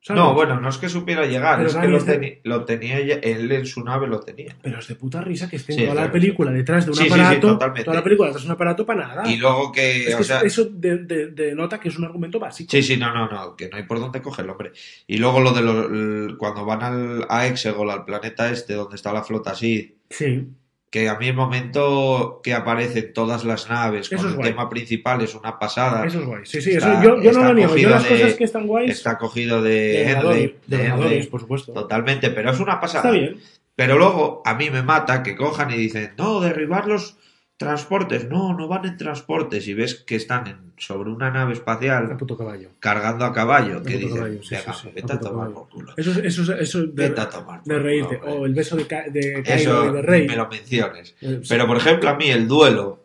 ¿Sabes? 0.00 0.22
No, 0.22 0.34
bueno, 0.34 0.60
no 0.60 0.68
es 0.68 0.78
que 0.78 0.88
supiera 0.88 1.26
llegar, 1.26 1.56
Pero 1.56 1.68
es 1.68 1.74
que 2.04 2.40
lo, 2.44 2.64
tenía 2.64 3.00
ya- 3.04 3.16
él 3.16 3.50
en 3.50 3.66
su 3.66 3.82
nave 3.82 4.06
lo 4.06 4.20
tenía. 4.20 4.56
Pero 4.62 4.78
es 4.78 4.86
de 4.86 4.94
puta 4.94 5.20
risa 5.20 5.48
que 5.50 5.56
esté 5.56 5.72
en 5.72 5.78
Sí, 5.80 5.84
toda 5.86 6.00
la 6.00 6.12
película 6.12 6.52
detrás 6.52 6.84
de 6.84 6.92
un 6.92 6.96
Sí, 6.96 7.02
sí, 7.04 7.08
sí, 7.08 7.14
aparato. 7.20 7.48
totalmente. 7.48 7.84
toda 7.84 7.96
la 7.96 8.04
película 8.04 8.28
detrás 8.28 8.42
de 8.44 8.48
un 8.48 8.52
aparato 8.54 8.86
para 8.86 9.08
nada. 9.08 9.28
Y 9.28 9.36
luego 9.36 9.72
que, 9.72 10.06
Es 10.06 10.14
o 10.14 10.18
que 10.18 10.24
sea, 10.24 10.40
eso 10.42 10.64
de- 10.66 10.98
de- 10.98 11.26
denota 11.32 11.80
que 11.80 11.88
es 11.88 11.98
un 11.98 12.04
argumento 12.04 12.38
básico. 12.38 12.70
Sí, 12.70 12.82
sí, 12.84 12.96
no, 12.96 13.12
no, 13.12 13.28
no, 13.28 13.56
que 13.56 13.68
no 13.68 13.78
hay 13.78 13.82
por 13.82 13.98
dónde 13.98 14.22
cogerlo, 14.22 14.52
hombre. 14.52 14.70
Y 15.08 15.16
luego 15.18 15.40
lo 15.40 15.52
de 15.52 15.62
lo- 15.62 16.38
cuando 16.38 16.64
van 16.64 16.82
al, 16.84 17.26
a 17.28 17.46
Exegol, 17.48 17.90
al 17.90 18.04
planeta 18.04 18.48
este, 18.52 18.74
donde 18.74 18.94
está 18.94 19.12
la 19.12 19.24
flota 19.24 19.50
así, 19.52 19.96
Sí. 20.08 20.46
Que 20.90 21.08
a 21.08 21.16
mí 21.18 21.28
el 21.28 21.34
momento 21.34 22.40
que 22.42 22.54
aparecen 22.54 23.12
todas 23.12 23.44
las 23.44 23.68
naves 23.68 24.06
Eso 24.06 24.16
con 24.16 24.26
es 24.26 24.30
el 24.32 24.36
guay. 24.36 24.50
tema 24.50 24.68
principal 24.70 25.20
es 25.22 25.34
una 25.34 25.58
pasada. 25.58 26.06
Eso 26.06 26.20
es 26.20 26.24
guay. 26.26 26.40
Sí, 26.44 26.62
sí, 26.62 26.70
Está- 26.72 26.94
eso 26.94 27.02
yo, 27.02 27.22
yo 27.22 27.32
no 27.32 27.44
lo 27.44 27.54
niego. 27.54 27.76
Yo 27.76 27.90
las 27.90 28.04
de- 28.04 28.08
cosas 28.10 28.34
que 28.34 28.44
están 28.44 28.66
guays. 28.66 28.90
Está 28.92 29.18
cogido 29.18 29.62
de 29.62 30.10
Henry, 30.10 30.56
de 30.66 30.76
de 30.78 30.84
Henry, 30.86 31.22
por 31.26 31.40
supuesto. 31.40 31.72
totalmente, 31.72 32.30
pero 32.30 32.50
es 32.50 32.60
una 32.60 32.80
pasada. 32.80 33.04
Está 33.04 33.10
bien. 33.18 33.36
Pero 33.74 33.98
luego 33.98 34.40
a 34.46 34.54
mí 34.54 34.70
me 34.70 34.82
mata 34.82 35.22
que 35.22 35.36
cojan 35.36 35.70
y 35.70 35.76
dicen, 35.76 36.12
no, 36.16 36.40
derribar 36.40 36.86
los 36.86 37.18
transportes. 37.56 38.28
No, 38.28 38.52
no 38.54 38.68
van 38.68 38.84
en 38.84 38.96
transportes. 38.96 39.66
Y 39.68 39.74
ves 39.74 39.94
que 39.94 40.16
están 40.16 40.46
en- 40.46 40.72
sobre 40.78 41.10
una 41.10 41.30
nave 41.30 41.54
espacial 41.54 42.14
puto 42.18 42.36
caballo. 42.36 42.68
cargando 42.80 43.24
a 43.24 43.32
caballo. 43.32 43.82
Que 43.82 43.96
dicen, 43.96 44.40
sí, 44.42 44.54
"Venga, 44.56 44.74
sí, 44.74 44.80
sí, 44.82 44.90
vete 44.94 45.12
a 45.14 45.18
tomar 45.20 45.50
por 45.50 45.68
culo. 45.70 45.94
Eso, 45.96 46.10
es- 46.10 46.18
eso, 46.18 46.42
es- 46.42 46.60
eso 46.60 46.80
de, 46.82 47.08
Vete 47.08 47.20
a 47.22 47.28
tomar 47.30 47.62
por 47.62 47.72
de 47.72 47.78
reírte. 47.78 48.18
culo, 48.18 48.30
hombre". 48.32 48.40
O 48.42 48.46
el 48.46 48.54
beso 48.54 48.76
de, 48.76 48.84
de 48.84 49.42
de 49.42 50.02
Rey. 50.02 50.26
me 50.28 50.36
lo 50.36 50.48
menciones. 50.48 51.14
Eh. 51.22 51.40
Pero, 51.48 51.66
por 51.66 51.78
ejemplo, 51.78 52.10
a 52.10 52.14
mí 52.16 52.28
el 52.30 52.46
duelo 52.46 53.02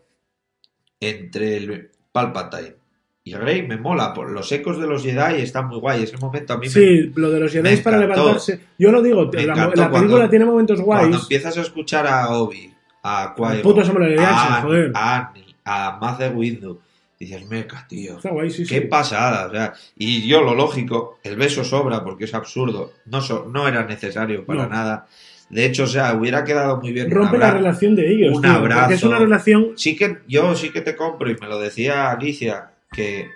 entre 0.99 1.57
el 1.57 1.89
Palpatine 2.11 2.75
y 3.23 3.33
Rey 3.35 3.65
me 3.67 3.77
mola. 3.77 4.13
Por 4.13 4.31
los 4.31 4.51
ecos 4.51 4.79
de 4.79 4.87
los 4.87 5.03
Jedi 5.03 5.41
están 5.41 5.67
muy 5.67 5.79
guay. 5.79 6.03
Ese 6.03 6.17
momento 6.17 6.53
a 6.53 6.57
mí 6.57 6.67
me, 6.67 6.71
Sí, 6.73 7.11
lo 7.15 7.29
de 7.31 7.39
los 7.39 7.51
Jedi 7.51 7.63
me 7.69 7.77
para 7.77 7.97
levantarse. 7.99 8.59
Yo 8.77 8.91
lo 8.91 9.01
digo, 9.01 9.27
Me 9.31 9.45
la, 9.45 9.53
película 9.69 9.89
cuando- 9.89 10.29
tiene 10.29 10.45
momentos 10.45 10.81
Cuando 10.81 11.07
guays. 11.09 11.21
empiezas 11.23 11.57
a 11.57 11.61
escuchar 11.61 12.05
a 12.07 12.29
Obi, 12.31 12.70
a 13.03 13.33
qui 13.35 13.43
Al 13.43 13.61
puto 13.61 13.83
Samuel 13.83 14.13
L. 14.13 14.17
Jackson, 14.17 14.61
joder. 14.63 14.91
a 14.95 15.17
Annie, 15.29 15.55
a 15.65 16.29
Windu, 16.33 16.79
dices, 17.19 17.45
meca, 17.47 17.85
tío. 17.87 18.17
Está 18.17 18.29
guay, 18.29 18.49
sí, 18.49 18.65
sí. 18.65 18.73
Qué 18.73 18.81
pasada, 18.81 19.47
o 19.47 19.51
sea, 19.51 19.73
y 19.95 20.27
yo 20.27 20.41
lo 20.41 20.53
lógico, 20.55 21.19
el 21.23 21.35
beso 21.35 21.63
sobra 21.63 22.03
porque 22.03 22.25
es 22.25 22.33
absurdo, 22.33 22.93
no, 23.05 23.21
so- 23.21 23.47
no 23.51 23.67
era 23.67 23.83
necesario 23.85 24.45
para 24.45 24.63
No. 24.63 24.69
nada. 24.69 25.07
De 25.49 25.65
hecho, 25.65 25.83
o 25.83 25.87
sea, 25.87 26.13
hubiera 26.13 26.43
quedado 26.45 26.77
muy 26.79 26.93
bien. 26.93 27.11
Rompe 27.11 27.37
la 27.37 27.51
relación 27.51 27.93
de 27.95 28.09
ellos. 28.09 28.35
un 28.37 28.41
tío, 28.41 28.51
abrazo. 28.51 28.93
es 28.93 29.03
una 29.03 29.19
relación. 29.19 29.73
Sí 29.75 29.97
que 29.97 30.19
yo 30.27 30.55
sí 30.55 30.69
que 30.71 30.79
te 30.81 30.95
compro 30.95 31.29
y 31.29 31.35
me 31.41 31.47
lo 31.47 31.59
decía 31.59 32.09
Alicia 32.09 32.71
que 32.89 33.27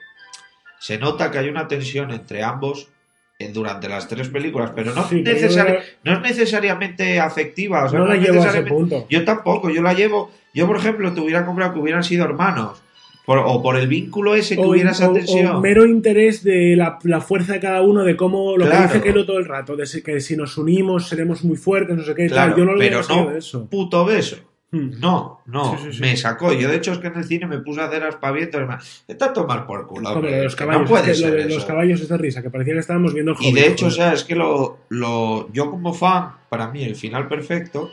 se 0.80 0.98
nota 0.98 1.30
que 1.32 1.40
hay 1.40 1.50
una 1.50 1.68
tensión 1.68 2.12
entre 2.12 2.42
ambos 2.42 2.88
durante 3.54 3.90
las 3.90 4.08
tres 4.08 4.30
películas, 4.30 4.72
pero 4.76 4.94
no, 4.94 5.08
Sí, 5.10 5.22
pero 5.24 5.38
yo 5.38 5.48
necesari- 5.48 5.80
no- 6.04 6.12
no 6.12 6.18
es 6.18 6.24
necesariamente 6.38 7.20
afectiva. 7.20 7.84
O 7.86 7.90
sea, 7.90 8.00
no 8.00 8.06
la 8.06 8.16
llevo 8.16 8.26
a 8.26 8.48
ese 8.48 8.60
necesariamente- 8.62 8.74
punto. 8.74 9.08
Yo 9.10 9.26
tampoco, 9.26 9.70
yo 9.70 9.82
la 9.82 9.94
llevo. 9.94 10.32
Yo, 10.54 10.68
por 10.68 10.78
ejemplo, 10.78 11.14
te 11.14 11.20
hubiera 11.20 11.46
comprado 11.46 11.74
que 11.74 11.80
hubieran 11.80 12.04
sido 12.04 12.24
hermanos. 12.26 12.82
Por- 13.26 13.40
o 13.40 13.62
por 13.64 13.76
el 13.76 13.88
vínculo 13.88 14.36
ese 14.36 14.56
que 14.56 14.62
O, 14.62 14.70
hubiera 14.70 14.92
esa 14.92 15.12
tensión. 15.12 15.48
o 15.56 15.60
mero 15.60 15.84
interés 15.84 16.44
de 16.44 16.76
la, 16.78 17.00
la 17.04 17.22
fuerza 17.22 17.54
de 17.54 17.60
cada 17.60 17.82
uno, 17.82 18.04
de 18.04 18.16
cómo 18.16 18.56
lo 18.56 18.66
Claro. 18.68 18.88
que 18.88 18.94
dice 19.00 19.02
Kelo 19.08 19.26
todo 19.26 19.40
el 19.40 19.46
rato, 19.46 19.76
de 19.76 19.86
que 20.04 20.20
si 20.22 20.38
nos 20.38 20.58
unimos 20.60 21.10
seremos 21.10 21.44
muy 21.44 21.58
fuertes, 21.58 21.98
no 21.98 22.04
sé 22.04 22.14
qué, 22.14 22.28
Claro, 22.28 22.52
tal. 22.52 22.60
Yo 22.60 22.66
no 22.66 22.74
lo 22.74 22.78
pero 22.80 23.02
no 23.10 23.32
eso. 23.32 23.68
puto 23.68 24.06
beso. 24.06 24.38
No, 24.72 25.42
no, 25.46 25.78
Sí, 25.78 25.84
sí, 25.86 25.94
sí. 25.94 26.02
me 26.02 26.18
sacó. 26.18 26.52
Yo, 26.52 26.70
de 26.70 26.76
hecho, 26.76 26.92
es 26.92 26.98
que 26.98 27.08
en 27.08 27.16
el 27.16 27.24
cine 27.24 27.48
me 27.48 27.60
puse 27.60 27.82
a 27.82 27.86
hacer 27.86 28.04
aspavientos. 28.04 28.62
Está 29.08 29.28
a 29.28 29.34
tomar 29.34 29.66
por 29.66 29.88
culo. 29.88 30.10
Hombre, 30.10 30.32
hombre, 30.32 30.44
los 30.44 30.56
caballos, 30.56 30.82
no 30.82 30.88
puede 30.88 31.12
es 31.12 31.22
que 31.22 31.30
lo 31.30 31.56
los 31.56 31.66
caballos 31.66 32.02
es 32.02 32.10
de 32.10 32.18
risa, 32.18 32.42
que 32.42 32.50
parecía 32.50 32.74
que 32.74 32.80
estábamos 32.80 33.14
viendo 33.14 33.32
el 33.32 33.38
Y 33.42 33.54
de 33.54 33.68
hecho, 33.68 33.88
o 33.88 33.92
sea, 33.92 34.14
es 34.14 34.24
que 34.24 34.36
lo, 34.36 34.80
lo, 34.90 35.52
yo 35.54 35.70
como 35.72 35.94
fan, 35.94 36.32
para 36.50 36.70
mí, 36.70 36.84
el 36.84 36.96
final 36.96 37.28
perfecto 37.28 37.90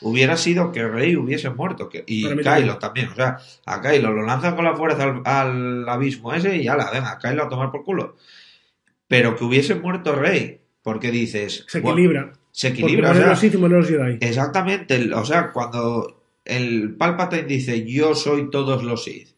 hubiera 0.00 0.36
sido 0.36 0.72
que 0.72 0.86
Rey 0.86 1.16
hubiese 1.16 1.50
muerto. 1.50 1.88
Que, 1.88 2.04
y 2.06 2.24
Kylo 2.36 2.78
también. 2.78 3.08
O 3.08 3.14
sea, 3.14 3.38
a 3.66 3.80
Kylo 3.80 4.12
lo 4.12 4.22
lanzan 4.22 4.56
con 4.56 4.64
la 4.64 4.74
fuerza 4.74 5.02
al, 5.02 5.22
al 5.24 5.88
abismo 5.88 6.32
ese 6.32 6.56
y 6.56 6.68
ala, 6.68 6.90
venga, 6.92 7.18
Kylo 7.18 7.44
a 7.44 7.48
tomar 7.48 7.70
por 7.70 7.84
culo. 7.84 8.16
Pero 9.06 9.36
que 9.36 9.44
hubiese 9.44 9.74
muerto 9.74 10.14
Rey. 10.14 10.60
Porque 10.82 11.10
dices. 11.12 11.64
se 11.68 11.80
bueno, 11.80 12.32
equilibra. 12.52 12.68
se 12.68 12.68
Porque 12.68 12.82
equilibra. 12.82 13.08
o 13.10 13.12
mueren 13.12 13.22
sea, 13.22 13.30
los 13.30 13.40
Sith 13.40 13.54
y 13.54 13.56
mueren 13.58 13.78
los 13.78 13.88
Jedi. 13.88 14.18
Exactamente, 14.20 15.14
o 15.14 15.24
sea, 15.24 15.52
cuando 15.52 16.24
el 16.44 16.94
Palpatine 16.96 17.44
dice 17.44 17.84
yo 17.86 18.14
soy 18.14 18.50
todos 18.50 18.82
los 18.84 19.04
Sith 19.04 19.28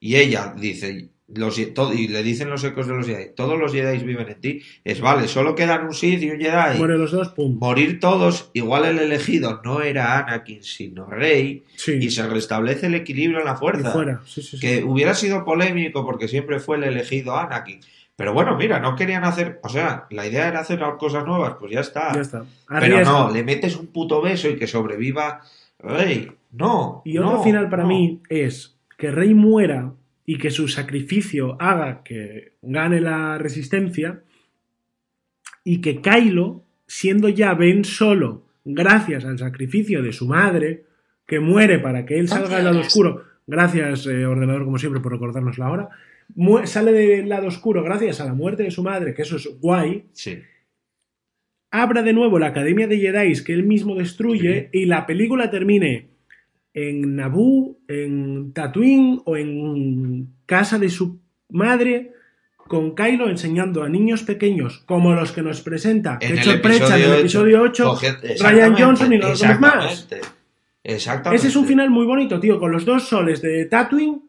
y 0.00 0.16
ella 0.16 0.54
dice 0.58 1.08
los, 1.34 1.60
todo, 1.74 1.92
y 1.92 2.08
le 2.08 2.22
dicen 2.22 2.48
los 2.48 2.64
ecos 2.64 2.86
de 2.86 2.94
los 2.94 3.06
Jedi, 3.06 3.34
todos 3.36 3.58
los 3.58 3.70
Jedi 3.72 3.98
viven 4.02 4.28
en 4.30 4.40
ti, 4.40 4.62
es 4.82 4.98
vale, 5.02 5.28
solo 5.28 5.54
quedan 5.54 5.84
un 5.86 5.92
Sith 5.92 6.22
y 6.22 6.30
un 6.30 6.38
Jedi. 6.40 6.78
Los 6.78 7.10
dos, 7.10 7.28
pum. 7.30 7.58
Morir 7.60 8.00
todos, 8.00 8.50
igual 8.54 8.86
el 8.86 8.98
elegido 8.98 9.60
no 9.62 9.82
era 9.82 10.18
Anakin, 10.18 10.62
sino 10.62 11.04
Rey, 11.04 11.64
Sí. 11.76 11.98
y 12.00 12.10
se 12.10 12.26
restablece 12.26 12.86
el 12.86 12.94
equilibrio 12.94 13.40
en 13.40 13.44
la 13.44 13.56
fuerza. 13.56 13.90
fuera. 13.92 14.22
Sí, 14.26 14.40
sí, 14.40 14.56
sí. 14.56 14.60
Que 14.60 14.82
hubiera 14.84 15.12
sido 15.14 15.44
polémico 15.44 16.02
porque 16.06 16.28
siempre 16.28 16.60
fue 16.60 16.78
el 16.78 16.84
elegido 16.84 17.36
Anakin. 17.36 17.80
Pero 18.18 18.32
bueno, 18.32 18.56
mira, 18.56 18.80
no 18.80 18.96
querían 18.96 19.22
hacer, 19.22 19.60
o 19.62 19.68
sea, 19.68 20.08
la 20.10 20.26
idea 20.26 20.48
era 20.48 20.58
hacer 20.58 20.80
cosas 20.98 21.24
nuevas, 21.24 21.54
pues 21.60 21.70
ya 21.70 21.78
está. 21.78 22.12
Ya 22.16 22.22
está. 22.22 22.44
Pero 22.68 23.04
no, 23.04 23.30
le 23.30 23.44
metes 23.44 23.76
un 23.76 23.86
puto 23.86 24.20
beso 24.20 24.48
y 24.48 24.56
que 24.56 24.66
sobreviva 24.66 25.40
Rey. 25.78 26.28
No. 26.50 27.00
Y 27.04 27.18
otro 27.18 27.34
no, 27.36 27.42
final 27.44 27.68
para 27.70 27.84
no. 27.84 27.90
mí 27.90 28.20
es 28.28 28.76
que 28.96 29.12
Rey 29.12 29.34
muera 29.34 29.92
y 30.26 30.36
que 30.36 30.50
su 30.50 30.66
sacrificio 30.66 31.56
haga 31.60 32.02
que 32.02 32.54
gane 32.60 33.00
la 33.00 33.38
resistencia 33.38 34.20
y 35.62 35.80
que 35.80 36.00
Kylo, 36.00 36.64
siendo 36.88 37.28
ya 37.28 37.54
Ben 37.54 37.84
solo, 37.84 38.42
gracias 38.64 39.24
al 39.26 39.38
sacrificio 39.38 40.02
de 40.02 40.12
su 40.12 40.26
madre, 40.26 40.86
que 41.24 41.38
muere 41.38 41.78
para 41.78 42.04
que 42.04 42.18
él 42.18 42.26
salga 42.26 42.56
del 42.56 42.64
lado 42.64 42.80
oscuro, 42.80 43.22
gracias 43.46 44.06
eh, 44.06 44.26
ordenador 44.26 44.64
como 44.64 44.78
siempre 44.78 45.00
por 45.00 45.12
recordarnos 45.12 45.56
la 45.56 45.70
hora, 45.70 45.88
sale 46.64 46.92
del 46.92 47.28
lado 47.28 47.46
oscuro 47.48 47.82
gracias 47.82 48.20
a 48.20 48.24
la 48.26 48.34
muerte 48.34 48.62
de 48.64 48.70
su 48.70 48.82
madre, 48.82 49.14
que 49.14 49.22
eso 49.22 49.36
es 49.36 49.48
guay, 49.60 50.04
Sí. 50.12 50.38
abra 51.70 52.02
de 52.02 52.12
nuevo 52.12 52.38
la 52.38 52.48
Academia 52.48 52.86
de 52.86 52.98
Jedi 52.98 53.42
que 53.44 53.52
él 53.52 53.64
mismo 53.64 53.94
destruye 53.96 54.70
y 54.72 54.86
la 54.86 55.06
película 55.06 55.50
termine 55.50 56.08
en 56.74 57.16
Naboo, 57.16 57.78
en 57.88 58.52
Tatooine 58.52 59.20
o 59.24 59.36
en 59.36 60.28
casa 60.46 60.78
de 60.78 60.88
su 60.88 61.18
madre 61.50 62.12
con 62.56 62.94
Kylo 62.94 63.28
enseñando 63.30 63.82
a 63.82 63.88
niños 63.88 64.22
pequeños 64.22 64.82
como 64.86 65.14
los 65.14 65.32
que 65.32 65.42
nos 65.42 65.62
presenta 65.62 66.18
En 66.20 66.38
el 66.38 66.44
sorpresa 66.44 66.98
en 66.98 67.04
el 67.10 67.18
episodio 67.20 67.62
8 67.62 67.84
coge- 67.94 68.12
Ryan 68.20 68.30
exactamente, 68.30 68.82
Johnson 68.82 69.12
y 69.12 69.18
los 69.18 69.40
demás 69.40 69.60
más. 69.60 70.08
Exactamente. 70.84 71.36
Ese 71.36 71.48
es 71.48 71.56
un 71.56 71.66
final 71.66 71.90
muy 71.90 72.06
bonito, 72.06 72.38
tío, 72.38 72.58
con 72.60 72.70
los 72.70 72.84
dos 72.84 73.08
soles 73.08 73.42
de 73.42 73.64
Tatooine. 73.66 74.22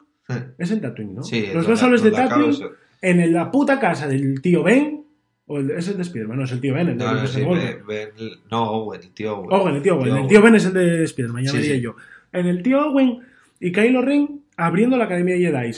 Es 0.58 0.70
en 0.70 0.80
Tatooine, 0.80 1.14
¿no? 1.14 1.22
Sí, 1.22 1.48
los 1.52 1.66
dos 1.66 1.78
soles 1.78 2.02
de 2.02 2.10
Tatooine 2.10 2.56
en 3.02 3.32
la 3.32 3.50
puta 3.50 3.78
casa 3.80 4.06
del 4.06 4.40
tío 4.42 4.62
Ben. 4.62 5.04
O 5.46 5.58
el, 5.58 5.70
es 5.72 5.88
el 5.88 5.96
de 5.96 6.04
Spiderman, 6.04 6.38
no 6.38 6.44
es 6.44 6.52
el 6.52 6.60
tío 6.60 6.74
Ben, 6.74 6.88
el 6.90 6.98
de 6.98 7.04
No, 7.04 7.12
no, 7.14 7.20
el 7.22 7.26
sí, 7.28 7.34
Skywalker. 7.40 7.82
Ben- 7.84 8.10
Ben- 8.16 8.30
no, 8.50 8.70
Owen, 8.70 9.00
el 9.02 9.10
tío 9.10 9.36
Owen. 9.38 9.52
Owen, 9.52 9.74
el 9.76 9.82
tío 9.82 9.96
Owen. 9.96 10.16
El 10.16 10.26
tío 10.28 10.42
Ben 10.42 10.54
es 10.54 10.64
el 10.66 10.74
de 10.74 11.04
Spider-Man, 11.04 11.44
ya 11.44 11.50
Sí, 11.50 11.56
me 11.56 11.62
diría 11.62 11.76
sí. 11.76 11.82
yo. 11.82 11.96
En 12.32 12.46
el 12.46 12.62
tío 12.62 12.86
Owen 12.88 13.18
y 13.58 13.72
Kylo 13.72 14.02
Ren 14.02 14.42
abriendo 14.56 14.96
la 14.96 15.04
Academia 15.06 15.34
de 15.34 15.40
Jedi. 15.40 15.72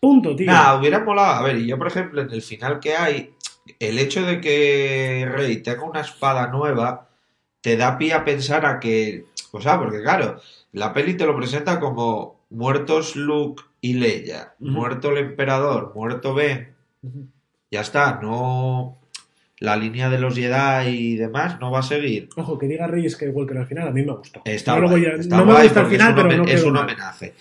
Punto, 0.00 0.34
tío. 0.34 0.46
Nah, 0.50 0.74
hubiera 0.76 1.04
molado. 1.04 1.34
A 1.34 1.42
ver, 1.42 1.56
y 1.58 1.66
yo, 1.68 1.78
por 1.78 1.86
ejemplo, 1.86 2.20
en 2.20 2.30
el 2.32 2.42
final 2.42 2.80
que 2.80 2.94
hay, 2.96 3.30
el 3.78 3.98
hecho 4.00 4.26
de 4.26 4.40
que 4.40 5.28
Rey 5.32 5.58
tenga 5.58 5.84
una 5.84 6.00
espada 6.00 6.48
nueva 6.48 7.08
te 7.60 7.76
da 7.76 7.96
pie 7.98 8.14
a 8.14 8.24
pensar 8.24 8.66
a 8.66 8.80
que. 8.80 9.26
O 9.52 9.60
sea, 9.60 9.78
porque 9.78 10.02
claro, 10.02 10.40
la 10.72 10.92
peli 10.92 11.14
te 11.16 11.26
lo 11.26 11.36
presenta 11.36 11.78
como 11.78 12.40
muertos 12.50 13.14
Luke 13.14 13.62
y 13.82 13.94
Leia, 13.94 14.54
muerto 14.60 15.10
el 15.10 15.18
emperador, 15.18 15.92
muerto 15.94 16.32
Ben. 16.34 16.72
Ya 17.70 17.80
está, 17.82 18.18
no. 18.22 18.98
La 19.58 19.76
línea 19.76 20.08
de 20.08 20.18
los 20.18 20.34
Jedi 20.34 20.88
y 20.88 21.16
demás 21.16 21.60
no 21.60 21.70
va 21.70 21.80
a 21.80 21.82
seguir. 21.82 22.28
Ojo, 22.36 22.58
que 22.58 22.66
diga 22.66 22.86
Rey 22.86 23.08
Skywalker 23.08 23.58
al 23.58 23.66
final, 23.66 23.88
a 23.88 23.90
mí 23.92 24.02
me 24.02 24.12
gustó. 24.12 24.40
Está 24.44 24.78
no 24.80 24.88
guay, 24.88 25.04
a- 25.04 25.14
está 25.16 25.36
no 25.36 25.44
me 25.44 25.62
gusta 25.62 25.80
al 25.80 25.86
final, 25.86 26.08
es 26.08 26.08
un, 26.08 26.14
pero 26.16 26.28
homen- 26.28 26.36
no 26.38 26.44
es 26.44 26.54
quedó 26.60 26.66
un 26.68 26.72
mal. 26.74 26.82
homenaje. 26.84 27.34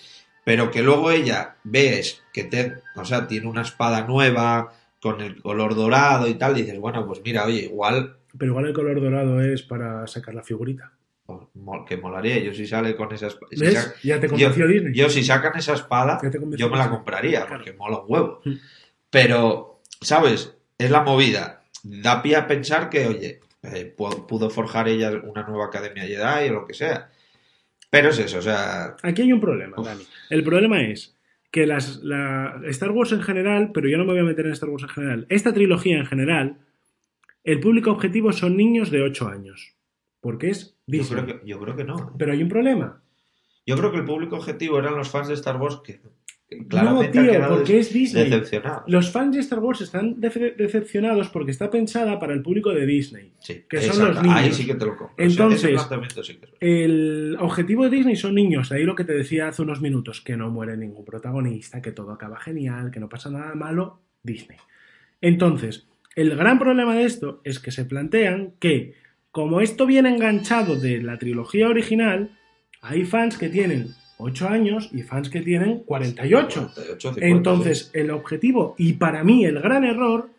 Pero 0.43 0.69
que 0.71 0.81
luego 0.83 1.11
ella 1.11 1.55
ves 1.63 2.21
que 2.33 2.43
te, 2.43 2.73
o 2.95 3.05
sea, 3.05 3.27
tiene 3.27 3.47
una 3.47 3.61
espada 3.61 4.05
nueva 4.05 4.73
con 5.01 5.21
el 5.21 5.41
color 5.41 5.73
dorado 5.75 6.27
y 6.27 6.33
tal, 6.35 6.57
y 6.57 6.63
dices, 6.63 6.79
bueno, 6.79 7.05
pues 7.07 7.21
mira, 7.23 7.45
oye, 7.45 7.61
igual 7.65 8.17
Pero 8.37 8.51
igual 8.51 8.65
el 8.67 8.73
color 8.73 9.01
dorado 9.01 9.41
es 9.41 9.61
para 9.63 10.05
sacar 10.07 10.33
la 10.35 10.43
figurita. 10.43 10.91
Que 11.87 11.97
molaría. 11.97 12.39
Yo 12.39 12.53
si 12.53 12.65
sale 12.67 12.95
con 12.95 13.13
esa 13.13 13.27
espada. 13.27 13.49
si 14.01 14.07
ya 14.07 14.19
te 14.19 14.27
yo, 14.27 14.31
convenció 14.31 14.67
Disney. 14.67 14.93
yo 14.93 15.09
si 15.09 15.23
sacan 15.23 15.57
esa 15.57 15.73
espada, 15.73 16.19
yo 16.57 16.69
me 16.69 16.77
la 16.77 16.89
compraría, 16.89 17.45
Claro. 17.45 17.55
porque 17.55 17.73
mola 17.73 17.99
un 17.99 18.05
huevo. 18.07 18.41
Mm. 18.45 18.53
Pero, 19.09 19.81
¿sabes? 20.01 20.55
Es 20.77 20.89
la 20.91 21.01
movida. 21.01 21.63
Da 21.83 22.21
pie 22.21 22.35
a 22.35 22.47
pensar 22.47 22.89
que, 22.89 23.07
oye, 23.07 23.39
eh, 23.63 23.93
pu- 23.97 24.25
pudo 24.27 24.49
forjar 24.49 24.87
ella 24.87 25.11
una 25.23 25.43
nueva 25.47 25.65
academia 25.65 26.03
Jedi 26.03 26.49
o 26.49 26.53
lo 26.53 26.65
que 26.67 26.73
sea. 26.73 27.09
Pero 27.89 28.09
es 28.09 28.19
eso, 28.19 28.37
o 28.39 28.41
sea, 28.41 28.95
Aquí 29.03 29.21
hay 29.23 29.33
un 29.33 29.41
problema, 29.41 29.75
Uf. 29.77 29.85
Dani. 29.85 30.03
El 30.29 30.43
problema 30.43 30.81
es 30.81 31.15
que 31.51 31.65
las, 31.67 31.97
la 32.03 32.61
Star 32.67 32.91
Wars 32.91 33.11
en 33.11 33.21
general, 33.21 33.71
pero 33.73 33.89
yo 33.89 33.97
no 33.97 34.05
me 34.05 34.13
voy 34.13 34.21
a 34.21 34.23
meter 34.25 34.45
en 34.45 34.53
Star 34.53 34.69
Wars 34.69 34.83
en 34.83 34.89
general, 34.89 35.25
esta 35.29 35.53
trilogía 35.53 35.97
en 35.97 36.05
general, 36.05 36.57
el 37.43 37.59
público 37.59 37.91
objetivo 37.91 38.31
son 38.31 38.55
niños 38.55 38.91
de 38.91 39.01
8 39.01 39.27
años. 39.27 39.75
Porque 40.21 40.49
es 40.51 40.77
yo 40.91 41.07
creo, 41.09 41.25
que, 41.25 41.41
yo 41.45 41.59
creo 41.59 41.75
que 41.75 41.83
no. 41.83 42.13
Pero 42.17 42.31
hay 42.33 42.43
un 42.43 42.49
problema. 42.49 43.01
Yo 43.65 43.75
creo 43.77 43.91
que 43.91 43.97
el 43.97 44.05
público 44.05 44.35
objetivo 44.37 44.79
eran 44.79 44.95
los 44.95 45.09
fans 45.09 45.27
de 45.27 45.35
Star 45.35 45.57
Wars 45.57 45.79
que 45.85 45.99
No, 46.03 46.67
claramente 46.67 47.19
han 47.19 47.29
tío, 47.29 47.47
porque 47.49 47.79
es 47.79 47.93
Disney. 47.93 48.23
decepcionados. 48.29 48.83
Los 48.87 49.11
fans 49.11 49.35
de 49.35 49.41
Star 49.41 49.59
Wars 49.59 49.81
están 49.81 50.19
dece- 50.19 50.55
decepcionados 50.55 51.29
porque 51.29 51.51
está 51.51 51.69
pensada 51.69 52.19
para 52.19 52.33
el 52.33 52.41
público 52.41 52.71
de 52.73 52.85
Disney. 52.85 53.33
Sí, 53.39 53.63
que 53.69 53.79
son 53.81 54.09
los 54.09 54.17
Ahí 54.17 54.23
niños. 54.41 54.55
sí 54.57 54.65
que 54.65 54.73
te 54.75 54.85
lo 54.85 54.97
compro. 54.97 55.15
Entonces- 55.17 55.79
sí. 56.23 56.39
El 56.59 57.37
objetivo 57.39 57.83
de 57.83 57.89
Disney 57.91 58.15
son 58.15 58.35
niños, 58.35 58.69
de 58.69 58.77
ahí 58.77 58.83
lo 58.83 58.95
que 58.95 59.03
te 59.05 59.13
decía 59.13 59.47
hace 59.47 59.61
unos 59.61 59.79
minutos, 59.81 60.21
que 60.21 60.35
no 60.35 60.49
muere 60.49 60.75
ningún 60.75 61.05
protagonista, 61.05 61.81
que 61.81 61.91
todo 61.91 62.11
acaba 62.11 62.39
genial, 62.39 62.91
que 62.91 62.99
no 62.99 63.07
pasa 63.07 63.29
nada 63.29 63.53
malo, 63.55 64.01
Disney. 64.23 64.57
Entonces, 65.21 65.87
el 66.15 66.35
gran 66.35 66.59
problema 66.59 66.95
de 66.95 67.05
esto 67.05 67.41
es 67.43 67.59
que 67.59 67.71
se 67.71 67.85
plantean 67.85 68.53
que, 68.59 68.95
como 69.31 69.61
esto 69.61 69.85
viene 69.85 70.09
enganchado 70.09 70.75
de 70.75 71.01
la 71.01 71.17
trilogía 71.17 71.67
original, 71.67 72.31
hay 72.81 73.05
fans 73.05 73.37
que 73.37 73.49
tienen 73.49 73.95
8 74.17 74.47
años 74.49 74.89
y 74.91 75.03
fans 75.03 75.29
que 75.29 75.41
tienen 75.41 75.79
48. 75.79 76.71
48, 76.73 76.99
50, 77.13 77.25
Entonces, 77.25 77.89
el 77.93 78.11
objetivo, 78.11 78.75
y 78.77 78.93
para 78.93 79.23
mí 79.23 79.45
el 79.45 79.59
gran 79.59 79.83
error, 79.83 80.29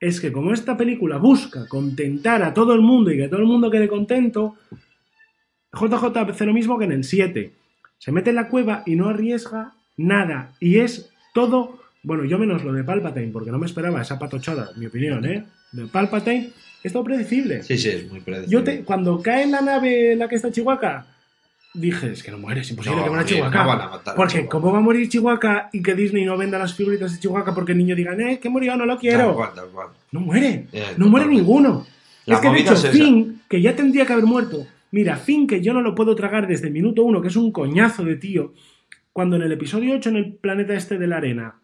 es 0.00 0.20
que 0.20 0.32
como 0.32 0.52
esta 0.52 0.76
película 0.76 1.18
busca 1.18 1.66
contentar 1.66 2.42
a 2.42 2.54
todo 2.54 2.72
el 2.74 2.80
mundo 2.80 3.10
y 3.10 3.16
que 3.16 3.28
todo 3.28 3.40
el 3.40 3.46
mundo 3.46 3.70
quede 3.70 3.88
contento, 3.88 4.56
JJ 5.72 6.16
hace 6.16 6.46
lo 6.46 6.52
mismo 6.52 6.78
que 6.78 6.84
en 6.84 6.92
el 6.92 7.04
7. 7.04 7.52
Se 7.98 8.12
mete 8.12 8.30
en 8.30 8.36
la 8.36 8.48
cueva 8.48 8.84
y 8.86 8.94
no 8.94 9.08
arriesga 9.08 9.74
nada. 9.96 10.54
Y 10.60 10.78
es 10.78 11.10
todo, 11.34 11.80
bueno, 12.02 12.24
yo 12.24 12.38
menos 12.38 12.64
lo 12.64 12.72
de 12.72 12.84
Palpatine, 12.84 13.32
porque 13.32 13.50
no 13.50 13.58
me 13.58 13.66
esperaba 13.66 14.00
esa 14.00 14.18
patochada, 14.18 14.70
mi 14.76 14.86
opinión, 14.86 15.24
¿eh? 15.26 15.44
De 15.72 15.86
Palpatine, 15.86 16.50
es 16.82 16.92
todo 16.92 17.04
predecible. 17.04 17.62
Sí, 17.62 17.76
sí, 17.78 17.88
es 17.88 18.10
muy 18.10 18.20
predecible. 18.20 18.52
Yo 18.52 18.64
te, 18.64 18.82
cuando 18.84 19.20
cae 19.22 19.42
en 19.44 19.52
la 19.52 19.60
nave 19.60 20.12
en 20.12 20.18
la 20.18 20.28
que 20.28 20.36
está 20.36 20.50
Chihuahua, 20.50 21.06
dije, 21.74 22.10
es 22.12 22.22
que 22.22 22.30
no 22.30 22.38
muere, 22.38 22.60
es 22.62 22.70
imposible 22.70 22.96
No, 22.98 23.04
que 23.04 23.10
muera 23.10 23.24
Chihuahua. 23.24 23.50
no 23.62 23.66
van 23.66 23.80
a 23.80 23.88
matar 23.88 24.14
porque 24.16 24.32
Chihuahua. 24.34 24.50
¿cómo 24.50 24.72
va 24.72 24.78
a 24.78 24.82
morir 24.82 25.08
Chihuahua 25.08 25.68
y 25.72 25.82
que 25.82 25.94
Disney 25.94 26.24
no 26.24 26.36
venda 26.36 26.58
las 26.58 26.74
figuritas 26.74 27.12
de 27.12 27.18
Chihuahua 27.20 27.54
porque 27.54 27.72
el 27.72 27.78
niño 27.78 27.94
diga, 27.94 28.14
eh, 28.14 28.38
que 28.40 28.48
murió, 28.48 28.76
no 28.76 28.86
lo 28.86 28.94
Tal 28.94 29.00
quiero? 29.00 29.34
cual, 29.34 29.50
tal 29.54 29.68
cual. 29.68 29.88
No 30.12 30.20
muere, 30.20 30.66
Eh, 30.72 30.84
no 30.96 31.08
muere 31.08 31.26
ninguno. 31.26 31.86
La 32.26 32.36
es 32.36 32.40
que 32.40 32.48
de 32.50 32.58
hecho 32.60 32.74
es. 32.74 32.88
Finn, 32.90 33.42
que 33.48 33.60
ya 33.62 33.74
tendría 33.74 34.04
que 34.06 34.12
haber 34.12 34.26
muerto, 34.26 34.66
mira, 34.90 35.16
Finn, 35.16 35.46
que 35.46 35.60
yo 35.60 35.72
no 35.72 35.80
lo 35.80 35.94
puedo 35.94 36.14
tragar 36.14 36.46
desde 36.46 36.66
el 36.68 36.72
minuto 36.72 37.02
uno, 37.04 37.20
que 37.22 37.28
es 37.28 37.36
un 37.36 37.52
coñazo 37.52 38.04
de 38.04 38.16
tío, 38.16 38.52
cuando 39.12 39.36
en 39.36 39.42
el 39.42 39.52
episodio 39.52 39.94
8 39.96 40.10
en 40.10 40.16
el 40.16 40.32
planeta 40.34 40.74
este 40.74 40.98
de 40.98 41.06
la 41.06 41.16
arena 41.16 41.60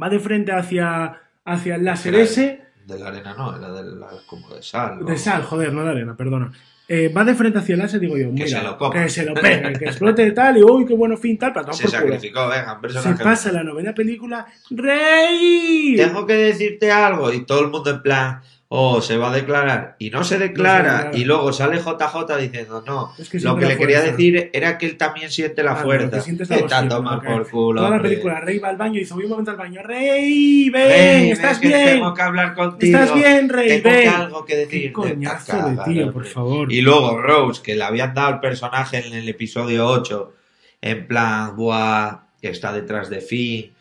va 0.00 0.08
de 0.08 0.18
frente 0.20 0.52
hacia, 0.52 1.20
hacia 1.44 1.74
el 1.74 1.84
láser 1.84 2.67
De 2.88 2.98
la 2.98 3.08
arena 3.08 3.34
no, 3.36 3.54
era 3.54 3.70
de 3.70 3.82
la, 3.96 4.08
como 4.26 4.48
de 4.48 4.62
sal. 4.62 5.00
¿no? 5.00 5.06
de 5.06 5.18
sal, 5.18 5.42
joder, 5.42 5.72
no 5.74 5.84
de 5.84 5.90
arena, 5.90 6.16
perdona. 6.16 6.50
Eh, 6.90 7.12
va 7.14 7.22
de 7.22 7.34
frente 7.34 7.58
hacia 7.58 7.74
el 7.74 7.80
láser, 7.80 8.00
digo 8.00 8.16
yo, 8.16 8.30
mira, 8.30 8.46
se 8.48 8.62
lo 8.62 8.78
coma. 8.78 8.94
que 9.02 9.10
se 9.10 9.26
lo 9.26 9.34
pegue, 9.42 9.74
que 9.78 9.84
explote 9.84 10.30
tal, 10.32 10.56
y 10.56 10.62
uy, 10.62 10.86
qué 10.86 10.94
bueno 10.94 11.18
Finn 11.18 11.36
tal, 11.36 11.52
para 11.52 11.70
Se 11.74 11.82
por 11.82 11.90
culo. 11.92 12.02
sacrificó, 12.14 12.48
venga, 12.48 12.80
Se 13.02 13.22
pasa 13.22 13.52
la 13.52 13.62
novena 13.62 13.92
película, 13.92 14.46
¡Rey! 14.70 15.96
Tengo 15.96 16.24
que 16.26 16.32
decirte 16.32 16.90
algo. 16.90 17.30
Y 17.30 17.44
todo 17.44 17.60
el 17.60 17.68
mundo 17.68 17.90
en 17.90 18.00
plan, 18.00 18.40
o 18.70 19.00
se 19.00 19.16
va 19.16 19.30
a 19.30 19.34
declarar 19.34 19.96
y 19.98 20.10
no 20.10 20.24
se 20.24 20.36
declara, 20.38 20.92
declara. 20.96 21.16
y 21.16 21.24
luego 21.24 21.54
sale 21.54 21.78
JJ 21.78 22.36
diciendo 22.38 22.84
no. 22.86 23.14
Es 23.18 23.30
que 23.30 23.40
Lo 23.40 23.56
que 23.56 23.64
le 23.64 23.78
quería 23.78 24.02
decir 24.02 24.50
era 24.52 24.76
que 24.76 24.84
él 24.84 24.98
también 24.98 25.30
siente 25.30 25.62
la 25.62 25.72
Ah, 25.72 25.76
fuerza. 25.76 26.22
que 26.22 26.32
Vete 26.32 26.74
a 26.74 26.86
tomar 26.86 27.20
que 27.22 27.28
por 27.28 27.48
culo. 27.48 27.80
Toda 27.80 27.96
la 27.96 28.02
película, 28.02 28.40
Rey 28.40 28.58
va 28.58 28.68
al 28.68 28.76
baño 28.76 28.96
y 28.96 28.98
dice, 29.00 29.14
voy 29.14 29.24
un 29.24 29.30
momento 29.30 29.52
al 29.52 29.56
baño. 29.56 29.80
Rey, 29.82 30.68
ven, 30.68 31.32
estás 31.32 31.60
ven, 31.60 31.70
que 31.70 31.76
bien. 31.78 31.88
Tengo 31.94 32.12
que 32.12 32.22
hablar 32.22 32.54
contigo. 32.54 32.98
Estás 32.98 33.14
bien, 33.16 33.48
Rey, 33.48 33.80
Tengo 33.80 33.96
ven. 33.96 34.08
algo 34.08 34.44
que 34.44 34.56
decir. 34.56 34.82
Qué 34.82 34.92
coñazo 34.92 35.70
de 35.70 35.84
tío, 35.84 36.12
por 36.12 36.26
favor. 36.26 36.70
Y 36.70 36.82
luego 36.82 37.16
Rose, 37.22 37.62
que 37.62 37.74
le 37.74 37.84
habían 37.84 38.12
dado 38.12 38.34
el 38.34 38.40
personaje 38.40 38.98
en 39.06 39.14
el 39.14 39.26
episodio 39.30 39.86
8, 39.86 40.32
en 40.82 41.06
plan, 41.06 41.56
buah, 41.56 42.18
que 42.42 42.50
está 42.50 42.70
detrás 42.74 43.08
de 43.08 43.22
Finn, 43.22 43.72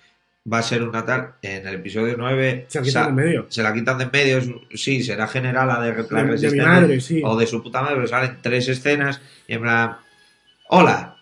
va 0.52 0.60
a 0.60 0.64
ser 0.64 0.84
una 0.84 1.04
tal. 1.06 1.34
En 1.42 1.68
el 1.68 1.76
episodio 1.76 2.16
9 2.18 2.66
Se 2.70 2.80
la 2.80 2.86
quitan 2.86 3.04
de 3.04 3.10
en 3.10 3.16
medio. 3.28 3.46
se 3.50 3.64
la 3.64 3.74
quitan 3.74 3.98
de 3.98 4.04
en 4.06 4.10
medio. 4.12 4.62
Sí, 4.74 5.04
será 5.04 5.28
generala 5.28 5.82
de, 5.82 5.90
la 5.92 5.96
De- 5.96 6.04
de 6.04 6.24
mi 6.24 6.32
resistencia 6.32 6.66
madre, 6.68 7.02
sí. 7.02 7.22
o 7.24 7.36
de 7.38 7.48
su 7.48 7.62
puta 7.62 7.82
madre, 7.82 7.96
pero 7.96 8.08
salen 8.08 8.38
tres 8.42 8.68
escenas 8.70 9.22
y 9.48 9.54
en 9.54 9.62
plan, 9.62 9.98
hola, 10.70 11.18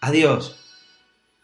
adiós, 0.00 0.56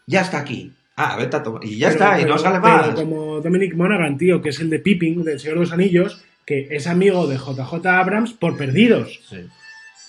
ya 0.05 0.21
está 0.21 0.39
aquí. 0.39 0.73
Ah, 0.95 1.15
vete 1.17 1.35
a 1.37 1.43
tomar. 1.43 1.63
Y 1.63 1.77
ya 1.77 1.89
Pero- 1.89 2.03
está, 2.05 2.21
y 2.21 2.25
no 2.25 2.37
sale 2.37 2.59
más. 2.59 2.89
Como 2.91 3.39
Dominic 3.41 3.75
Monaghan, 3.75 4.17
tío, 4.17 4.41
que 4.41 4.49
es 4.49 4.59
el 4.59 4.69
de 4.69 4.79
Pippin, 4.79 5.23
del 5.23 5.39
Señor 5.39 5.55
de 5.57 5.61
los 5.61 5.71
Anillos, 5.71 6.23
que 6.45 6.67
es 6.71 6.87
amigo 6.87 7.27
de 7.27 7.37
JJ 7.37 7.85
Abrams 7.85 8.33
por 8.33 8.57
perdidos. 8.57 9.19
Sí. 9.29 9.45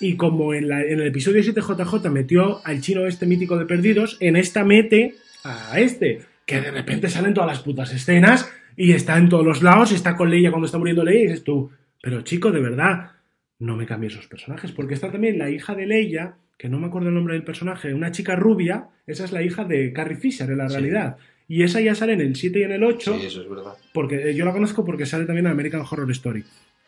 Y 0.00 0.16
como 0.16 0.54
en, 0.54 0.68
la- 0.68 0.80
en 0.82 1.00
el 1.00 1.08
episodio 1.08 1.42
7 1.42 1.60
JJ 1.60 2.08
metió 2.10 2.64
al 2.64 2.80
chino 2.80 3.06
este 3.06 3.26
mítico 3.26 3.58
de 3.58 3.66
perdidos, 3.66 4.16
en 4.20 4.36
esta 4.36 4.64
mete 4.64 5.16
a 5.44 5.78
este, 5.78 6.22
que 6.48 6.60
de 6.62 6.70
repente 6.70 7.08
salen 7.10 7.34
todas 7.34 7.48
las 7.50 7.60
putas 7.60 7.92
escenas 7.92 8.50
y 8.74 8.92
está 8.92 9.18
en 9.18 9.28
todos 9.28 9.44
los 9.44 9.62
lados, 9.62 9.92
y 9.92 9.96
está 9.96 10.16
con 10.16 10.30
Leia 10.30 10.50
cuando 10.50 10.64
está 10.66 10.78
muriendo 10.78 11.04
Leia 11.04 11.20
y 11.20 11.26
dices 11.26 11.44
tú, 11.44 11.70
pero 12.02 12.22
chico, 12.22 12.50
de 12.50 12.60
verdad, 12.60 13.10
no 13.58 13.76
me 13.76 13.84
cambies 13.86 14.14
esos 14.14 14.28
personajes, 14.28 14.72
porque 14.72 14.94
está 14.94 15.10
también 15.12 15.38
la 15.38 15.50
hija 15.50 15.74
de 15.74 15.86
Leia, 15.86 16.36
que 16.56 16.68
no 16.70 16.78
me 16.78 16.86
acuerdo 16.86 17.08
el 17.08 17.14
nombre 17.14 17.34
del 17.34 17.44
personaje, 17.44 17.92
una 17.92 18.12
chica 18.12 18.34
rubia, 18.34 18.86
esa 19.06 19.24
es 19.24 19.32
la 19.32 19.42
hija 19.42 19.64
de 19.64 19.92
Carrie 19.92 20.16
Fisher 20.16 20.48
en 20.50 20.58
la 20.58 20.68
Sí. 20.68 20.76
realidad. 20.76 21.16
Y 21.48 21.62
esa 21.64 21.80
ya 21.80 21.94
sale 21.94 22.14
en 22.14 22.20
el 22.22 22.34
7 22.34 22.60
y 22.60 22.62
en 22.62 22.72
el 22.72 22.82
8 22.84 23.18
Sí, 23.18 23.26
eso 23.26 23.42
es 23.42 23.48
verdad. 23.48 23.72
porque 23.92 24.30
eh, 24.30 24.34
yo 24.34 24.44
la 24.44 24.52
conozco 24.52 24.84
porque 24.84 25.06
sale 25.06 25.24
también 25.26 25.46
en 25.46 25.52
American 25.52 25.82
Horror 25.88 26.10
Story. 26.12 26.44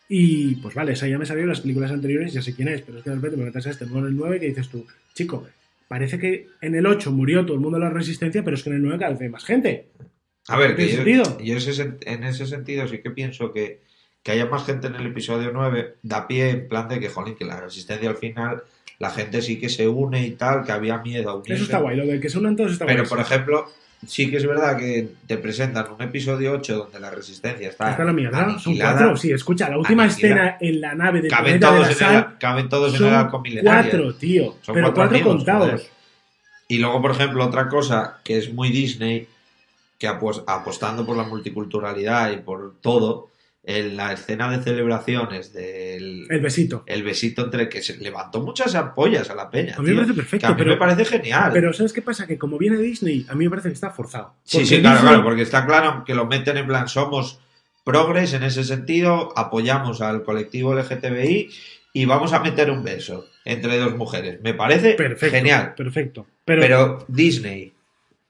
Y 0.09 0.55
pues 0.55 0.75
vale, 0.75 0.93
esa 0.93 1.07
ya 1.07 1.17
me 1.17 1.25
salió 1.25 1.43
en 1.43 1.49
las 1.49 1.61
películas 1.61 1.91
anteriores, 1.91 2.33
ya 2.33 2.41
sé 2.41 2.53
quién 2.55 2.67
es, 2.67 2.81
pero 2.81 2.97
es 2.97 3.03
que 3.03 3.09
de 3.11 3.15
repente 3.17 3.37
me 3.37 3.45
metes 3.45 3.65
a 3.67 3.69
este, 3.69 3.85
luego 3.85 3.99
en 4.01 4.05
el 4.07 4.15
9 4.17 4.39
que 4.39 4.47
dices 4.47 4.67
tú, 4.69 4.85
chico, 5.13 5.47
parece 5.91 6.17
que 6.17 6.47
en 6.61 6.73
el 6.73 6.85
8 6.85 7.11
murió 7.11 7.45
todo 7.45 7.55
el 7.55 7.59
mundo 7.59 7.77
de 7.77 7.83
la 7.83 7.89
resistencia, 7.89 8.45
pero 8.45 8.55
es 8.55 8.63
que 8.63 8.69
en 8.69 8.77
el 8.77 8.81
9 8.83 8.97
cada 8.97 9.11
vez 9.11 9.19
hay 9.19 9.27
más 9.27 9.43
gente. 9.43 9.89
A 10.47 10.57
ver, 10.57 10.69
¿No 10.69 10.75
que 10.77 10.87
yo, 10.87 10.95
sentido? 10.95 11.37
yo 11.41 11.57
ese 11.57 11.97
en 12.05 12.23
ese 12.23 12.47
sentido 12.47 12.87
sí 12.87 12.99
que 12.99 13.11
pienso 13.11 13.51
que, 13.51 13.81
que 14.23 14.31
haya 14.31 14.45
más 14.45 14.65
gente 14.65 14.87
en 14.87 14.95
el 14.95 15.07
episodio 15.07 15.51
9 15.53 15.97
da 16.01 16.29
pie 16.29 16.49
en 16.51 16.69
plan 16.69 16.87
de 16.87 17.01
que, 17.01 17.09
jolín, 17.09 17.35
que 17.35 17.43
la 17.43 17.59
resistencia 17.59 18.09
al 18.09 18.15
final, 18.15 18.63
la 18.99 19.09
gente 19.09 19.41
sí 19.41 19.59
que 19.59 19.67
se 19.67 19.85
une 19.89 20.25
y 20.25 20.31
tal, 20.31 20.63
que 20.63 20.71
había 20.71 20.97
miedo 20.99 21.29
a 21.29 21.35
unirse. 21.35 21.55
Eso 21.55 21.63
está 21.65 21.79
guay, 21.79 21.97
lo 21.97 22.07
de 22.07 22.21
que 22.21 22.29
se 22.29 22.39
unan 22.39 22.55
todos 22.55 22.71
está 22.71 22.85
Pero, 22.85 22.99
guay. 22.99 23.09
por 23.09 23.19
ejemplo, 23.19 23.65
sí 24.05 24.29
que 24.29 24.37
es 24.37 24.47
verdad 24.47 24.77
que 24.77 25.09
te 25.27 25.37
presentan 25.37 25.85
un 25.91 26.01
episodio 26.01 26.53
8 26.53 26.75
donde 26.77 26.99
la 26.99 27.09
resistencia 27.11 27.69
está, 27.69 27.91
Está 27.91 28.03
la 28.03 28.13
mierda, 28.13 28.57
son 28.59 28.77
cuatro. 28.77 29.15
Sí, 29.17 29.31
escucha, 29.31 29.69
la 29.69 29.77
última 29.77 30.05
escena 30.05 30.57
en 30.59 30.81
la 30.81 30.93
nave 30.95 31.21
del 31.21 31.31
Caben 31.31 31.59
planeta 31.59 31.73
de 31.73 31.79
la 31.81 31.87
en 31.89 31.95
sal 31.95 32.15
el, 32.33 32.37
caben 32.39 32.69
todos 32.69 32.95
en 32.99 33.07
el 33.07 33.13
arco 33.13 33.39
milenario. 33.41 33.91
cuatro, 33.91 34.15
tío. 34.15 34.55
Son 34.61 34.75
pero 34.75 34.93
cuatro 34.93 35.21
contados. 35.23 35.69
joder. 35.71 35.87
Y 36.67 36.77
luego, 36.77 37.01
por 37.01 37.11
ejemplo, 37.11 37.45
otra 37.45 37.67
cosa 37.67 38.19
que 38.23 38.37
es 38.37 38.53
muy 38.53 38.69
Disney, 38.69 39.27
que 39.99 40.07
apos- 40.07 40.43
apostando 40.47 41.05
por 41.05 41.17
la 41.17 41.23
multiculturalidad 41.23 42.31
y 42.31 42.37
por 42.37 42.75
todo, 42.81 43.29
en 43.63 43.95
la 43.95 44.13
escena 44.13 44.49
de 44.49 44.63
celebraciones 44.63 45.53
del 45.53 46.25
El 46.29 46.41
besito. 46.41 46.83
el 46.87 47.03
besito 47.03 47.43
entre 47.45 47.69
que 47.69 47.83
se 47.83 47.95
levantó 47.97 48.41
muchas 48.41 48.73
ampollas 48.73 49.29
a 49.29 49.35
la 49.35 49.49
peña. 49.51 49.75
A 49.77 49.81
mí 49.81 49.89
me 49.89 49.95
parece 49.95 50.13
que 50.13 50.17
perfecto, 50.21 50.47
a 50.47 50.49
mí 50.49 50.55
pero, 50.57 50.71
me 50.71 50.77
parece 50.77 51.05
genial. 51.05 51.51
pero 51.53 51.71
¿sabes 51.71 51.93
qué 51.93 52.01
pasa? 52.01 52.25
Que 52.25 52.37
como 52.39 52.57
viene 52.57 52.77
Disney, 52.77 53.25
a 53.29 53.35
mí 53.35 53.43
me 53.45 53.49
parece 53.51 53.69
que 53.69 53.73
está 53.75 53.91
forzado. 53.91 54.33
sí, 54.43 54.65
sí, 54.65 54.79
claro, 54.81 54.95
Disney- 54.97 55.09
claro, 55.11 55.23
porque 55.23 55.41
está 55.43 55.65
claro 55.67 56.03
que 56.05 56.15
lo 56.15 56.25
meten 56.25 56.57
en 56.57 56.65
plan, 56.65 56.87
somos 56.87 57.39
progres 57.83 58.33
en 58.33 58.43
ese 58.43 58.63
sentido, 58.63 59.31
apoyamos 59.37 60.01
al 60.01 60.23
colectivo 60.23 60.73
LGTBI 60.73 61.49
y 61.93 62.05
vamos 62.05 62.33
a 62.33 62.39
meter 62.39 62.71
un 62.71 62.83
beso 62.83 63.25
entre 63.45 63.77
dos 63.77 63.95
mujeres. 63.95 64.39
Me 64.41 64.53
parece 64.55 64.93
Perfecto. 64.93 65.35
genial. 65.35 65.73
Perfecto. 65.75 66.25
Pero, 66.45 66.61
Pero 66.61 67.05
Disney, 67.07 67.73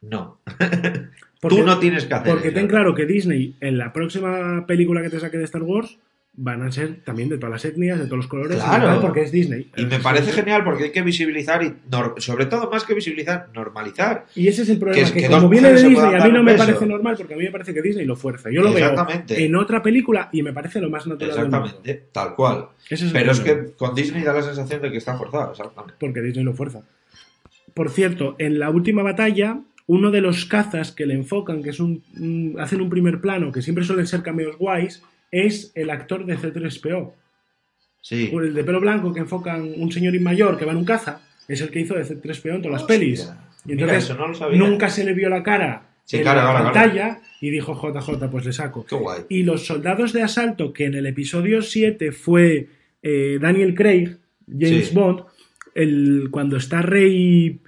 no. 0.01 0.39
porque- 1.41 1.57
Tú 1.57 1.63
no 1.65 1.77
tienes 1.79 2.05
que 2.05 2.13
hacer 2.13 2.31
Porque 2.31 2.47
eso. 2.47 2.55
ten 2.55 2.67
claro 2.67 2.95
que 2.95 3.05
Disney, 3.05 3.55
en 3.59 3.77
la 3.77 3.91
próxima 3.91 4.65
película 4.65 5.01
que 5.01 5.09
te 5.09 5.19
saque 5.19 5.37
de 5.37 5.43
Star 5.43 5.63
Wars, 5.63 5.97
van 6.33 6.61
a 6.61 6.71
ser 6.71 7.03
también 7.03 7.27
de 7.27 7.37
todas 7.37 7.51
las 7.51 7.65
etnias, 7.65 7.99
de 7.99 8.05
todos 8.05 8.19
los 8.19 8.27
colores, 8.27 8.55
Claro. 8.55 8.85
tal, 8.85 9.01
porque 9.01 9.21
es 9.23 9.33
Disney. 9.33 9.69
Y 9.75 9.85
me 9.85 9.99
parece 9.99 10.31
genial 10.31 10.63
porque 10.63 10.85
hay 10.85 10.91
que 10.91 11.01
visibilizar 11.01 11.61
y, 11.61 11.73
sobre 12.21 12.45
todo 12.45 12.71
más 12.71 12.85
que 12.85 12.93
visibilizar, 12.93 13.49
normalizar. 13.53 14.27
Y 14.33 14.47
ese 14.47 14.61
es 14.61 14.69
el 14.69 14.79
problema, 14.79 15.05
Que- 15.05 15.13
que, 15.13 15.21
que 15.23 15.27
como 15.27 15.49
viene 15.49 15.73
de 15.73 15.83
Disney, 15.83 16.15
a 16.15 16.23
mí 16.25 16.31
no 16.31 16.41
me 16.41 16.53
parece 16.55 16.85
normal, 16.85 17.15
porque 17.17 17.33
a 17.33 17.37
mí 17.37 17.43
me 17.43 17.51
parece 17.51 17.73
que 17.73 17.81
Disney 17.81 18.05
lo 18.05 18.15
fuerza. 18.15 18.49
Yo 18.49 18.61
lo 18.61 18.71
veo 18.73 18.95
en 19.27 19.55
otra 19.57 19.83
película 19.83 20.29
y 20.31 20.41
me 20.41 20.53
parece 20.53 20.79
lo 20.79 20.89
más 20.89 21.05
natural 21.05 21.35
del. 21.35 21.45
Exactamente, 21.47 22.03
tal 22.13 22.33
cual. 22.35 22.67
Es 22.89 23.03
Pero 23.11 23.31
es 23.33 23.41
que 23.41 23.73
con 23.75 23.93
Disney 23.93 24.23
da 24.23 24.31
la 24.31 24.41
sensación 24.41 24.81
de 24.81 24.89
que 24.89 24.97
está 24.99 25.17
forzado, 25.17 25.51
exactamente. 25.51 25.95
Porque 25.99 26.21
Disney 26.21 26.45
lo 26.45 26.53
fuerza. 26.53 26.81
Por 27.73 27.89
cierto, 27.89 28.35
en 28.37 28.57
la 28.59 28.69
última 28.69 29.03
batalla, 29.03 29.59
uno 29.87 30.11
de 30.11 30.21
los 30.21 30.45
cazas 30.45 30.91
que 30.91 31.05
le 31.05 31.13
enfocan, 31.15 31.61
que 31.63 31.71
es 31.71 31.79
un, 31.79 32.03
un- 32.19 32.55
hacen 32.59 32.81
un 32.81 32.89
primer 32.89 33.19
plano, 33.21 33.51
que 33.51 33.61
siempre 33.61 33.83
suelen 33.83 34.07
ser 34.07 34.21
cameos 34.23 34.57
guays, 34.57 35.03
es 35.31 35.71
el 35.75 35.89
actor 35.89 36.25
de 36.25 36.37
C3PO. 36.37 37.13
Sí. 38.01 38.31
El 38.33 38.53
de 38.53 38.63
pelo 38.63 38.79
blanco 38.79 39.13
que 39.13 39.19
enfocan 39.21 39.71
un 39.77 39.91
señorín 39.91 40.23
mayor 40.23 40.57
que 40.57 40.65
va 40.65 40.71
en 40.71 40.77
un 40.79 40.85
caza, 40.85 41.21
es 41.47 41.61
el 41.61 41.69
que 41.69 41.81
hizo 41.81 41.93
de 41.95 42.03
C3PO 42.05 42.55
en 42.55 42.61
todas 42.61 42.81
las 42.81 42.87
pelis. 42.87 43.31
Y 43.65 43.73
entonces 43.73 44.09
no 44.17 44.49
nunca 44.67 44.89
se 44.89 45.03
le 45.03 45.13
vio 45.13 45.29
la 45.29 45.43
cara 45.43 45.87
Sí, 46.03 46.17
en 46.17 46.23
claro, 46.23 46.41
la 46.41 46.49
claro, 46.49 46.63
pantalla 46.73 47.21
y 47.41 47.51
dijo 47.51 47.73
JJ, 47.75 48.27
pues 48.29 48.45
le 48.45 48.51
saco. 48.53 48.85
Qué 48.85 48.95
guay. 48.95 49.21
Y 49.29 49.43
los 49.43 49.65
soldados 49.67 50.13
de 50.13 50.23
asalto, 50.23 50.73
que 50.73 50.85
en 50.85 50.95
el 50.95 51.05
episodio 51.05 51.61
7 51.61 52.11
fue 52.11 52.67
eh, 53.03 53.37
Daniel 53.39 53.75
Craig, 53.75 54.17
James 54.47 54.87
Sí. 54.87 54.95
Bond, 54.95 55.21
el, 55.75 56.27
cuando 56.31 56.57
está 56.57 56.81
Rey 56.81 57.59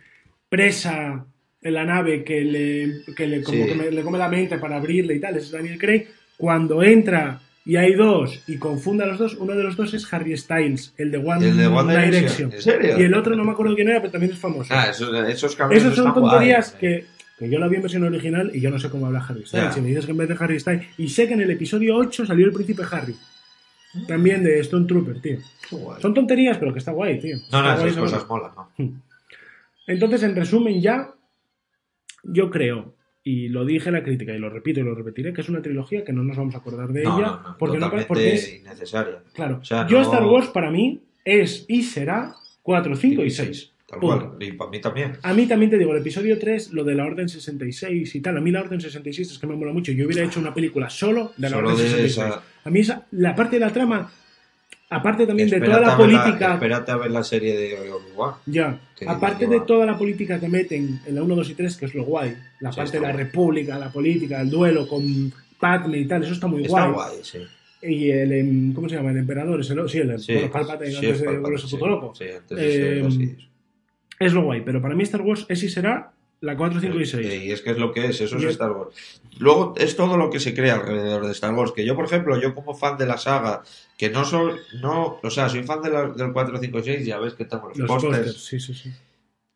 presa 0.50 1.26
en 1.64 1.74
la 1.74 1.86
nave 1.86 2.24
que 2.24 2.42
le, 2.44 3.14
que 3.16 3.28
le, 3.28 3.42
como 3.44 3.58
Sí. 3.64 3.66
que 3.70 3.76
me- 3.76 3.92
le 3.92 4.02
come 4.02 4.18
la 4.18 4.28
mente 4.30 4.58
para 4.58 4.78
abrirle 4.78 5.16
y 5.16 5.20
tal, 5.20 5.38
es 5.38 5.50
Daniel 5.52 5.78
Craig, 5.80 6.08
cuando 6.38 6.84
entra 6.84 7.40
y 7.66 7.78
hay 7.78 7.94
dos 7.94 8.44
y 8.48 8.58
confunde 8.58 9.04
a 9.06 9.08
los 9.08 9.18
dos, 9.18 9.36
uno 9.36 9.54
de 9.56 9.64
los 9.64 9.78
dos 9.78 9.94
es 9.94 10.12
Harry 10.14 10.36
Styles, 10.36 10.94
el 10.98 11.12
de 11.12 11.18
One, 11.18 11.48
El 11.48 11.58
de 11.58 11.68
One 11.68 11.94
Direction. 11.94 12.50
Direction. 12.50 12.52
¿En 12.54 12.62
serio? 12.62 13.00
Y 13.00 13.04
el 13.04 13.14
otro 13.14 13.36
no 13.36 13.44
me 13.46 13.52
acuerdo 13.54 13.74
quién 13.76 13.88
era, 13.90 14.00
pero 14.02 14.12
también 14.12 14.34
es 14.34 14.40
famoso. 14.40 14.74
Ah, 14.76 14.88
esos, 14.90 15.10
esos 15.30 15.58
Esas 15.72 15.96
son 15.96 16.14
tonterías 16.14 16.72
guays, 16.72 16.80
que, 16.80 17.06
que 17.40 17.50
yo 17.50 17.60
la 17.60 17.68
vi 17.70 17.78
en 17.78 17.82
versión 17.84 18.04
original 18.04 18.52
y 18.54 18.60
yo 18.60 18.70
no 18.70 18.78
sé 18.80 18.90
cómo 18.90 19.06
habla 19.08 19.26
Harry 19.28 19.46
Styles. 19.46 19.68
Ya. 19.68 19.72
Si 19.72 19.80
me 19.82 19.88
dices 19.88 20.06
que 20.06 20.12
en 20.12 20.18
vez 20.18 20.28
de 20.28 20.36
Harry 20.40 20.60
Styles. 20.60 20.86
Y 20.98 21.08
sé 21.08 21.28
que 21.28 21.34
en 21.36 21.42
el 21.42 21.52
episodio 21.52 21.96
8 21.96 22.26
salió 22.26 22.46
el 22.48 22.52
príncipe 22.52 22.84
Harry. 22.92 23.16
También 24.08 24.44
de 24.44 24.60
Stone 24.60 24.88
Trooper, 24.88 25.22
tío. 25.22 25.38
Son 26.02 26.14
tonterías, 26.14 26.58
pero 26.58 26.74
que 26.74 26.80
está 26.80 26.92
guay, 26.92 27.20
tío. 27.20 27.38
No, 27.52 27.62
no, 27.62 27.74
esas 27.76 27.96
cosas 27.96 28.28
molan, 28.28 28.52
¿no? 28.58 28.70
Entonces, 29.88 30.24
en 30.24 30.36
resumen, 30.36 30.82
ya, 30.82 31.10
yo 32.24 32.50
creo, 32.50 32.96
y 33.24 33.48
lo 33.50 33.64
dije 33.66 33.90
en 33.90 33.96
la 33.96 34.04
crítica 34.04 34.34
y 34.34 34.40
lo 34.40 34.50
repito 34.50 34.80
y 34.80 34.84
lo 34.84 34.96
repetiré, 34.96 35.32
que 35.34 35.42
es 35.42 35.50
una 35.50 35.62
trilogía 35.62 36.04
que 36.04 36.12
no 36.14 36.24
nos 36.24 36.36
vamos 36.38 36.56
a 36.56 36.58
acordar 36.58 36.90
de 36.92 37.04
No, 37.04 37.18
ella. 37.20 37.28
no, 37.28 37.42
no, 37.50 37.58
porque, 37.58 37.78
no, 37.78 37.92
porque 38.08 38.34
es. 38.34 38.54
innecesaria. 38.60 39.24
Claro, 39.34 39.60
o 39.62 39.64
sea, 39.66 39.88
yo 39.88 40.02
Star 40.02 40.26
Wars 40.26 40.48
para 40.48 40.72
mí 40.72 41.00
es 41.24 41.66
y 41.70 41.84
será 41.84 42.36
4, 42.64 42.96
5 42.96 43.24
y 43.24 43.30
6. 43.30 43.70
Tal 43.88 44.00
cual. 44.00 44.32
Y 44.40 44.54
para 44.54 44.72
mí 44.72 44.82
también. 44.82 45.14
A 45.22 45.34
mí 45.34 45.46
también 45.46 45.70
te 45.70 45.78
digo, 45.78 45.92
el 45.94 46.00
episodio 46.02 46.40
3, 46.40 46.74
lo 46.74 46.84
de 46.84 46.96
la 46.96 47.06
Orden 47.06 47.30
66 47.30 48.16
y 48.16 48.22
tal. 48.22 48.38
A 48.38 48.42
mí 48.42 48.50
la 48.52 48.62
Orden 48.62 48.82
66 48.82 49.32
es 49.32 49.38
que 49.40 49.46
me 49.48 49.56
mola 49.56 49.72
mucho. 49.72 49.92
Yo 49.92 50.06
hubiera 50.06 50.24
hecho 50.26 50.40
una 50.40 50.54
película 50.54 50.90
solo 50.90 51.32
de 51.38 51.50
la 51.50 51.58
Solo 51.58 51.70
Orden 51.70 51.78
de 51.86 51.90
66. 51.92 52.12
esa- 52.18 52.44
A 52.64 52.70
mí 52.70 52.80
esa, 52.80 53.06
la 53.12 53.36
parte 53.36 53.58
de 53.58 53.60
la 53.60 53.72
trama, 53.72 54.12
aparte 54.96 55.26
también 55.28 55.50
de 55.50 55.60
toda 55.62 55.80
la 55.82 55.94
a 55.94 55.98
ver 55.98 56.10
la- 56.12 56.24
política... 56.24 56.54
espérate 56.54 56.92
a 56.92 56.98
ver 56.98 57.12
la 57.12 57.24
serie 57.24 57.56
de 57.58 57.92
Obi-Wan. 57.92 58.34
Ya, 58.46 58.80
aparte 59.08 59.48
de 59.48 59.60
toda 59.62 59.86
la 59.86 59.98
política 59.98 60.40
que 60.40 60.48
meten 60.48 61.00
en 61.06 61.16
la 61.16 61.24
1, 61.24 61.36
2 61.36 61.50
y 61.50 61.54
3, 61.56 61.78
que 61.78 61.86
es 61.86 61.96
lo 61.96 62.04
guay, 62.04 62.36
la 62.60 62.72
Sí, 62.72 62.78
parte 62.78 62.98
de 62.98 63.02
la 63.02 63.12
guay. 63.12 63.24
república, 63.26 63.78
la 63.80 63.92
política, 63.92 64.42
el 64.42 64.50
duelo 64.50 64.88
con 64.88 65.32
Padme 65.60 66.00
y 66.00 66.06
tal, 66.08 66.24
eso 66.24 66.34
está 66.34 66.48
muy 66.48 66.64
Está 66.66 66.88
guay. 66.88 66.94
guay, 67.12 67.24
sí. 67.24 67.40
Y 67.86 68.10
el, 68.12 68.32
em, 68.32 68.74
¿cómo 68.74 68.88
se 68.88 68.96
llama? 68.96 69.12
El 69.12 69.18
emperador, 69.18 69.60
es 69.60 69.70
el, 69.70 69.90
sí, 69.90 69.98
el 70.00 70.18
Sí, 70.20 70.34
bueno, 70.34 70.52
Palpatine, 70.52 70.90
sí, 70.92 70.96
antes 70.98 71.12
es 71.12 71.22
de 71.22 71.38
volverse 71.38 71.68
sí. 71.68 71.76
puto 71.76 71.88
loco. 71.88 72.16
Sí, 72.16 72.26
antes 72.36 72.58
de 72.58 72.72
ser 72.72 72.98
Eh, 73.00 73.06
así. 73.08 73.36
Es 74.20 74.34
lo 74.34 74.44
guay, 74.44 74.62
pero 74.62 74.82
para 74.82 74.96
mí 74.96 75.04
Star 75.04 75.22
Wars 75.22 75.46
es 75.50 75.64
y 75.64 75.70
será 75.70 76.14
la 76.44 76.58
4, 76.58 76.80
5 76.82 77.00
y 77.00 77.06
6. 77.06 77.26
Eh, 77.28 77.46
Y 77.46 77.52
es 77.52 77.62
que 77.62 77.72
es 77.72 77.78
lo 77.78 77.92
que 77.92 78.08
es, 78.08 78.20
eso 78.22 78.38
es 78.38 78.44
Star 78.44 78.72
Wars. 78.72 79.22
Luego 79.40 79.74
es 79.78 79.96
todo 79.96 80.18
lo 80.18 80.30
que 80.30 80.40
se 80.40 80.54
crea 80.54 80.76
alrededor 80.76 81.26
de 81.26 81.32
Star 81.32 81.54
Wars. 81.54 81.72
Que 81.72 81.86
yo, 81.86 81.96
por 81.96 82.06
ejemplo, 82.06 82.40
yo 82.40 82.54
como 82.54 82.76
fan 82.76 82.98
de 82.98 83.06
la 83.06 83.18
saga, 83.18 83.64
que 83.98 84.10
no 84.10 84.26
soy, 84.26 84.54
no, 84.82 85.20
o 85.24 85.30
sea, 85.30 85.48
soy 85.50 85.64
fan 85.64 85.82
de 85.82 85.90
la- 85.90 86.10
del 86.10 86.34
4, 86.34 86.58
5 86.60 86.80
y 86.80 86.84
6, 86.84 87.06
ya 87.06 87.18
ves 87.18 87.34
que 87.34 87.46
tengo 87.46 87.70
los, 87.70 87.78
Los 87.78 87.88
pósters, 87.88 88.44
sí, 88.44 88.60
sí, 88.60 88.74
sí. 88.74 88.92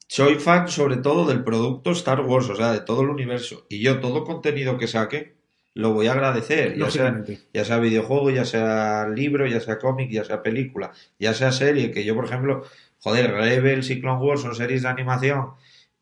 Soy 0.08 0.36
fan 0.36 0.70
sobre 0.70 0.98
todo 0.98 1.26
del 1.26 1.44
producto 1.44 1.92
Star 1.92 2.22
Wars, 2.22 2.50
o 2.50 2.56
sea, 2.56 2.72
de 2.72 2.80
todo 2.80 3.02
el 3.02 3.10
universo. 3.10 3.66
Y 3.68 3.82
yo 3.82 4.00
todo 4.00 4.24
contenido 4.24 4.78
que 4.78 4.88
saque 4.88 5.36
lo 5.74 5.92
voy 5.94 6.08
a 6.08 6.14
agradecer, 6.14 6.76
ya 6.78 6.90
sea, 6.90 7.24
ya 7.54 7.66
sea 7.66 7.78
videojuego, 7.80 8.32
ya 8.32 8.46
sea 8.46 9.08
libro, 9.10 9.46
ya 9.46 9.60
sea 9.60 9.78
cómic, 9.78 10.10
ya 10.10 10.24
sea 10.24 10.42
película, 10.42 10.92
ya 11.20 11.34
sea 11.36 11.52
serie, 11.52 11.92
que 11.92 12.04
yo, 12.04 12.16
por 12.16 12.26
ejemplo, 12.26 12.64
joder, 13.00 13.32
Rebels 13.32 13.90
y 13.92 14.00
Clone 14.02 14.24
Wars 14.26 14.42
son 14.42 14.56
series 14.56 14.82
de 14.84 14.88
animación 14.88 15.52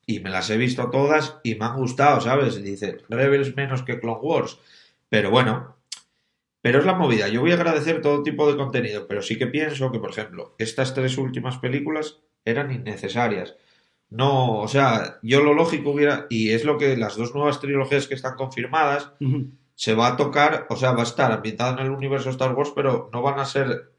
y 0.06 0.20
me 0.20 0.30
las 0.30 0.50
he 0.50 0.58
visto 0.58 0.90
todas 0.90 1.38
y 1.44 1.56
me 1.56 1.66
han 1.66 1.76
gustado, 1.76 2.22
¿sabes? 2.22 2.62
Dice, 2.62 3.00
Rebels 3.10 3.56
menos 3.56 3.84
que 3.84 4.00
Clone 4.00 4.20
Wars, 4.22 4.60
pero 5.10 5.32
bueno, 5.32 5.76
pero 6.62 6.80
es 6.80 6.86
la 6.86 6.94
movida. 6.94 7.28
Yo 7.28 7.42
voy 7.42 7.52
a 7.52 7.56
agradecer 7.56 8.02
todo 8.02 8.24
tipo 8.24 8.50
de 8.50 8.58
contenido, 8.58 9.08
pero 9.08 9.22
sí 9.22 9.38
que 9.38 9.48
pienso 9.48 9.92
que, 9.92 10.00
por 10.00 10.12
ejemplo, 10.12 10.56
estas 10.58 10.94
tres 10.94 11.18
últimas 11.18 11.58
películas 11.58 12.22
eran 12.44 12.72
innecesarias. 12.72 13.56
No, 14.10 14.62
o 14.62 14.68
sea, 14.68 15.20
yo 15.22 15.42
lo 15.42 15.54
lógico 15.54 15.92
hubiera, 15.92 16.28
y 16.30 16.52
es 16.52 16.64
lo 16.64 16.78
que 16.78 16.96
las 16.96 17.18
dos 17.18 17.34
nuevas 17.34 17.60
trilogías 17.60 18.08
que 18.08 18.14
están 18.14 18.36
confirmadas, 18.36 19.12
se 19.74 19.94
va 19.94 20.08
a 20.08 20.18
tocar, 20.18 20.68
o 20.70 20.76
sea, 20.76 20.94
va 20.94 21.02
a 21.02 21.04
estar 21.04 21.32
ambientada 21.32 21.74
en 21.74 21.86
el 21.86 21.92
universo 21.92 22.30
Star 22.30 22.54
Wars, 22.54 22.72
pero 22.76 23.10
no 23.12 23.22
van 23.22 23.40
a 23.40 23.46
ser 23.46 23.92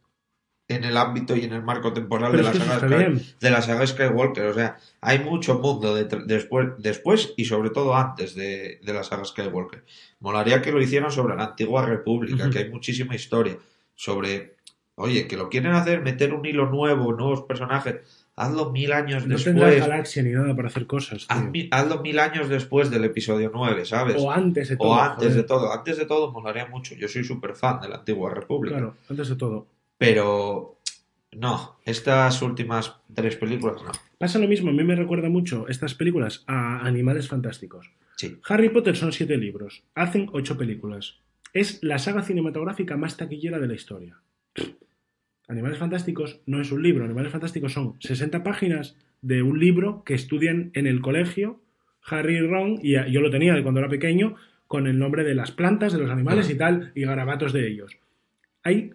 en 0.68 0.82
el 0.84 0.96
ámbito 0.96 1.36
y 1.36 1.44
en 1.44 1.52
el 1.52 1.62
marco 1.62 1.92
temporal 1.92 2.32
Pero 2.32 2.48
de, 2.50 2.58
la 2.58 2.64
saga 2.64 2.88
Sky- 2.88 3.34
de 3.40 3.50
la 3.50 3.62
saga 3.62 3.86
Skywalker. 3.86 4.46
O 4.46 4.54
sea, 4.54 4.76
hay 5.00 5.20
mucho 5.20 5.60
mundo 5.60 5.96
detr- 5.96 6.24
después, 6.26 6.70
después 6.78 7.34
y 7.36 7.44
sobre 7.44 7.70
todo 7.70 7.94
antes 7.94 8.34
de, 8.34 8.80
de 8.82 8.92
la 8.92 9.04
saga 9.04 9.24
Skywalker. 9.24 9.84
Molaría 10.20 10.62
que 10.62 10.72
lo 10.72 10.80
hicieran 10.82 11.12
sobre 11.12 11.36
la 11.36 11.44
antigua 11.44 11.86
república, 11.86 12.50
que 12.50 12.58
hay 12.58 12.68
muchísima 12.70 13.14
historia. 13.14 13.56
Sobre, 13.94 14.56
oye, 14.96 15.28
que 15.28 15.36
lo 15.36 15.48
quieren 15.48 15.72
hacer, 15.72 16.02
meter 16.02 16.34
un 16.34 16.44
hilo 16.44 16.66
nuevo, 16.68 17.12
nuevos 17.12 17.42
personajes. 17.42 17.96
Hazlo 18.38 18.70
mil 18.70 18.92
años 18.92 19.26
No 19.26 19.36
tendrás 19.36 19.70
después. 19.70 19.88
galaxia 19.88 20.22
ni 20.22 20.32
nada 20.32 20.54
para 20.54 20.68
hacer 20.68 20.86
cosas. 20.86 21.24
Haz 21.30 21.44
hazlo 21.70 22.02
mil 22.02 22.18
años 22.18 22.48
después 22.50 22.90
del 22.90 23.04
episodio 23.04 23.50
9, 23.54 23.86
¿sabes? 23.86 24.16
O 24.18 24.30
antes 24.30 24.68
de 24.68 24.76
todo. 24.76 24.88
O 24.88 24.94
antes 25.00 25.28
joder. 25.28 25.36
de 25.36 25.42
todo. 25.44 25.72
Antes 25.72 25.96
de 25.96 26.04
todo 26.06 26.32
molaría 26.32 26.66
mucho. 26.66 26.94
Yo 26.96 27.08
soy 27.08 27.24
súper 27.24 27.54
fan 27.54 27.80
de 27.80 27.88
la 27.88 27.96
antigua 27.96 28.34
república. 28.34 28.76
Claro, 28.76 28.96
antes 29.08 29.28
de 29.30 29.36
todo. 29.36 29.66
Pero 29.98 30.78
no, 31.32 31.78
estas 31.84 32.40
últimas 32.42 32.94
tres 33.14 33.36
películas 33.36 33.82
no. 33.82 33.92
Pasa 34.18 34.38
lo 34.38 34.48
mismo, 34.48 34.70
a 34.70 34.72
mí 34.72 34.84
me 34.84 34.96
recuerda 34.96 35.28
mucho 35.28 35.68
estas 35.68 35.94
películas 35.94 36.44
a 36.46 36.86
Animales 36.86 37.28
Fantásticos. 37.28 37.90
Sí. 38.16 38.38
Harry 38.48 38.70
Potter 38.70 38.96
son 38.96 39.12
siete 39.12 39.36
libros, 39.36 39.84
hacen 39.94 40.28
ocho 40.32 40.56
películas. 40.56 41.18
Es 41.52 41.82
la 41.82 41.98
saga 41.98 42.22
cinematográfica 42.22 42.96
más 42.96 43.16
taquillera 43.16 43.58
de 43.58 43.68
la 43.68 43.74
historia. 43.74 44.18
Animales 45.48 45.78
Fantásticos 45.78 46.40
no 46.46 46.60
es 46.60 46.72
un 46.72 46.82
libro, 46.82 47.04
Animales 47.04 47.32
Fantásticos 47.32 47.72
son 47.72 47.94
60 48.00 48.42
páginas 48.42 48.96
de 49.22 49.42
un 49.42 49.58
libro 49.60 50.02
que 50.04 50.14
estudian 50.14 50.70
en 50.74 50.86
el 50.86 51.00
colegio 51.00 51.60
Harry 52.08 52.36
y 52.36 52.40
Ron, 52.40 52.78
y 52.82 52.92
yo 53.12 53.20
lo 53.20 53.30
tenía 53.30 53.54
de 53.54 53.62
cuando 53.62 53.80
era 53.80 53.88
pequeño, 53.88 54.36
con 54.68 54.86
el 54.86 54.98
nombre 54.98 55.24
de 55.24 55.34
las 55.34 55.50
plantas, 55.52 55.92
de 55.92 55.98
los 55.98 56.10
animales 56.10 56.48
Ah. 56.48 56.52
y 56.52 56.54
tal, 56.56 56.92
y 56.94 57.02
garabatos 57.02 57.52
de 57.52 57.66
ellos. 57.68 57.96
Hay 58.62 58.92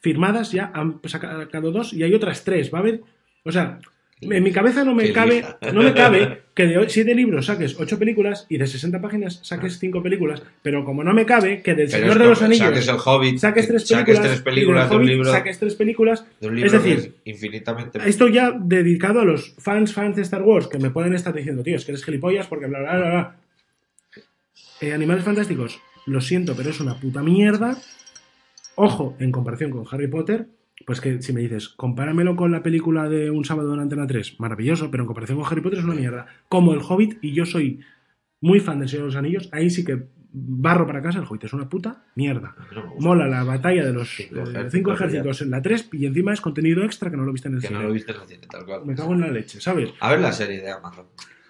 firmadas 0.00 0.52
ya, 0.52 0.70
han 0.74 1.00
sacado 1.04 1.72
dos 1.72 1.92
y 1.92 2.02
hay 2.02 2.14
otras 2.14 2.44
tres. 2.44 2.72
Va 2.72 2.78
a 2.78 2.80
haber, 2.82 3.00
o 3.44 3.52
sea, 3.52 3.78
en 4.20 4.42
mi 4.42 4.50
cabeza 4.50 4.84
no 4.84 4.94
me 4.94 5.12
cabe, 5.12 5.36
lija. 5.36 5.58
no 5.72 5.82
me 5.82 5.94
cabe 5.94 6.42
que 6.54 6.66
de 6.66 6.88
siete 6.88 7.14
libros 7.14 7.46
saques 7.46 7.78
ocho 7.78 7.98
películas 7.98 8.46
y 8.48 8.58
de 8.58 8.66
60 8.66 9.00
páginas 9.00 9.40
saques 9.42 9.78
cinco 9.78 10.02
películas, 10.02 10.42
pero 10.62 10.84
como 10.84 11.04
no 11.04 11.14
me 11.14 11.24
cabe 11.24 11.62
que 11.62 11.74
del 11.74 11.88
Pero 11.88 12.02
Señor 12.02 12.18
de 12.18 12.28
los 12.28 12.42
Anillos 12.42 12.66
saques 12.66 12.88
el 12.88 12.96
Hobbit, 13.04 13.38
saques 13.38 13.68
tres 13.68 13.86
saques 13.86 14.40
películas, 14.40 14.90
de 14.90 14.96
un 14.96 15.02
Hobbit 15.02 15.08
libro, 15.08 15.30
saques 15.30 15.58
tres 15.58 15.74
películas, 15.76 16.24
de 16.40 16.48
un 16.48 16.56
libro 16.56 16.66
es 16.66 16.72
decir, 16.72 16.98
es 16.98 17.10
infinitamente 17.24 18.00
esto 18.06 18.26
ya 18.26 18.52
dedicado 18.58 19.20
a 19.20 19.24
los 19.24 19.54
fans, 19.58 19.92
fans 19.92 20.16
de 20.16 20.22
Star 20.22 20.42
Wars, 20.42 20.66
que 20.66 20.78
me 20.78 20.90
pueden 20.90 21.14
estar 21.14 21.32
diciendo, 21.32 21.62
tío, 21.62 21.76
es 21.76 21.84
que 21.84 21.92
eres 21.92 22.04
gilipollas 22.04 22.48
porque 22.48 22.66
bla, 22.66 22.80
bla, 22.80 22.96
bla, 22.96 23.10
bla. 23.10 23.36
Eh, 24.80 24.92
Animales 24.92 25.24
Fantásticos, 25.24 25.80
lo 26.06 26.20
siento, 26.20 26.54
pero 26.56 26.70
es 26.70 26.80
una 26.80 26.98
puta 26.98 27.22
mierda. 27.22 27.76
Ojo, 28.80 29.16
en 29.18 29.32
comparación 29.32 29.72
con 29.72 29.84
Harry 29.90 30.06
Potter, 30.06 30.46
pues 30.86 31.00
que 31.00 31.20
si 31.20 31.32
me 31.32 31.40
dices, 31.40 31.68
compáramelo 31.68 32.36
con 32.36 32.52
la 32.52 32.62
película 32.62 33.08
de 33.08 33.28
Un 33.28 33.44
sábado 33.44 33.74
en 33.74 33.80
Antena 33.80 34.06
3, 34.06 34.38
maravilloso, 34.38 34.88
pero 34.90 35.02
en 35.02 35.08
comparación 35.08 35.36
con 35.38 35.46
Harry 35.50 35.60
Potter 35.60 35.80
es 35.80 35.84
una 35.84 35.94
mierda. 35.94 36.26
Como 36.48 36.72
el 36.72 36.80
Hobbit, 36.80 37.18
y 37.20 37.32
yo 37.32 37.44
soy 37.44 37.80
muy 38.40 38.60
fan 38.60 38.78
del 38.78 38.88
Señor 38.88 39.02
de 39.02 39.06
los 39.08 39.16
Anillos, 39.16 39.48
ahí 39.52 39.68
sí 39.68 39.84
que 39.84 40.06
barro 40.30 40.86
para 40.86 41.02
casa, 41.02 41.18
el 41.18 41.24
Hobbit 41.24 41.42
es 41.44 41.52
una 41.54 41.68
puta 41.68 42.04
mierda. 42.14 42.54
Mola 43.00 43.26
la 43.26 43.42
batalla 43.42 43.84
de 43.84 43.92
los 43.92 44.14
Cinco 44.14 44.36
eh, 44.36 44.42
ejércitos, 44.42 44.72
cinco 44.72 44.90
ya. 44.90 44.94
ejércitos 44.94 45.42
en 45.42 45.50
la 45.50 45.60
3 45.60 45.88
y 45.94 46.06
encima 46.06 46.32
es 46.32 46.40
contenido 46.40 46.84
extra 46.84 47.10
que 47.10 47.16
no 47.16 47.24
lo 47.24 47.32
viste 47.32 47.48
en 47.48 47.54
el 47.54 47.60
que 47.60 47.66
cine. 47.66 47.80
no 47.80 47.88
lo 47.88 47.92
viste 47.92 48.12
en 48.12 48.20
el 48.20 48.28
cine 48.28 48.46
tal 48.48 48.64
cual. 48.64 48.86
Me 48.86 48.94
cago 48.94 49.12
en 49.14 49.22
la 49.22 49.28
leche, 49.32 49.60
¿sabes? 49.60 49.90
A 49.98 50.10
ver 50.12 50.20
la 50.20 50.30
serie 50.32 50.60
de 50.60 50.70
Amazon. 50.70 51.06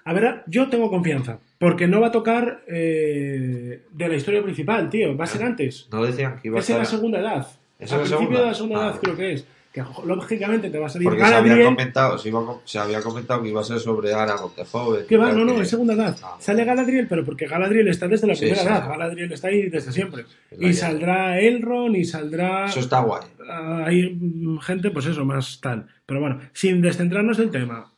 A 0.09 0.13
ver, 0.15 0.43
yo 0.47 0.69
tengo 0.69 0.89
confianza, 0.89 1.39
porque 1.59 1.87
no 1.87 2.01
va 2.01 2.07
a 2.07 2.13
tocar 2.13 2.63
eh, 2.67 3.83
de 3.93 4.09
la 4.09 4.15
historia 4.17 4.43
principal, 4.43 4.89
tío, 4.89 5.17
va 5.17 5.25
a 5.25 5.27
ser 5.27 5.43
Ah, 5.43 5.47
antes. 5.47 5.87
No 5.93 6.03
decían 6.03 6.39
que 6.41 6.49
iba 6.49 6.59
a 6.59 6.61
Es 6.61 6.71
en 6.71 6.79
la 6.79 6.85
segunda 6.85 7.21
edad. 7.21 7.47
¿Es 7.79 7.93
Al 7.93 7.99
la 7.99 8.05
principio 8.05 8.19
segunda? 8.19 8.41
de 8.41 8.47
la 8.47 8.55
segunda 8.55 8.77
Ah, 8.77 8.81
edad 8.81 8.89
vale. 8.91 9.01
creo 9.03 9.17
que 9.17 9.33
es. 9.35 9.47
Que 9.71 9.83
lógicamente 10.07 10.71
te 10.71 10.79
va 10.79 10.87
a 10.87 10.89
salir 10.89 11.07
Porque 11.09 11.25
se 11.27 11.35
había, 11.35 11.63
comentado, 11.63 12.17
se, 12.17 12.31
iba 12.31 12.41
había 12.83 13.03
comentado 13.03 13.43
que 13.43 13.51
iba 13.51 13.61
a 13.61 13.65
ser 13.65 13.79
sobre 13.79 14.15
Aragorn 14.15 14.55
de 14.57 14.65
Hobbit. 14.73 15.07
Que 15.07 15.17
va, 15.19 15.31
no, 15.31 15.45
no, 15.45 15.57
que- 15.57 15.61
es 15.63 15.69
segunda 15.69 15.93
edad. 15.93 16.17
Ah, 16.23 16.37
Sale 16.41 16.65
Galadriel, 16.65 17.07
pero 17.07 17.23
porque 17.23 17.47
Galadriel 17.47 17.87
está 17.89 18.09
desde 18.09 18.27
la 18.27 18.35
Sí, 18.35 18.47
primera 18.47 18.63
sí. 18.63 18.67
edad. 18.67 18.89
Galadriel 18.89 19.31
está 19.31 19.49
ahí 19.49 19.69
desde 19.69 19.93
siempre. 19.93 20.25
Es 20.51 20.59
Y 20.59 20.73
saldrá 20.73 21.39
Elrond 21.39 21.95
y 21.97 22.05
saldrá. 22.07 22.65
Eso 22.65 22.81
está 22.81 23.01
guay. 23.01 23.25
Ah, 23.47 23.85
hay 23.87 24.09
mm, 24.19 24.59
gente, 24.61 24.91
pues 24.91 25.05
eso, 25.05 25.25
más 25.27 25.61
tal. 25.61 25.87
Pero 26.07 26.21
bueno, 26.21 26.41
sin 26.55 26.81
descentrarnos 26.81 27.37
del 27.37 27.51
tema, 27.51 27.93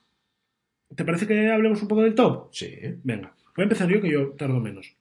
¿te 1.01 1.05
parece 1.07 1.27
que 1.27 1.51
hablemos 1.51 1.81
un 1.81 1.89
poco 1.89 2.03
del 2.03 2.15
top? 2.15 2.49
Sí. 2.53 2.69
Venga, 3.03 3.33
voy 3.57 3.63
a 3.63 3.63
empezar 3.63 3.89
yo, 3.89 4.03
que 4.03 4.11
yo 4.11 4.33
tardo 4.33 4.61
menos. 4.61 4.99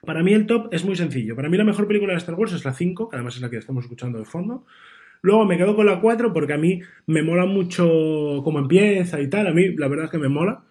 Para 0.00 0.22
mí 0.22 0.32
el 0.32 0.46
top 0.46 0.72
es 0.72 0.82
muy 0.82 0.96
sencillo. 0.96 1.36
Para 1.36 1.50
mí 1.50 1.58
la 1.58 1.64
mejor 1.64 1.86
película 1.86 2.14
de 2.14 2.18
Star 2.20 2.36
Wars 2.36 2.54
es 2.54 2.64
la 2.64 2.72
5, 2.72 3.10
que 3.10 3.16
además 3.16 3.36
es 3.36 3.42
la 3.42 3.50
que 3.50 3.58
estamos 3.58 3.84
escuchando 3.84 4.18
de 4.18 4.24
fondo. 4.24 4.64
Luego 5.20 5.44
me 5.44 5.58
quedo 5.58 5.76
con 5.76 5.84
la 5.84 6.00
4 6.00 6.32
porque 6.32 6.54
a 6.54 6.56
mí 6.56 6.80
me 7.04 7.22
mola 7.22 7.44
mucho 7.44 8.40
cómo 8.42 8.60
empieza 8.60 9.20
y 9.20 9.28
tal. 9.28 9.48
A 9.48 9.52
mí 9.52 9.76
la 9.76 9.88
verdad 9.88 10.06
es 10.06 10.10
que 10.10 10.16
me 10.16 10.30
mola. 10.30 10.64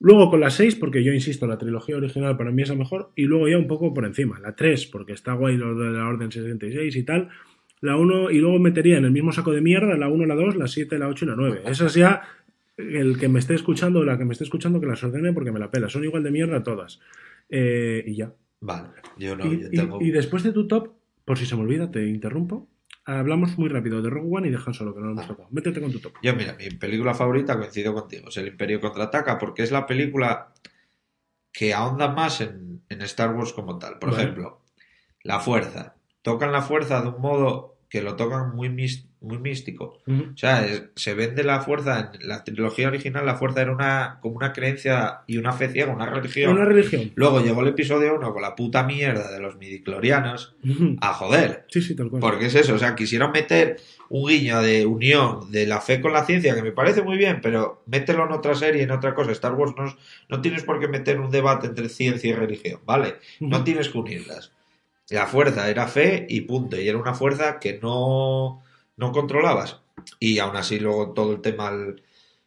Luego 0.00 0.30
con 0.30 0.40
la 0.40 0.48
6, 0.48 0.76
porque 0.76 1.04
yo 1.04 1.12
insisto, 1.12 1.46
la 1.46 1.58
trilogía 1.58 1.98
original 1.98 2.34
para 2.38 2.52
mí 2.52 2.62
es 2.62 2.70
la 2.70 2.76
mejor. 2.76 3.10
Y 3.14 3.24
luego 3.24 3.46
ya 3.46 3.58
un 3.58 3.66
poco 3.66 3.92
por 3.92 4.06
encima. 4.06 4.40
La 4.40 4.56
3, 4.56 4.86
porque 4.86 5.12
está 5.12 5.34
guay 5.34 5.58
lo 5.58 5.74
de 5.74 5.90
la 5.90 6.08
Orden 6.08 6.32
66 6.32 6.96
y 6.96 7.02
tal. 7.02 7.28
La 7.82 7.98
1, 7.98 8.30
y 8.30 8.38
luego 8.38 8.58
metería 8.58 8.96
en 8.96 9.04
el 9.04 9.10
mismo 9.10 9.32
saco 9.32 9.52
de 9.52 9.60
mierda 9.60 9.98
la 9.98 10.08
1, 10.08 10.24
la 10.24 10.34
2, 10.34 10.56
la 10.56 10.66
7, 10.66 10.98
la 10.98 11.08
8 11.08 11.26
y 11.26 11.28
la 11.28 11.36
9. 11.36 11.60
Esas 11.66 11.92
ya, 11.92 12.22
el 12.76 13.18
que 13.18 13.28
me 13.28 13.38
esté 13.38 13.54
escuchando 13.54 14.00
o 14.00 14.04
la 14.04 14.18
que 14.18 14.24
me 14.24 14.32
esté 14.32 14.44
escuchando 14.44 14.80
que 14.80 14.86
las 14.86 15.02
ordene 15.02 15.32
porque 15.32 15.52
me 15.52 15.58
la 15.60 15.70
pela. 15.70 15.88
Son 15.88 16.04
igual 16.04 16.22
de 16.22 16.30
mierda 16.30 16.62
todas. 16.62 17.00
Eh, 17.48 18.04
y 18.06 18.16
ya. 18.16 18.32
Vale. 18.60 18.88
Yo 19.18 19.36
no, 19.36 19.46
y, 19.46 19.62
yo 19.62 19.70
tengo... 19.70 19.98
y 20.02 20.10
después 20.10 20.42
de 20.42 20.52
tu 20.52 20.66
top, 20.66 20.92
por 21.24 21.38
si 21.38 21.46
se 21.46 21.56
me 21.56 21.62
olvida, 21.62 21.90
te 21.90 22.06
interrumpo. 22.06 22.68
Hablamos 23.04 23.56
muy 23.56 23.68
rápido 23.68 24.02
de 24.02 24.10
Rogue 24.10 24.28
One 24.30 24.48
y 24.48 24.50
de 24.50 24.58
Han 24.64 24.74
Solo, 24.74 24.92
que 24.92 25.00
no 25.00 25.06
lo 25.06 25.12
hemos 25.12 25.24
Ah. 25.26 25.28
tocado. 25.28 25.48
Métete 25.52 25.80
con 25.80 25.92
tu 25.92 26.00
top. 26.00 26.14
Yo, 26.22 26.34
mira, 26.34 26.56
mi 26.58 26.68
película 26.70 27.14
favorita, 27.14 27.56
coincido 27.56 27.94
contigo, 27.94 28.28
es 28.30 28.36
El 28.36 28.48
Imperio 28.48 28.80
Contraataca, 28.80 29.38
porque 29.38 29.62
es 29.62 29.70
la 29.70 29.86
película 29.86 30.52
que 31.52 31.72
ahonda 31.72 32.08
más 32.12 32.40
en, 32.40 32.82
en 32.88 33.02
Star 33.02 33.34
Wars 33.34 33.52
como 33.52 33.78
tal. 33.78 33.98
Por 33.98 34.10
Vale. 34.10 34.22
ejemplo, 34.24 34.60
la 35.22 35.38
fuerza. 35.40 35.94
Tocan 36.22 36.50
la 36.50 36.62
fuerza 36.62 37.00
de 37.00 37.08
un 37.08 37.20
modo 37.20 37.75
que 37.88 38.02
lo 38.02 38.16
tocan 38.16 38.54
muy, 38.56 38.68
muy 39.20 39.38
místico. 39.38 39.98
O 40.06 40.36
sea, 40.36 40.64
es- 40.66 40.84
se 40.96 41.14
vende 41.14 41.44
la 41.44 41.60
fuerza, 41.60 42.12
en 42.20 42.28
la 42.28 42.42
trilogía 42.44 42.88
original 42.88 43.24
la 43.24 43.36
fuerza 43.36 43.62
era 43.62 43.72
una 43.72 44.18
como 44.20 44.36
una 44.36 44.52
creencia 44.52 45.20
y 45.26 45.36
una 45.38 45.52
fe 45.52 45.68
ciega, 45.68 45.92
una 45.92 46.06
religión. 46.06 46.52
Una 46.52 46.64
religión. 46.64 47.12
Luego 47.14 47.40
llegó 47.40 47.62
el 47.62 47.68
episodio 47.68 48.14
1 48.16 48.32
con 48.32 48.42
la 48.42 48.54
puta 48.56 48.82
mierda 48.82 49.30
de 49.30 49.40
los 49.40 49.56
midiclorianos 49.56 50.56
Ujú. 50.64 50.96
a 51.00 51.12
joder. 51.14 51.64
Sí, 51.68 51.80
sí, 51.80 51.94
tal 51.94 52.10
cual. 52.10 52.20
Porque 52.20 52.46
es 52.46 52.54
eso, 52.56 52.74
o 52.74 52.78
sea, 52.78 52.94
quisieron 52.94 53.30
meter 53.32 53.76
un 54.08 54.28
guiño 54.28 54.60
de 54.62 54.86
unión 54.86 55.50
de 55.50 55.66
la 55.66 55.80
fe 55.80 56.00
con 56.00 56.12
la 56.12 56.24
ciencia, 56.24 56.54
que 56.54 56.62
me 56.62 56.72
parece 56.72 57.02
muy 57.02 57.16
bien, 57.16 57.40
pero 57.42 57.82
mételo 57.86 58.24
en 58.26 58.32
otra 58.32 58.54
serie, 58.54 58.82
en 58.82 58.90
otra 58.92 59.14
cosa. 59.14 59.32
Star 59.32 59.54
Wars 59.54 59.74
no, 59.76 59.96
no 60.28 60.40
tienes 60.40 60.62
por 60.64 60.78
qué 60.80 60.88
meter 60.88 61.18
un 61.20 61.30
debate 61.30 61.66
entre 61.68 61.88
ciencia 61.88 62.30
y 62.30 62.32
religión, 62.34 62.80
¿vale? 62.84 63.16
No 63.40 63.64
tienes 63.64 63.88
que 63.88 63.98
unirlas. 63.98 64.52
La 65.10 65.26
fuerza 65.26 65.68
era 65.70 65.86
fe 65.86 66.26
y 66.28 66.42
punto. 66.42 66.80
Y 66.80 66.88
era 66.88 66.98
una 66.98 67.14
fuerza 67.14 67.58
que 67.58 67.78
no, 67.80 68.62
no 68.96 69.12
controlabas. 69.12 69.80
Y 70.18 70.38
aún 70.38 70.56
así, 70.56 70.78
luego 70.78 71.12
todo 71.12 71.32
el 71.32 71.40
tema, 71.40 71.68
el, 71.70 72.02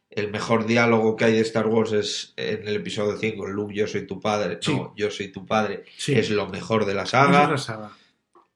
el 0.09 0.31
mejor 0.31 0.65
diálogo 0.65 1.15
que 1.15 1.25
hay 1.25 1.33
de 1.33 1.41
Star 1.41 1.67
Wars 1.67 1.91
es 1.91 2.33
en 2.35 2.67
el 2.67 2.75
episodio 2.75 3.17
5, 3.17 3.47
Luke, 3.47 3.73
yo 3.73 3.87
soy 3.87 4.05
tu 4.05 4.19
padre. 4.19 4.57
Sí. 4.61 4.75
No, 4.75 4.93
yo 4.95 5.09
soy 5.11 5.29
tu 5.31 5.45
padre. 5.45 5.85
Sí. 5.97 6.13
Es 6.13 6.29
lo 6.29 6.47
mejor 6.47 6.85
de 6.85 6.93
la 6.93 7.05
saga. 7.05 7.43
es 7.43 7.49
la 7.49 7.57
saga. 7.57 7.91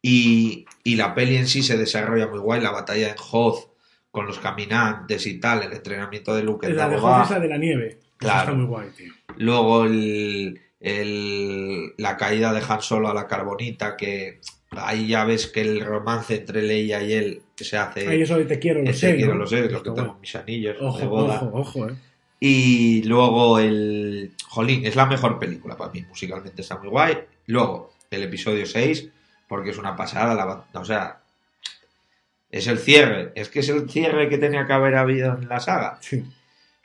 Y, 0.01 0.65
y 0.83 0.95
la 0.95 1.15
peli 1.15 1.37
en 1.37 1.47
sí 1.47 1.63
se 1.63 1.77
desarrolla 1.77 2.27
muy 2.27 2.39
guay. 2.39 2.59
La 2.61 2.71
batalla 2.71 3.09
en 3.09 3.15
Hoth 3.31 3.69
con 4.11 4.27
los 4.27 4.37
caminantes 4.37 5.25
y 5.25 5.39
tal, 5.39 5.63
el 5.63 5.73
entrenamiento 5.73 6.35
de 6.35 6.43
Luke 6.43 6.67
en 6.67 6.75
La 6.75 6.87
de 6.87 6.95
Dagobah. 6.95 7.21
Hoth 7.21 7.23
es 7.23 7.31
la 7.31 7.39
de 7.39 7.47
la 7.47 7.57
nieve. 7.57 7.99
Claro. 8.17 8.39
está 8.41 8.53
muy 8.53 8.65
guay, 8.65 8.89
tío. 8.95 9.13
Luego 9.37 9.85
el, 9.85 10.61
el- 10.83 11.93
la 11.97 12.17
caída 12.17 12.53
de 12.53 12.61
Han 12.67 12.81
Solo 12.81 13.09
a 13.09 13.13
la 13.13 13.27
carbonita, 13.27 13.95
que 13.97 14.39
ahí 14.71 15.07
ya 15.07 15.23
ves 15.25 15.47
que 15.47 15.61
el 15.61 15.81
romance 15.85 16.35
entre 16.35 16.61
Leia 16.61 17.01
y 17.01 17.13
él 17.13 17.41
se 17.55 17.77
hace. 17.77 18.07
Ahí 18.07 18.21
eso 18.21 18.37
de 18.37 18.45
te 18.45 18.59
quiero, 18.59 18.81
lo 18.83 18.93
sé. 18.93 19.15
quiero 19.15 19.33
¿no? 19.33 19.39
lo 19.39 19.47
sé, 19.47 19.69
lo 19.69 19.81
que 19.81 19.89
tengo 19.91 20.13
en 20.15 20.21
mis 20.21 20.35
anillos 20.35 20.77
de 20.79 20.85
Ojo, 20.85 21.07
boda. 21.07 21.35
ojo, 21.41 21.51
ojo, 21.53 21.89
eh. 21.89 21.95
Y 22.39 23.03
luego 23.03 23.57
el. 23.59 24.31
Jolín, 24.49 24.85
es 24.85 24.95
la 24.97 25.05
mejor 25.05 25.39
película 25.39 25.77
para 25.77 25.91
mí, 25.91 26.03
musicalmente 26.07 26.61
está 26.61 26.77
muy 26.77 26.89
guay. 26.89 27.17
Luego, 27.47 27.93
el 28.11 28.23
episodio 28.23 28.65
6, 28.65 29.07
porque 29.47 29.69
es 29.71 29.77
una 29.77 29.95
pasada, 29.95 30.35
la, 30.35 30.79
o 30.79 30.85
sea, 30.85 31.21
es 32.51 32.67
el 32.67 32.77
cierre, 32.79 33.31
es 33.35 33.49
que 33.49 33.59
es 33.61 33.69
el 33.69 33.89
cierre 33.89 34.27
que 34.29 34.37
tenía 34.37 34.67
que 34.67 34.73
haber 34.73 34.95
habido 34.95 35.37
en 35.37 35.47
la 35.47 35.59
saga. 35.59 35.97
Sí. 36.01 36.23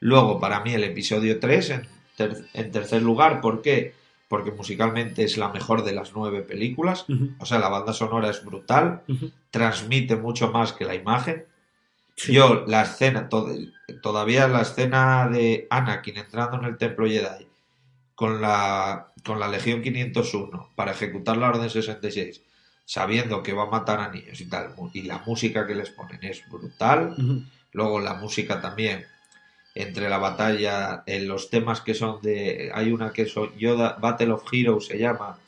Luego, 0.01 0.39
para 0.39 0.61
mí, 0.61 0.73
el 0.75 0.85
episodio 0.85 1.39
3 1.41 1.71
en, 1.71 1.83
ter- 2.19 2.45
en 2.53 2.71
tercer 2.71 3.01
lugar, 3.01 3.41
¿por 3.41 3.63
qué? 3.63 3.95
Porque 4.29 4.51
musicalmente 4.51 5.25
es 5.25 5.39
la 5.39 5.49
mejor 5.49 5.85
de 5.85 5.93
las 5.93 6.13
nueve 6.15 6.43
películas, 6.43 7.07
o 7.39 7.47
sea, 7.47 7.59
la 7.59 7.71
banda 7.71 7.95
sonora 7.95 8.29
es 8.29 8.45
brutal, 8.45 9.03
transmite 9.51 10.17
mucho 10.17 10.51
más 10.53 10.75
que 10.75 10.85
la 10.85 10.95
imagen. 10.95 11.47
Sí. 12.15 12.33
Yo, 12.35 12.65
la 12.67 12.83
escena, 12.83 13.31
to- 13.31 13.49
todavía 14.03 14.47
la 14.49 14.61
escena 14.63 15.29
de 15.29 15.67
Anakin 15.71 16.19
entrando 16.19 16.59
en 16.59 16.65
el 16.67 16.77
templo 16.77 17.07
Jedi 17.07 17.47
con 18.15 18.43
la, 18.43 19.13
con 19.25 19.39
la 19.41 19.49
Legión 19.49 19.81
501 19.81 20.71
para 20.75 20.91
ejecutar 20.91 21.37
la 21.39 21.49
Orden 21.49 21.71
66, 21.71 22.43
sabiendo 22.85 23.43
que 23.43 23.53
va 23.53 23.63
a 23.63 23.71
matar 23.71 24.01
a 24.01 24.09
niños 24.11 24.41
y 24.41 24.47
tal, 24.47 24.75
y 24.93 25.03
la 25.03 25.19
música 25.25 25.67
que 25.67 25.75
les 25.77 25.91
ponen 25.91 26.19
es 26.23 26.43
brutal. 26.51 27.15
Luego 27.73 28.01
la 28.01 28.15
música 28.15 28.61
también, 28.61 29.07
entre 29.79 30.09
la 30.09 30.19
batalla, 30.19 31.05
en 31.07 31.29
los 31.29 31.51
temas 31.51 31.81
que 31.81 31.95
son 31.95 32.21
de... 32.21 32.71
Hay 32.75 32.91
una 32.91 33.13
que 33.13 33.23
es 33.23 33.35
Yoda, 33.57 33.97
Battle 34.01 34.33
of 34.33 34.43
Heroes 34.53 34.87
se 34.87 34.99
llama, 34.99 35.39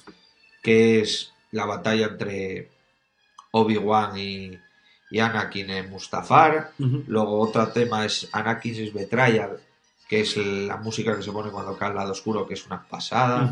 que 0.63 1.01
es 1.01 1.33
la 1.51 1.67
batalla 1.67 2.07
entre 2.07 2.71
Obi-Wan 3.51 4.17
y, 4.17 4.53
y 5.11 5.19
Anakin 5.19 5.71
en 5.71 5.91
Mustafar. 5.91 6.71
Luego 6.79 7.41
otro 7.41 7.67
tema 7.73 8.07
es 8.07 8.29
Anakin's 8.31 8.93
Betrayal, 8.93 9.59
que 10.09 10.21
es 10.21 10.37
la 10.37 10.77
música 10.77 11.17
que 11.17 11.25
se 11.25 11.33
pone 11.33 11.51
cuando 11.51 11.77
cae 11.77 11.91
el 11.91 11.97
lado 11.97 12.13
oscuro, 12.13 12.47
que 12.47 12.55
es 12.55 12.65
una 12.67 12.87
pasada. 12.87 13.51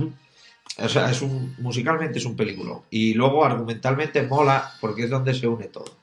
O 0.77 0.89
sea, 0.89 1.11
es 1.11 1.23
un, 1.23 1.57
musicalmente 1.59 2.21
es 2.21 2.25
un 2.25 2.37
película. 2.37 2.79
Y 2.89 3.15
luego 3.15 3.45
argumentalmente 3.45 4.23
mola 4.23 4.75
porque 4.81 5.05
es 5.05 5.11
donde 5.11 5.35
se 5.35 5.49
une 5.49 5.65
todo. 5.65 5.97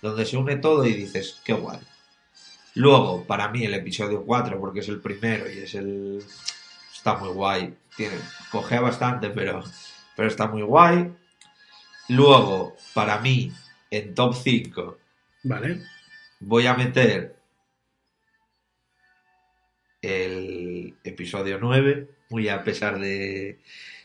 Donde 0.00 0.24
se 0.24 0.38
une 0.38 0.56
todo 0.56 0.86
y 0.86 0.94
dices, 0.94 1.42
qué 1.44 1.52
guay. 1.52 1.80
Luego, 2.74 3.24
para 3.24 3.48
mí, 3.48 3.64
el 3.64 3.74
episodio 3.74 4.24
4, 4.24 4.58
porque 4.58 4.80
es 4.80 4.88
el 4.88 5.00
primero 5.00 5.50
y 5.50 5.58
es 5.58 5.74
el... 5.74 6.22
Está 6.92 7.14
muy 7.16 7.28
guay. 7.30 7.74
Tiene, 7.96 8.16
cogea 8.50 8.80
bastante, 8.80 9.30
pero, 9.30 9.62
pero 10.16 10.28
está 10.28 10.48
muy 10.48 10.62
guay. 10.62 11.12
Luego, 12.08 12.76
para 12.94 13.18
mí, 13.20 13.52
en 13.90 14.14
top 14.14 14.34
5, 14.34 14.98
Vale. 15.44 15.82
voy 16.40 16.66
a 16.66 16.74
meter 16.74 17.36
el 20.02 20.94
episodio 21.04 21.58
9, 21.60 22.08
muy 22.30 22.48
a 22.48 22.62
pesar 22.62 22.98
de 22.98 23.58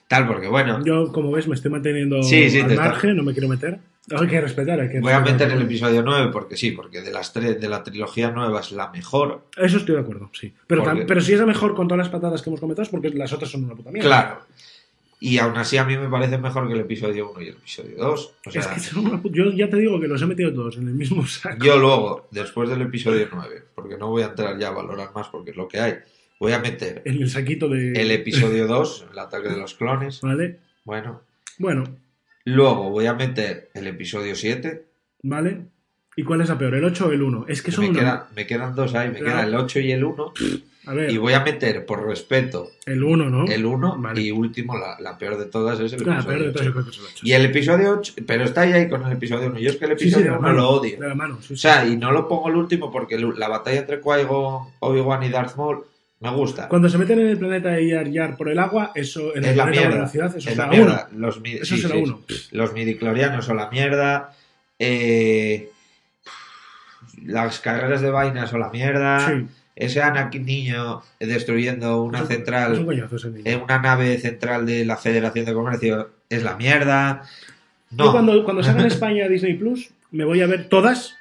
tal, 0.08 0.28
porque 0.28 0.48
bueno, 0.48 0.84
Yo, 0.86 1.12
como 1.12 1.32
ves, 1.32 1.48
me 1.48 1.56
estoy 1.56 1.72
manteniendo 1.72 2.24
Sí, 2.24 2.50
sí, 2.50 2.62
al 2.62 2.72
está- 2.72 2.84
margen, 2.86 3.18
no 3.18 3.24
me 3.24 3.34
quiero 3.34 3.48
meter. 3.50 3.80
Hay 4.18 4.28
que 4.28 4.42
respetar, 4.42 4.80
hay 4.80 4.90
que 4.90 5.00
voy 5.00 5.12
a 5.14 5.20
meter 5.20 5.52
el 5.52 5.62
episodio 5.62 6.02
9 6.04 6.30
porque 6.32 6.56
sí, 6.58 6.72
porque 6.72 7.02
de 7.02 7.12
las 7.12 7.32
tres 7.34 7.60
de 7.60 7.70
la 7.70 7.84
trilogía 7.84 8.32
nueva 8.32 8.60
es 8.62 8.72
la 8.72 8.90
mejor. 8.92 9.44
Eso 9.58 9.78
estoy 9.78 9.96
de 9.96 10.02
acuerdo, 10.02 10.30
sí. 10.34 10.54
Pero, 10.68 10.84
Porque- 10.84 11.06
pero 11.06 11.22
si 11.22 11.34
es 11.34 11.40
la 11.40 11.46
mejor 11.46 11.76
con 11.76 11.88
todas 11.88 12.00
las 12.06 12.10
patadas 12.10 12.42
que 12.42 12.50
hemos 12.50 12.60
comentado 12.60 12.84
es 12.84 12.90
porque 12.90 13.10
las 13.10 13.32
otras 13.34 13.50
son 13.52 13.64
una 13.66 13.76
puta 13.76 13.92
mierda. 13.92 14.08
Claro. 14.08 14.40
Y 15.22 15.38
aún 15.38 15.58
así 15.58 15.76
a 15.76 15.84
mí 15.84 15.98
me 15.98 16.08
parece 16.08 16.38
mejor 16.38 16.66
que 16.68 16.74
el 16.76 16.80
episodio 16.80 17.32
1 17.32 17.42
y 17.42 17.48
el 17.50 17.56
episodio 17.56 17.98
2. 17.98 18.34
O 18.46 18.52
sea, 18.52 18.62
es 18.62 18.68
que 18.68 18.80
son 18.80 19.06
una 19.06 19.22
yo 19.26 19.52
ya 19.52 19.70
te 19.70 19.76
digo 19.76 20.00
que 20.00 20.08
los 20.08 20.22
he 20.22 20.26
metido 20.26 20.54
todos 20.54 20.78
en 20.78 20.88
el 20.88 20.94
mismo 20.94 21.26
saco. 21.28 21.64
yo 21.64 21.78
luego, 21.78 22.28
después 22.32 22.70
del 22.70 22.82
episodio 22.84 23.28
9, 23.32 23.64
porque 23.76 23.98
no 23.98 24.08
voy 24.10 24.24
a 24.24 24.28
entrar 24.28 24.58
ya 24.58 24.70
a 24.70 24.72
valorar 24.72 25.10
más 25.14 25.28
porque 25.28 25.52
es 25.52 25.58
lo 25.58 25.68
que 25.68 25.80
hay, 25.82 25.96
voy 26.40 26.54
a 26.54 26.60
meter 26.60 27.02
En 27.04 27.18
el 27.22 27.30
saquito 27.30 27.68
de. 27.68 27.92
el 28.02 28.12
episodio 28.12 28.66
2, 28.66 29.08
el 29.12 29.20
ataque 29.20 29.50
de 29.50 29.58
los 29.58 29.74
clones. 29.74 30.22
Vale. 30.22 30.58
Bueno, 30.86 31.22
Bueno, 31.58 31.84
luego 32.46 32.90
voy 32.90 33.06
a 33.06 33.14
meter 33.14 33.70
el 33.74 33.88
episodio 33.88 34.36
7. 34.36 34.86
vale. 35.24 35.62
¿Y 36.16 36.24
cuál 36.24 36.42
es 36.42 36.50
la 36.50 36.58
peor? 36.58 36.76
¿El 36.76 36.84
8 36.84 37.08
o 37.08 37.12
el 37.14 37.22
1? 37.22 37.46
Es 37.48 37.62
que 37.62 37.72
son 37.72 37.86
Me, 37.86 37.92
una- 37.92 38.00
queda- 38.00 38.28
me 38.36 38.46
quedan 38.46 38.76
dos 38.76 38.94
ahí, 38.94 39.08
me 39.10 39.20
Claro. 39.20 39.38
queda 39.38 39.44
el 39.48 39.56
8 39.56 39.80
y 39.80 39.92
el 39.94 40.04
1. 40.04 40.34
A 40.86 40.94
ver, 40.94 41.12
Y 41.12 41.18
voy 41.18 41.32
a 41.34 41.40
meter, 41.42 41.86
por 41.86 42.06
respeto, 42.06 42.72
el 42.86 43.04
1, 43.04 43.30
¿no? 43.30 43.46
el 43.46 43.66
1 43.66 43.96
Vale. 44.00 44.22
y 44.22 44.32
último, 44.32 44.78
la, 44.78 45.00
la 45.00 45.18
peor 45.18 45.38
de 45.38 45.46
todas 45.46 45.80
es 45.80 45.94
el 45.94 46.02
Claro, 46.04 46.20
episodio 46.20 46.38
peor 46.40 46.48
de 46.48 46.52
todas, 46.54 46.66
yo 46.66 46.72
8. 46.72 46.74
creo 46.74 46.84
que 46.86 46.92
es 46.92 46.98
el 46.98 47.06
8. 47.06 47.20
Y 47.26 47.32
el 47.34 47.46
episodio 47.46 47.92
8, 48.00 48.14
pero 48.26 48.44
está 48.44 48.62
ahí, 48.62 48.74
ahí 48.74 48.90
con 48.90 49.04
el 49.06 49.14
episodio 49.14 49.48
1. 49.48 49.60
Yo 49.60 49.70
es 49.70 49.78
que 49.78 49.86
el 49.86 49.92
Sí, 49.92 49.98
sí, 49.98 50.04
episodio 50.06 50.26
de 50.26 50.32
la 50.32 50.38
1 50.40 50.48
mano. 50.48 50.58
lo 50.60 50.70
odio. 50.72 51.00
De 51.00 51.08
la 51.08 51.16
mano, 51.16 51.36
sí, 51.42 51.54
O 51.54 51.56
sí. 51.56 51.62
sea, 51.62 51.86
y 51.86 51.96
no 51.96 52.12
lo 52.12 52.28
pongo 52.28 52.50
el 52.50 52.56
último 52.56 52.92
porque 52.92 53.18
la 53.18 53.48
batalla 53.48 53.80
entre 53.80 54.02
Qui-Gon, 54.02 54.68
Obi-Wan 54.80 55.24
y 55.24 55.30
Darth 55.30 55.56
Maul 55.56 55.84
me 56.22 56.30
gusta. 56.32 56.68
Cuando 56.68 56.90
se 56.90 56.98
meten 56.98 57.20
en 57.20 57.28
el 57.28 57.38
planeta 57.38 57.70
de 57.70 57.88
Yar 57.88 58.08
Yar 58.10 58.36
por 58.38 58.50
el 58.50 58.60
agua, 58.60 58.92
eso 58.96 59.36
en 59.36 59.46
el 59.46 59.56
la 59.58 59.64
planeta 59.64 59.82
mierda. 59.82 59.90
de 59.90 60.00
velocidad, 60.00 60.38
eso 60.38 60.50
es 60.50 60.58
la 60.58 60.68
mierda. 60.68 61.08
uno. 61.12 61.20
Los, 61.28 61.40
mi- 61.42 61.54
Eso 61.54 61.76
sí, 61.76 61.82
será 61.82 61.96
sí, 61.96 62.02
uno. 62.04 62.22
los 62.52 62.74
midiclorianos 62.74 63.46
son 63.46 63.58
la 63.58 63.70
mierda. 63.70 64.34
Eh, 64.78 65.70
las 67.26 67.60
carreras 67.60 68.02
de 68.02 68.10
vainas 68.10 68.50
son 68.50 68.60
la 68.62 68.70
mierda. 68.70 69.28
Sí. 69.28 69.46
Ese 69.76 70.02
Anakin 70.02 70.46
niño 70.46 71.02
destruyendo 71.20 72.02
una 72.04 72.18
Es 72.20 72.24
un- 72.24 72.28
central. 72.30 72.74
Es 72.74 72.80
un 72.80 72.86
coñazo 72.86 73.16
ese 73.16 73.30
niño. 73.30 73.44
en 73.46 73.62
una 73.62 73.80
nave 73.80 74.18
central 74.18 74.66
de 74.66 74.84
la 74.86 74.98
Federación 74.98 75.46
de 75.46 75.54
Comercio 75.54 76.10
es 76.30 76.44
la 76.44 76.56
mierda. 76.58 77.24
No. 77.92 78.06
Yo 78.06 78.12
cuando, 78.12 78.44
cuando 78.44 78.62
salga 78.62 78.82
en 78.82 78.88
España 78.88 79.28
Disney 79.30 79.54
Plus, 79.56 79.90
me 80.12 80.26
voy 80.26 80.42
a 80.42 80.48
ver 80.48 80.68
todas, 80.70 81.16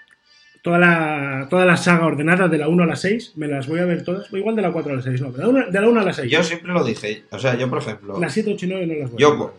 toda 0.68 0.78
la, 0.78 1.46
toda 1.48 1.64
la 1.64 1.78
saga 1.78 2.04
ordenada 2.04 2.46
de 2.46 2.58
la 2.58 2.68
1 2.68 2.82
a 2.82 2.86
la 2.86 2.94
6, 2.96 3.32
me 3.36 3.48
las 3.48 3.66
voy 3.66 3.80
a 3.80 3.86
ver 3.86 4.04
todas, 4.04 4.30
o 4.30 4.36
igual 4.36 4.54
de 4.54 4.60
la 4.60 4.70
4 4.70 4.92
a 4.92 4.96
la 4.96 5.02
6, 5.02 5.20
no, 5.22 5.32
de 5.32 5.38
la 5.38 5.48
1, 5.48 5.70
de 5.70 5.80
la 5.80 5.88
1 5.88 6.00
a 6.00 6.04
la 6.04 6.12
6. 6.12 6.30
Yo 6.30 6.42
siempre 6.42 6.72
lo 6.74 6.84
dije. 6.84 7.24
O 7.30 7.38
sea, 7.38 7.56
yo, 7.56 7.70
por 7.70 7.78
ejemplo, 7.78 8.20
Las 8.20 8.34
7, 8.34 8.52
8 8.52 8.66
y 8.66 8.68
9 8.68 8.86
no 8.86 8.94
las 8.94 9.10
voy 9.10 9.16
a 9.16 9.20
yo 9.22 9.30
ver. 9.30 9.38
cu- 9.38 9.50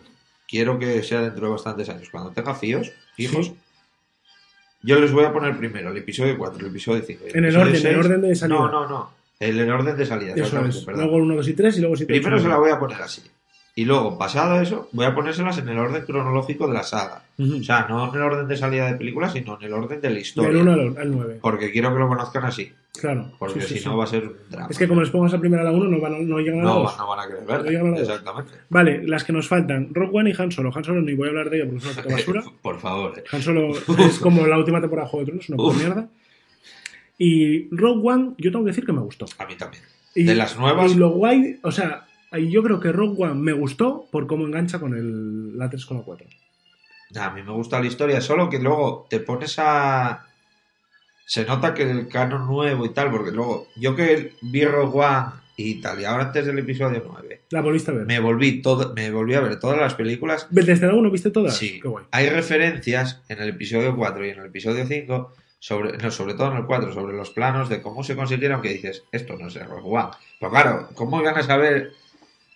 quiero 0.48 0.78
que 0.78 1.02
sea 1.02 1.20
dentro 1.22 1.46
de 1.46 1.52
bastantes 1.52 1.88
años. 1.88 2.08
Cuando 2.10 2.30
tenga 2.30 2.54
fíos, 2.54 2.92
fijos, 3.16 3.46
Sí. 3.46 3.56
yo 4.82 5.00
les 5.00 5.10
voy 5.10 5.24
a 5.24 5.32
poner 5.32 5.56
primero 5.56 5.90
el 5.90 5.96
episodio 5.96 6.38
4, 6.38 6.60
el 6.60 6.66
episodio 6.70 7.02
5. 7.04 7.24
En 7.34 7.44
el 7.44 7.56
orden, 7.56 7.74
en 7.74 7.86
el 7.86 7.98
orden 7.98 8.20
de 8.20 8.34
salida. 8.36 8.58
No, 8.58 8.70
no, 8.70 8.88
no. 8.88 9.10
El, 9.40 9.58
el 9.58 9.70
orden 9.70 9.96
de 9.96 10.06
salida, 10.06 10.34
Eso 10.36 10.64
es. 10.64 10.86
Luego 10.86 11.16
el 11.16 11.22
1, 11.22 11.34
2 11.36 11.48
y 11.48 11.52
3 11.54 11.76
y 11.76 11.80
luego 11.80 11.96
7, 11.96 12.12
8 12.12 12.20
Primero 12.22 12.40
se 12.40 12.48
la 12.48 12.56
voy 12.58 12.70
a 12.70 12.78
poner 12.78 13.02
así. 13.02 13.22
Y 13.76 13.84
luego, 13.84 14.18
pasado 14.18 14.60
eso, 14.60 14.88
voy 14.92 15.06
a 15.06 15.14
ponérselas 15.14 15.56
en 15.58 15.68
el 15.68 15.78
orden 15.78 16.04
cronológico 16.04 16.66
de 16.66 16.74
la 16.74 16.82
saga. 16.82 17.22
O 17.38 17.62
sea, 17.62 17.86
no 17.88 18.08
en 18.08 18.14
el 18.16 18.22
orden 18.22 18.48
de 18.48 18.56
salida 18.56 18.86
de 18.90 18.98
películas, 18.98 19.32
sino 19.32 19.56
en 19.58 19.66
el 19.66 19.72
orden 19.72 20.00
de 20.00 20.10
la 20.10 20.18
historia. 20.18 20.50
Del 20.50 20.58
1 20.68 20.72
al, 20.72 20.96
al 20.98 21.10
9. 21.12 21.38
Porque 21.40 21.70
quiero 21.70 21.92
que 21.92 21.98
lo 22.00 22.08
conozcan 22.08 22.44
así. 22.44 22.70
Claro. 23.00 23.30
Porque 23.38 23.60
sí, 23.60 23.68
sí, 23.68 23.74
si 23.74 23.80
sí. 23.80 23.88
no 23.88 23.96
va 23.96 24.04
a 24.04 24.06
ser 24.08 24.24
un 24.26 24.34
drama. 24.50 24.66
Es 24.68 24.76
que 24.76 24.88
como 24.88 25.00
les 25.00 25.10
pongas 25.10 25.32
la 25.32 25.38
primera 25.38 25.62
a 25.62 25.66
la 25.66 25.70
1, 25.70 25.84
no, 25.88 26.00
van 26.00 26.14
a- 26.14 26.18
no 26.18 26.38
llegan 26.40 26.60
a 26.60 26.64
la 26.64 26.68
no, 26.70 26.78
2. 26.80 26.98
no 26.98 27.08
van 27.08 27.20
a 27.20 27.26
querer 27.28 27.42
No 27.46 27.54
a 27.54 27.58
verla. 27.62 27.82
la 27.82 27.90
dos. 27.90 28.00
Exactamente. 28.00 28.52
Vale, 28.68 29.06
las 29.06 29.24
que 29.24 29.32
nos 29.32 29.48
faltan, 29.48 29.88
Rock 29.94 30.12
One 30.14 30.30
y 30.30 30.34
Han 30.42 30.50
Solo. 30.52 30.72
Han 30.74 30.84
Solo 30.84 31.00
ni 31.00 31.14
voy 31.14 31.28
a 31.28 31.30
hablar 31.30 31.48
de 31.48 31.56
ella 31.62 31.70
porque 31.70 31.86
es 31.88 31.92
una 31.96 32.02
puta 32.02 32.14
basura. 32.16 32.42
Por 32.62 32.78
favor. 32.80 33.18
eh. 33.18 33.24
Han 33.30 33.42
Solo 33.42 33.70
es 33.98 34.18
como 34.18 34.46
la 34.46 34.58
última 34.58 34.80
temporada 34.80 35.06
de 35.06 35.10
Juego 35.12 35.24
de 35.24 35.30
Tronos, 35.30 35.48
una 35.48 35.56
puta 35.56 35.78
mierda. 35.78 36.08
Y 37.18 37.68
Rogue 37.74 38.00
One, 38.08 38.30
yo 38.38 38.50
tengo 38.50 38.64
que 38.64 38.70
decir 38.70 38.84
que 38.84 38.92
me 38.92 39.00
gustó. 39.00 39.26
A 39.38 39.46
mí 39.46 39.54
también. 39.56 39.82
Y, 40.14 40.24
De 40.24 40.34
las 40.34 40.58
nuevas- 40.58 40.92
Y 40.92 40.96
lo 40.96 41.10
guay, 41.10 41.58
o 41.62 41.70
sea, 41.70 42.06
ahí 42.30 42.50
yo 42.50 42.62
creo 42.62 42.80
que 42.80 42.92
Rogue 42.92 43.22
One 43.24 43.34
me 43.34 43.52
gustó 43.52 44.06
por 44.10 44.26
cómo 44.26 44.44
engancha 44.46 44.78
con 44.78 44.94
el, 44.94 45.56
la 45.58 45.68
3 45.70 45.84
con 45.86 45.98
la 45.98 46.02
4. 46.04 46.26
A 47.20 47.30
mí 47.30 47.42
me 47.42 47.52
gusta 47.52 47.80
la 47.80 47.86
historia, 47.86 48.20
solo 48.20 48.48
que 48.48 48.58
luego 48.60 49.06
te 49.10 49.20
pones 49.20 49.56
a. 49.58 50.26
Se 51.26 51.44
nota 51.44 51.74
que 51.74 51.88
el 51.88 52.08
canon 52.08 52.46
nuevo 52.46 52.84
y 52.84 52.90
tal, 52.92 53.10
porque 53.10 53.30
luego 53.30 53.68
yo 53.76 53.94
que 53.94 54.32
vi 54.42 54.64
Rogue 54.64 54.98
One 55.00 55.26
y 55.56 55.80
tal, 55.80 56.00
y 56.00 56.04
ahora 56.04 56.24
antes 56.24 56.46
del 56.46 56.58
episodio 56.58 57.04
9, 57.06 57.42
La 57.50 57.60
volviste 57.60 57.90
a 57.90 57.94
ver. 57.94 58.06
me 58.06 58.18
volví, 58.18 58.62
todo, 58.62 58.94
me 58.94 59.10
volví 59.10 59.34
a 59.34 59.40
ver 59.40 59.60
todas 59.60 59.78
las 59.78 59.94
películas. 59.94 60.46
¿Desde 60.50 60.86
la 60.86 60.94
1 60.94 61.10
viste 61.10 61.30
todas? 61.30 61.56
Sí, 61.56 61.80
Qué 61.80 61.86
guay. 61.88 62.06
hay 62.12 62.30
referencias 62.30 63.20
en 63.28 63.40
el 63.42 63.50
episodio 63.50 63.94
4 63.94 64.24
y 64.26 64.30
en 64.30 64.38
el 64.40 64.46
episodio 64.46 64.86
5, 64.86 65.34
sobre, 65.58 65.98
no, 65.98 66.10
sobre 66.10 66.34
todo 66.34 66.50
en 66.52 66.56
el 66.58 66.64
4, 66.66 66.92
sobre 66.94 67.14
los 67.16 67.30
planos 67.30 67.68
de 67.68 67.82
cómo 67.82 68.02
se 68.02 68.16
consiguieron, 68.16 68.62
que 68.62 68.70
dices, 68.70 69.04
esto 69.12 69.36
no 69.38 69.48
es 69.48 69.66
Rogue 69.68 69.82
One. 69.84 70.08
Pero 70.40 70.50
claro, 70.50 70.88
¿cómo 70.94 71.20
iban 71.20 71.36
a 71.36 71.42
saber 71.42 71.92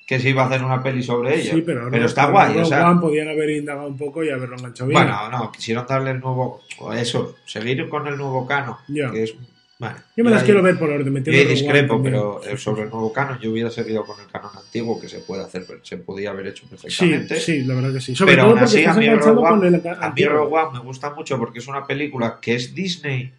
que 0.06 0.20
se 0.20 0.30
iba 0.30 0.42
a 0.42 0.46
hacer 0.46 0.62
una 0.64 0.82
peli 0.82 1.02
sobre 1.02 1.40
ello? 1.40 1.52
Sí, 1.54 1.62
pero, 1.62 1.88
pero 1.90 2.02
no, 2.02 2.06
está 2.06 2.26
guay, 2.26 2.58
o 2.58 2.64
sea. 2.64 2.94
Podían 3.00 3.28
haber 3.28 3.50
indagado 3.50 3.88
un 3.88 3.96
poco 3.96 4.22
y 4.22 4.30
haberlo 4.30 4.56
enganchado 4.56 4.88
bien. 4.88 5.00
Bueno, 5.02 5.30
no, 5.30 5.50
quisieron 5.52 5.86
darle 5.86 6.10
el 6.12 6.20
nuevo. 6.20 6.60
o 6.78 6.92
Eso, 6.92 7.36
seguir 7.46 7.88
con 7.88 8.06
el 8.06 8.16
nuevo 8.16 8.46
canon. 8.46 8.76
Ya. 8.88 9.10
Que 9.10 9.22
es, 9.24 9.34
bueno, 9.78 9.96
yo 10.16 10.22
me 10.24 10.30
las 10.30 10.40
ahí- 10.42 10.46
quiero 10.46 10.62
ver 10.62 10.78
por 10.78 10.88
orden. 10.90 11.24
Yo 11.24 11.32
discrepo, 11.48 12.00
pero 12.02 12.40
Sí, 12.42 12.48
eh, 12.50 12.56
sí, 12.56 12.62
sobre 12.62 12.82
sí. 12.82 12.84
el 12.84 12.90
nuevo 12.90 13.12
canon 13.12 13.38
yo 13.40 13.50
hubiera 13.50 13.70
seguido 13.70 14.04
con 14.04 14.20
el 14.20 14.26
canon 14.28 14.50
antiguo 14.56 15.00
que 15.00 15.08
se 15.08 15.18
puede 15.18 15.42
hacer, 15.42 15.66
se 15.82 15.96
podía 15.96 16.30
haber 16.30 16.46
hecho 16.48 16.64
Sí, 16.64 16.68
perfectamente. 16.70 17.40
sí, 17.40 17.62
la 17.64 17.74
verdad 17.74 17.92
que 17.94 18.00
sí. 18.00 18.14
Sobre 18.14 18.32
Pero 18.34 18.44
todo 18.44 18.52
aún 18.56 18.64
así, 18.64 18.84
a 18.84 18.94
mí, 18.94 19.08
Rogue 19.10 19.40
One, 19.40 19.68
el 19.68 19.74
a 19.74 19.78
mí 19.78 19.96
antiguo. 20.00 20.32
Rogue 20.32 20.54
One 20.58 20.78
me 20.78 20.84
gusta 20.84 21.10
mucho 21.10 21.38
porque 21.38 21.58
es 21.58 21.66
una 21.66 21.86
película 21.86 22.38
que 22.40 22.54
es 22.54 22.72
Disney, 22.74 23.32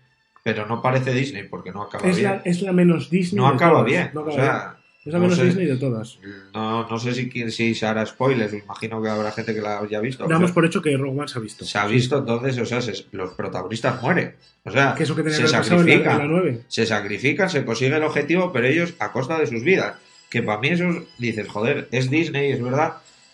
pero 0.43 0.65
no 0.67 0.81
parece 0.81 1.13
Disney 1.13 1.43
porque 1.43 1.71
no 1.71 1.83
acaba 1.83 2.07
Es 2.09 2.17
bien. 2.17 2.31
la, 2.31 2.41
es 2.43 2.61
la 2.61 2.73
menos 2.73 3.09
Disney. 3.09 3.37
no 3.41 3.47
acaba 3.47 3.83
bien. 3.83 4.11
No 4.13 4.21
o 4.21 4.23
acaba 4.23 4.35
bien. 4.35 4.45
sea, 4.51 4.71
Es 4.71 4.74
la 5.11 5.19
no 5.19 5.23
menos 5.25 5.37
sé, 5.37 5.45
Disney 5.45 5.65
de 5.67 5.77
todas. 5.77 6.17
no, 6.53 6.87
no 6.89 6.99
sé 6.99 7.13
si, 7.13 7.29
si 7.51 7.75
se 7.75 7.85
hará 7.85 8.05
spoilers, 8.05 8.53
imagino 8.53 9.01
que 9.01 9.09
habrá 9.09 9.31
gente 9.31 9.53
que 9.53 9.61
la 9.61 9.79
haya 9.79 9.99
visto. 9.99 10.27
Damos 10.27 10.51
por 10.51 10.65
hecho 10.65 10.81
que 10.81 10.95
Rogue 10.97 11.19
One 11.19 11.27
se 11.27 11.37
ha 11.37 11.41
visto. 11.41 11.63
se 11.65 11.77
ha 11.77 11.85
visto 11.85 12.17
entonces, 12.17 12.57
o 12.57 12.65
sea, 12.65 12.81
se- 12.81 13.05
los 13.11 13.31
protagonistas 13.31 14.01
mueren. 14.01 14.35
O 14.63 14.71
sea, 14.71 14.95
Que 14.95 15.03
eso 15.03 15.15
que 15.15 15.23
se 15.29 15.43
que 15.43 15.43
haber 15.43 15.51
pasado 15.51 15.81
en 15.81 15.87
la, 15.87 15.93
en 15.93 15.99
sacrifican. 16.03 16.17
la 16.17 16.25
9. 16.27 16.61
se 16.67 16.85
sacrifican, 16.85 17.49
se 17.49 17.63
consigue 17.65 17.95
el 17.95 18.03
objetivo, 18.03 18.51
pero 18.51 18.67
ellos 18.67 18.93
a 18.99 19.11
costa 19.11 19.37
de 19.37 19.45
sus 19.47 19.63
vidas. 19.63 19.95
Que 20.29 20.41
para 20.41 20.59
mí 20.59 20.69
eso, 20.69 20.85
es- 20.89 21.03
dices, 21.19 21.47
joder, 21.47 21.87
es 21.91 22.09
Disney, 22.09 22.51
es 22.51 22.61
verdad, 22.63 22.93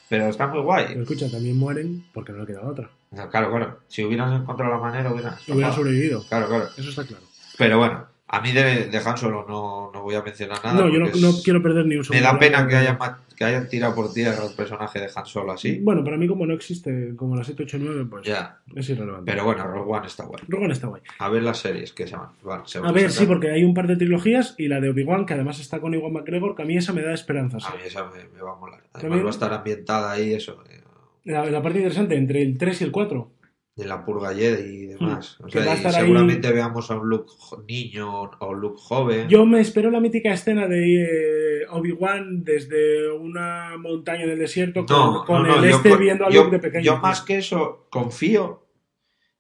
Pero 0.10 0.28
está 0.28 0.46
muy 0.48 0.56
Pero 0.56 0.64
guay. 0.66 0.86
escucha, 1.02 1.32
también 1.32 1.58
mueren 1.58 2.04
porque 2.14 2.34
no 2.34 2.40
le 2.40 2.48
queda 2.48 2.64
otra. 2.68 2.90
Claro, 3.32 3.50
claro. 3.50 3.80
Si 3.88 4.04
hubieran 4.04 4.34
encontrado 4.34 4.74
la 4.74 4.78
manera, 4.80 5.10
hubieran. 5.10 5.36
Hubiera 5.48 5.70
escapado. 5.70 5.74
sobrevivido. 5.76 6.26
Claro, 6.28 6.48
claro. 6.50 6.66
Eso 6.78 6.90
está 6.90 7.06
claro. 7.06 7.24
Pero 7.58 7.78
bueno, 7.78 8.06
a 8.34 8.42
mí 8.42 8.52
de, 8.54 8.88
de 8.88 8.98
Han 8.98 9.18
Solo 9.18 9.46
no, 9.48 9.92
no 9.94 10.02
voy 10.04 10.16
a 10.16 10.22
mencionar 10.22 10.58
nada. 10.64 10.82
No, 10.82 10.90
yo 10.90 11.00
no, 11.00 11.08
quiero 11.44 11.62
perder 11.62 11.86
ni 11.86 11.96
un 11.96 12.00
Me 12.00 12.06
segundo. 12.06 12.26
da 12.26 12.40
pena 12.40 12.68
que 12.68 12.76
hayan, 12.78 12.98
que 13.36 13.44
hayan 13.44 13.68
tirado 13.68 13.94
por 13.94 14.14
tierra 14.14 14.46
el 14.48 14.56
personaje 14.56 15.00
de 15.00 15.10
Han 15.14 15.26
Solo 15.26 15.52
así. 15.52 15.80
Bueno, 15.80 16.04
para 16.04 16.16
mí, 16.18 16.28
como 16.28 16.46
no 16.46 16.54
existe 16.54 17.14
como 17.18 17.36
la 17.36 17.44
789, 17.44 18.08
pues 18.10 18.26
Ya. 18.26 18.58
es 18.76 18.90
irrelevante. 18.90 19.30
Pero 19.32 19.44
bueno, 19.46 19.68
Rogue 19.68 19.92
One 19.92 20.08
está 20.08 20.24
guay. 20.26 20.42
Rogan 20.48 20.72
está 20.72 20.88
guay. 20.88 21.02
A 21.20 21.30
ver 21.30 21.44
las 21.44 21.60
series 21.60 21.92
que 21.94 22.08
se 22.08 22.16
van. 22.16 22.30
van- 22.44 22.66
se 22.68 22.80
van 22.80 22.90
A 22.90 22.94
ver, 22.94 23.12
sí, 23.12 23.26
porque 23.26 23.52
hay 23.52 23.64
un 23.64 23.74
par 23.74 23.88
de 23.88 23.98
trilogías 23.98 24.56
y 24.58 24.68
la 24.70 24.80
de 24.80 24.90
Obi-Wan, 24.90 25.26
que 25.26 25.34
además 25.34 25.60
está 25.60 25.80
con 25.82 25.94
Iwan 25.94 26.14
McGregor, 26.14 26.56
que 26.56 26.62
a 26.64 26.66
mí 26.66 26.78
esa 26.78 26.94
me 26.94 27.02
da 27.02 27.14
esperanzas. 27.14 27.66
A 27.66 27.72
mí 27.72 27.82
esa 27.86 28.06
me, 28.06 28.24
me 28.34 28.42
va 28.42 28.54
a 28.54 28.56
molar. 28.56 28.80
Además 28.94 29.02
También- 29.02 29.24
va 29.26 29.30
a 29.30 29.32
estar 29.32 29.54
ambientada 29.54 30.12
ahí, 30.12 30.34
eso. 30.34 30.64
eh, 30.70 30.80
La, 31.26 31.46
la 31.46 31.62
parte 31.62 31.80
interesante 31.80 32.16
entre 32.16 32.42
el 32.42 32.58
3 32.58 32.82
y 32.82 32.84
el 32.86 32.92
4. 32.92 33.30
De 33.76 33.86
la 33.86 34.04
purga 34.04 34.34
Jedi 34.34 34.84
y 34.84 34.86
demás. 34.88 35.40
O 35.40 35.46
Que 35.46 35.62
sea, 35.64 35.76
y 35.76 35.86
ahí- 35.86 35.92
seguramente 35.94 36.52
veamos 36.52 36.92
a 36.92 36.98
un 36.98 37.08
Luke 37.10 37.32
niño 37.68 38.30
o 38.40 38.54
Luke 38.54 38.80
joven. 38.82 39.30
Yo 39.30 39.46
me 39.46 39.62
espero 39.62 39.90
la 39.90 40.02
mítica 40.02 40.34
escena 40.34 40.68
de 40.68 41.62
eh, 41.62 41.68
Obi-Wan 41.70 42.44
desde 42.44 43.10
una 43.12 43.78
montaña 43.78 44.24
en 44.24 44.32
el 44.32 44.40
desierto 44.40 44.86
con, 44.86 44.98
No, 44.98 45.26
con 45.26 45.44
no, 45.44 45.48
no, 45.56 45.64
el 45.64 45.70
este 45.70 45.96
viendo 45.96 46.26
a 46.26 46.30
yo- 46.30 46.44
Luke 46.44 46.58
de 46.58 46.62
pequeño. 46.62 46.84
Yo 46.84 46.98
más 46.98 47.22
que 47.22 47.38
eso 47.38 47.88
confío 47.90 48.68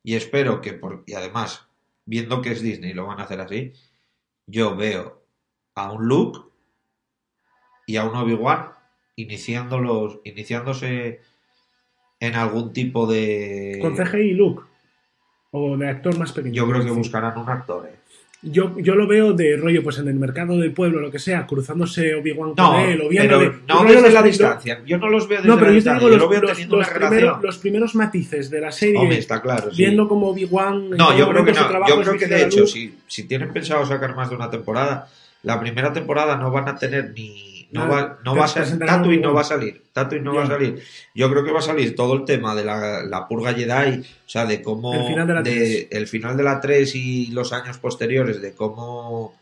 y 0.01 0.15
espero 0.15 0.61
que, 0.61 0.73
por, 0.73 1.03
y 1.05 1.13
además, 1.13 1.67
viendo 2.05 2.41
que 2.41 2.51
es 2.53 2.61
Disney 2.61 2.91
y 2.91 2.93
lo 2.93 3.05
van 3.07 3.19
a 3.19 3.23
hacer 3.23 3.41
así, 3.41 3.73
yo 4.47 4.75
veo 4.77 5.23
a 5.75 5.91
un 5.91 6.07
Luke 6.07 6.39
y 7.85 7.97
a 7.97 8.05
un 8.05 8.15
Obi-Wan 8.15 8.69
iniciándolos, 9.17 10.19
iniciándose 10.23 11.19
en 12.21 12.35
algún 12.35 12.71
tipo 12.71 13.05
de... 13.05 13.79
Con 13.81 13.97
CGI 13.97 14.17
y 14.19 14.33
Luke. 14.33 14.61
O 15.51 15.75
de 15.75 15.89
actor 15.89 16.17
más 16.17 16.31
pequeño. 16.31 16.53
Yo 16.55 16.69
creo 16.69 16.85
que 16.85 16.91
buscarán 16.91 17.37
un 17.37 17.49
actor. 17.49 17.85
¿eh? 17.91 17.95
Yo, 18.43 18.75
yo 18.79 18.95
lo 18.95 19.05
veo 19.05 19.33
de 19.33 19.55
rollo, 19.57 19.83
pues 19.83 19.97
en 19.99 20.07
el 20.07 20.15
mercado 20.15 20.57
del 20.57 20.71
pueblo, 20.71 20.99
lo 21.01 21.11
que 21.11 21.19
sea, 21.19 21.45
cruzándose 21.45 22.15
Obi-Wan 22.15 22.53
No, 22.57 22.71
con 22.71 22.79
él, 22.79 22.95
o 23.01 23.09
pero 23.09 23.09
viéndole. 23.09 23.51
no 23.67 23.83
rollo 23.83 23.87
desde 23.89 24.01
los 24.03 24.13
la 24.13 24.21
distancia. 24.23 24.81
Yo 24.85 24.97
no 24.97 25.09
los 25.09 25.27
veo 25.27 25.39
desde 25.39 25.49
No, 25.49 25.55
pero 25.55 25.65
la 25.67 25.71
yo 25.71 25.75
distancia. 25.75 25.99
digo 25.99 26.09
yo 26.09 26.15
los, 26.17 26.23
lo 26.23 26.29
veo 26.29 26.41
los- 26.41 26.51
teniendo 26.51 26.77
los 26.77 26.87
una 26.87 26.95
primeros, 26.95 27.21
relación. 27.21 27.45
los 27.45 27.57
primeros 27.57 27.95
matices 27.95 28.49
de 28.49 28.61
la 28.61 28.71
serie. 28.71 28.97
Hombre, 28.97 29.17
está 29.19 29.41
claro. 29.41 29.69
sí. 29.71 29.77
viendo 29.77 30.07
como 30.07 30.29
Obi-Wan. 30.29 30.89
No, 30.91 31.15
yo 31.17 31.29
creo 31.29 31.43
que 31.45 31.51
no. 31.53 31.67
trabajo 31.67 31.89
Yo 31.95 32.01
creo 32.01 32.17
que 32.17 32.27
de 32.27 32.43
hecho, 32.45 32.65
si, 32.65 32.95
si 33.07 33.27
tienen 33.27 33.51
pensado 33.51 33.85
sacar 33.85 34.15
más 34.15 34.29
de 34.29 34.35
una 34.37 34.49
temporada, 34.49 35.07
la 35.43 35.59
primera 35.59 35.91
temporada 35.93 36.35
no 36.37 36.49
van 36.49 36.69
a 36.69 36.75
tener 36.75 37.11
ni. 37.15 37.50
No 37.71 37.87
va, 37.87 38.19
no 38.25 38.35
va 38.35 38.45
a 38.45 38.47
salir. 38.47 38.63
presentarán 38.63 38.95
Tatooine 38.97 39.17
un- 39.17 39.23
no 39.23 39.33
va 39.33 39.41
a 39.41 39.45
salir. 39.45 39.83
Tatooine 39.93 40.23
no 40.25 40.33
va 40.35 40.43
a 40.43 40.47
salir. 40.47 40.81
Yo 41.15 41.29
creo 41.31 41.43
que 41.43 41.51
va 41.51 41.59
a 41.59 41.63
salir 41.63 41.95
todo 41.95 42.13
el 42.15 42.25
tema 42.25 42.53
de 42.55 42.65
la, 42.65 43.03
la 43.03 43.27
purga 43.27 43.53
Jedi, 43.53 43.99
o 44.01 44.29
sea, 44.29 44.45
de 44.45 44.61
cómo. 44.61 44.93
El 44.93 45.07
final 45.07 45.27
de 45.27 45.33
la 45.33 45.43
tres. 45.43 45.87
el 45.91 46.07
final 46.07 46.37
de 46.37 46.43
la 46.43 46.59
3 46.61 46.95
y 46.95 47.27
los 47.27 47.53
años 47.53 47.77
posteriores, 47.77 48.41
de 48.41 48.53
cómo. 48.53 49.39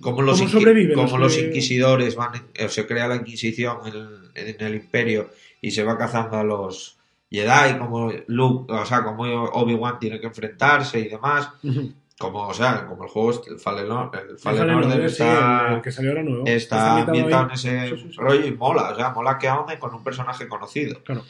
Cómo 0.00 0.22
los, 0.22 0.38
¿Cómo 0.38 0.50
inqui- 0.50 0.52
sobreviven 0.52 0.94
cómo 0.96 1.18
los 1.18 1.38
inquisidores 1.38 2.16
van. 2.16 2.32
eh, 2.54 2.68
se 2.68 2.84
crea 2.86 3.06
la 3.06 3.14
Inquisición 3.16 3.78
en, 3.86 4.48
en 4.48 4.56
el 4.66 4.74
Imperio 4.74 5.30
y 5.60 5.70
se 5.70 5.84
va 5.84 5.96
cazando 5.96 6.36
a 6.36 6.42
los 6.42 6.96
Jedi, 7.30 7.78
como 7.78 8.10
Luke, 8.26 8.72
o 8.72 8.84
sea, 8.84 9.04
como 9.04 9.22
Obi-Wan 9.22 9.98
tiene 10.00 10.18
que 10.18 10.26
enfrentarse 10.26 10.98
y 10.98 11.08
demás. 11.08 11.50
Como, 12.18 12.48
o 12.48 12.52
sea, 12.54 12.86
como 12.86 13.04
el 13.04 13.10
juego, 13.10 13.30
el 13.46 13.58
Fallen, 13.60 13.86
el 14.30 14.38
Fallen 14.38 14.70
Order 14.70 15.00
está, 15.04 15.68
el- 15.68 15.74
el 15.76 15.82
que 15.82 15.92
salió 15.92 16.10
ahora 16.10 16.22
nuevo. 16.24 16.44
está 16.46 16.96
ambientado 17.02 17.44
en 17.44 17.50
ese 17.52 17.88
Sí, 17.90 17.96
sí, 17.96 18.08
sí. 18.10 18.16
rollo 18.16 18.44
y 18.46 18.52
mola, 18.52 18.90
o 18.90 18.96
sea, 18.96 19.10
mola 19.10 19.38
que 19.38 19.46
ahonden 19.48 19.78
con 19.78 19.94
un 19.94 20.02
personaje 20.02 20.48
conocido. 20.48 21.02
Claro. 21.04 21.22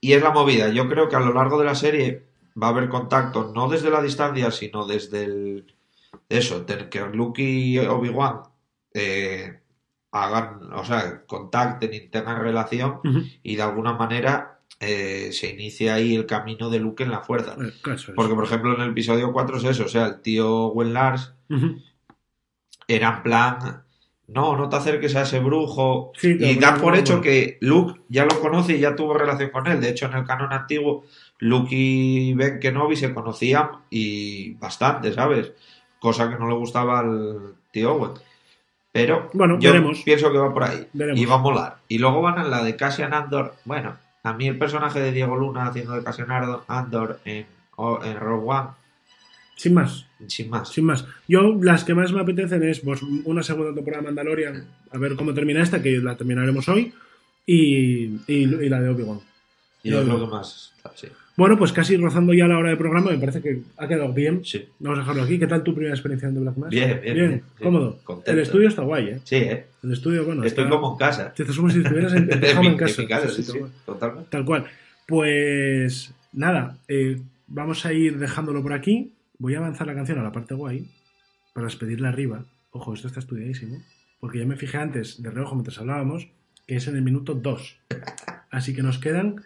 Y 0.00 0.14
es 0.14 0.22
la 0.22 0.30
movida, 0.30 0.68
yo 0.70 0.88
creo 0.88 1.08
que 1.10 1.16
a 1.16 1.20
lo 1.20 1.34
largo 1.34 1.58
de 1.58 1.66
la 1.66 1.74
serie 1.74 2.24
va 2.60 2.68
a 2.68 2.70
haber 2.70 2.88
contacto, 2.88 3.52
no 3.54 3.68
desde 3.68 3.90
la 3.90 4.00
distancia, 4.00 4.50
sino 4.50 4.86
desde 4.86 5.24
el... 5.24 5.74
Eso, 6.28 6.64
que 6.66 7.00
Luke 7.12 7.42
y 7.42 7.78
Obi-Wan 7.78 8.40
eh, 8.94 9.60
hagan, 10.12 10.72
o 10.72 10.84
sea, 10.84 11.24
contacten 11.26 11.92
y 11.92 12.00
tengan 12.08 12.40
relación 12.40 13.00
y 13.42 13.56
de 13.56 13.62
alguna 13.62 13.92
manera 13.92 14.59
eh, 14.80 15.30
se 15.32 15.50
inicia 15.50 15.94
ahí 15.94 16.14
el 16.16 16.26
camino 16.26 16.70
de 16.70 16.80
Luke 16.80 17.04
en 17.04 17.10
la 17.10 17.20
fuerza. 17.20 17.54
Eh, 17.60 17.72
es. 17.94 18.06
Porque, 18.16 18.34
por 18.34 18.44
ejemplo, 18.44 18.74
en 18.74 18.80
el 18.80 18.90
episodio 18.90 19.32
4 19.32 19.58
es 19.58 19.64
eso, 19.64 19.84
o 19.84 19.88
sea, 19.88 20.06
el 20.06 20.20
tío 20.22 20.68
Wen 20.68 20.94
Lars 20.94 21.34
Ujú. 21.50 21.76
era 22.88 23.08
en 23.16 23.22
plan, 23.22 23.82
no, 24.26 24.56
no 24.56 24.68
te 24.68 24.76
acerques 24.76 25.14
a 25.16 25.22
ese 25.22 25.40
brujo. 25.40 26.12
Sí, 26.16 26.36
y 26.38 26.54
dan 26.56 26.80
por 26.80 26.96
hecho 26.96 27.20
que 27.20 27.58
Luke 27.60 28.00
ya 28.08 28.24
lo 28.24 28.40
conoce 28.40 28.76
y 28.76 28.80
ya 28.80 28.96
tuvo 28.96 29.14
relación 29.14 29.50
con 29.50 29.66
él. 29.66 29.80
De 29.80 29.90
hecho, 29.90 30.06
en 30.06 30.14
el 30.14 30.24
canon 30.24 30.52
antiguo, 30.52 31.04
Luke 31.38 31.68
y 31.74 32.32
Ben 32.34 32.58
Kenobi 32.60 32.96
se 32.96 33.12
conocían 33.12 33.68
y 33.90 34.54
bastante, 34.54 35.12
¿sabes? 35.12 35.52
Cosa 35.98 36.30
que 36.30 36.38
no 36.38 36.48
le 36.48 36.54
gustaba 36.54 37.00
al 37.00 37.54
tío 37.72 37.94
Owen. 37.94 38.12
Pero 38.92 39.30
Bueno, 39.34 39.58
yo 39.60 39.70
veremos. 39.72 40.00
pienso 40.04 40.32
que 40.32 40.38
va 40.38 40.52
por 40.52 40.64
ahí. 40.64 40.86
Veremos. 40.92 41.20
Y 41.20 41.24
va 41.26 41.34
a 41.34 41.38
molar. 41.38 41.76
Y 41.88 41.98
luego 41.98 42.22
van 42.22 42.38
a 42.38 42.44
la 42.44 42.62
de 42.64 42.74
Cassian 42.76 43.12
Andor. 43.14 43.54
Bueno, 43.64 43.96
a 44.22 44.32
mí 44.32 44.48
el 44.48 44.58
personaje 44.58 45.00
de 45.00 45.12
Diego 45.12 45.36
Luna 45.36 45.66
haciendo 45.66 45.94
de 45.94 46.04
Cassian 46.04 46.28
Andor 46.68 47.20
en, 47.24 47.46
en 48.04 48.16
Rogue 48.20 48.46
One, 48.46 48.68
Sin 49.56 49.74
más. 49.74 50.06
sin 50.26 50.50
más. 50.50 50.68
Sin 50.68 50.84
más. 50.84 51.04
Yo 51.26 51.54
las 51.60 51.84
que 51.84 51.94
más 51.94 52.12
me 52.12 52.20
apetecen 52.20 52.62
es 52.62 52.80
pues, 52.80 53.02
una 53.02 53.42
segunda 53.42 53.74
temporada 53.74 54.02
de 54.02 54.06
Mandalorian, 54.08 54.68
a 54.92 54.98
ver 54.98 55.16
cómo 55.16 55.32
termina 55.32 55.62
esta, 55.62 55.82
que 55.82 55.98
la 55.98 56.16
terminaremos 56.16 56.68
hoy, 56.68 56.92
y, 57.46 58.04
y, 58.26 58.44
y 58.44 58.68
la 58.68 58.80
de 58.80 58.88
Obi-Wan. 58.90 59.20
Y 59.82 59.94
es 59.94 60.06
lo 60.06 60.20
que 60.20 60.26
más. 60.26 60.74
Sí. 60.94 61.08
Bueno, 61.40 61.56
pues 61.56 61.72
casi 61.72 61.96
rozando 61.96 62.34
ya 62.34 62.46
la 62.46 62.58
hora 62.58 62.68
de 62.68 62.76
programa, 62.76 63.10
me 63.12 63.18
parece 63.18 63.40
que 63.40 63.62
ha 63.78 63.88
quedado 63.88 64.12
bien. 64.12 64.44
Sí. 64.44 64.66
Vamos 64.78 64.98
a 64.98 65.02
dejarlo 65.02 65.22
aquí. 65.22 65.38
¿Qué 65.38 65.46
tal 65.46 65.62
tu 65.62 65.72
primera 65.74 65.94
experiencia 65.94 66.28
en 66.28 66.34
The 66.34 66.40
Black 66.40 66.56
Mass? 66.58 66.70
Bien, 66.70 67.00
bien, 67.02 67.14
bien, 67.14 67.42
cómodo. 67.58 67.98
contento. 68.04 68.30
El 68.30 68.38
estudio 68.40 68.68
está 68.68 68.82
guay, 68.82 69.08
¿eh? 69.08 69.20
Sí, 69.24 69.36
¿eh? 69.36 69.64
El 69.82 69.92
estudio, 69.92 70.24
bueno. 70.26 70.44
Estoy 70.44 70.64
está- 70.64 70.76
como 70.76 70.92
en 70.92 70.98
casa. 70.98 71.32
Te 71.32 71.44
como 71.46 71.70
si 71.70 71.78
estuvieras 71.80 72.12
en, 72.12 72.30
en 72.30 72.40
mi, 72.60 72.66
en 72.66 72.72
en 72.72 72.76
casa. 72.76 73.06
casa, 73.08 73.28
Sí, 73.30 73.42
sí, 73.42 73.58
totalmente. 73.86 74.28
Tal 74.30 74.44
cual. 74.44 74.66
Pues 75.06 76.12
nada, 76.32 76.76
eh, 76.88 77.20
vamos 77.46 77.84
a 77.86 77.92
ir 77.92 78.18
dejándolo 78.18 78.62
por 78.62 78.72
aquí. 78.74 79.12
Voy 79.38 79.54
a 79.54 79.58
avanzar 79.58 79.86
la 79.86 79.94
canción 79.94 80.18
a 80.18 80.22
la 80.22 80.32
parte 80.32 80.54
guay 80.54 80.86
para 81.54 81.66
despedirla 81.66 82.10
arriba. 82.10 82.44
Ojo, 82.70 82.92
esto 82.94 83.08
está 83.08 83.20
estudiadísimo. 83.20 83.82
Porque 84.20 84.38
ya 84.40 84.46
me 84.46 84.56
fijé 84.56 84.76
antes 84.76 85.22
de 85.22 85.30
reojo 85.30 85.54
mientras 85.54 85.78
hablábamos 85.78 86.28
que 86.66 86.76
es 86.76 86.86
en 86.86 86.96
el 86.96 87.02
minuto 87.02 87.34
2. 87.34 87.76
Así 88.50 88.74
que 88.74 88.82
nos 88.82 88.98
quedan 88.98 89.42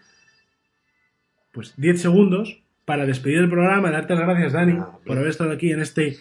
pues 1.55 1.73
10 1.77 2.01
segundos 2.03 2.61
para 2.85 3.07
despedir 3.07 3.39
el 3.39 3.49
programa, 3.49 3.91
darte 3.91 4.15
las 4.15 4.25
gracias, 4.25 4.53
Dani, 4.53 4.73
Ah, 4.79 4.99
por 5.07 5.17
haber 5.17 5.31
estado 5.31 5.53
aquí 5.53 5.71
en 5.73 5.81
este 5.81 6.19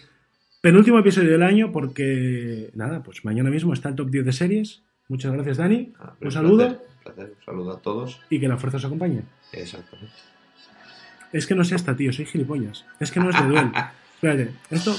penúltimo 0.62 0.98
episodio 0.98 1.30
del 1.30 1.42
año, 1.42 1.72
porque 1.72 2.70
nada, 2.74 3.02
pues 3.02 3.24
mañana 3.24 3.50
mismo 3.50 3.74
está 3.74 3.90
el 3.90 3.96
top 3.96 4.08
10 4.10 4.24
de 4.24 4.32
series. 4.32 4.82
Muchas 5.08 5.32
gracias, 5.32 5.58
Dani. 5.58 5.92
Ah, 6.00 6.14
Un 6.20 6.30
saludo 6.30 6.56
placer, 6.56 6.78
un 6.96 7.02
placer. 7.02 7.34
Un 7.38 7.44
saludo 7.44 7.72
a 7.72 7.82
todos. 7.82 8.20
y 8.30 8.40
que 8.40 8.48
la 8.48 8.56
fuerza 8.56 8.78
os 8.78 8.84
acompañe. 8.86 9.22
Exactamente. 9.52 10.14
Es 11.32 11.46
que 11.46 11.54
no 11.54 11.64
sé 11.64 11.74
hasta, 11.74 11.94
tío, 11.96 12.12
soy 12.12 12.24
gilipollas. 12.26 12.86
Es 13.00 13.10
que 13.10 13.20
no 13.20 13.28
es 13.28 13.36
de 13.36 13.48
duel. 13.48 13.70
Espérate, 14.14 14.52
esto. 14.70 14.94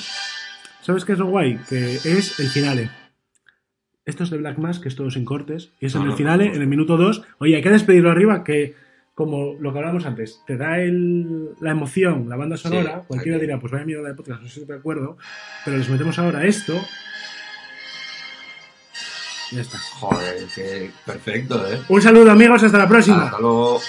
¿Sabes 0.81 1.03
qué 1.05 1.13
es 1.13 1.17
lo 1.19 1.25
guay? 1.27 1.57
Que 1.67 1.95
es 1.95 2.39
el 2.39 2.47
finale. 2.49 2.91
Esto 4.05 4.23
es 4.23 4.29
de 4.29 4.37
Black 4.37 4.59
Mass, 4.59 4.77
que 4.79 4.87
es 4.89 4.95
todo 4.95 5.09
sin 5.09 5.25
cortes. 5.25 5.71
Y 5.79 5.87
es 5.87 5.95
en 5.95 6.03
el 6.03 6.09
no, 6.09 6.15
finale, 6.15 6.45
en 6.53 6.61
el 6.61 6.67
minuto 6.67 6.95
2. 6.97 7.23
Oye, 7.39 7.55
hay 7.55 7.63
que 7.63 7.71
despedirlo 7.71 8.11
arriba, 8.11 8.43
que 8.43 8.75
como 9.15 9.55
lo 9.59 9.71
que 9.71 9.79
hablábamos 9.79 10.05
antes, 10.05 10.41
te 10.45 10.57
da 10.57 10.79
el, 10.79 11.55
la 11.61 11.71
emoción, 11.71 12.27
la 12.27 12.35
banda 12.35 12.57
sonora. 12.57 12.99
Sí, 12.99 13.05
cualquiera 13.07 13.37
aquí. 13.37 13.45
dirá, 13.45 13.59
pues 13.59 13.71
vaya 13.71 13.85
mierda 13.85 14.09
de 14.09 14.13
podcast, 14.13 14.41
no 14.41 14.49
sé 14.49 14.59
si 14.59 14.67
te 14.67 14.73
acuerdo. 14.73 15.17
Pero 15.63 15.77
les 15.77 15.89
metemos 15.89 16.19
ahora 16.19 16.45
esto. 16.45 16.73
Ya 19.51 19.61
está. 19.61 19.77
Joder, 19.77 20.45
que 20.53 20.91
perfecto, 21.05 21.65
¿eh? 21.71 21.81
Un 21.87 22.01
saludo, 22.01 22.29
amigos, 22.29 22.61
hasta 22.61 22.77
la 22.77 22.89
próxima. 22.89 23.25
Hasta 23.25 23.39
luego. 23.39 23.79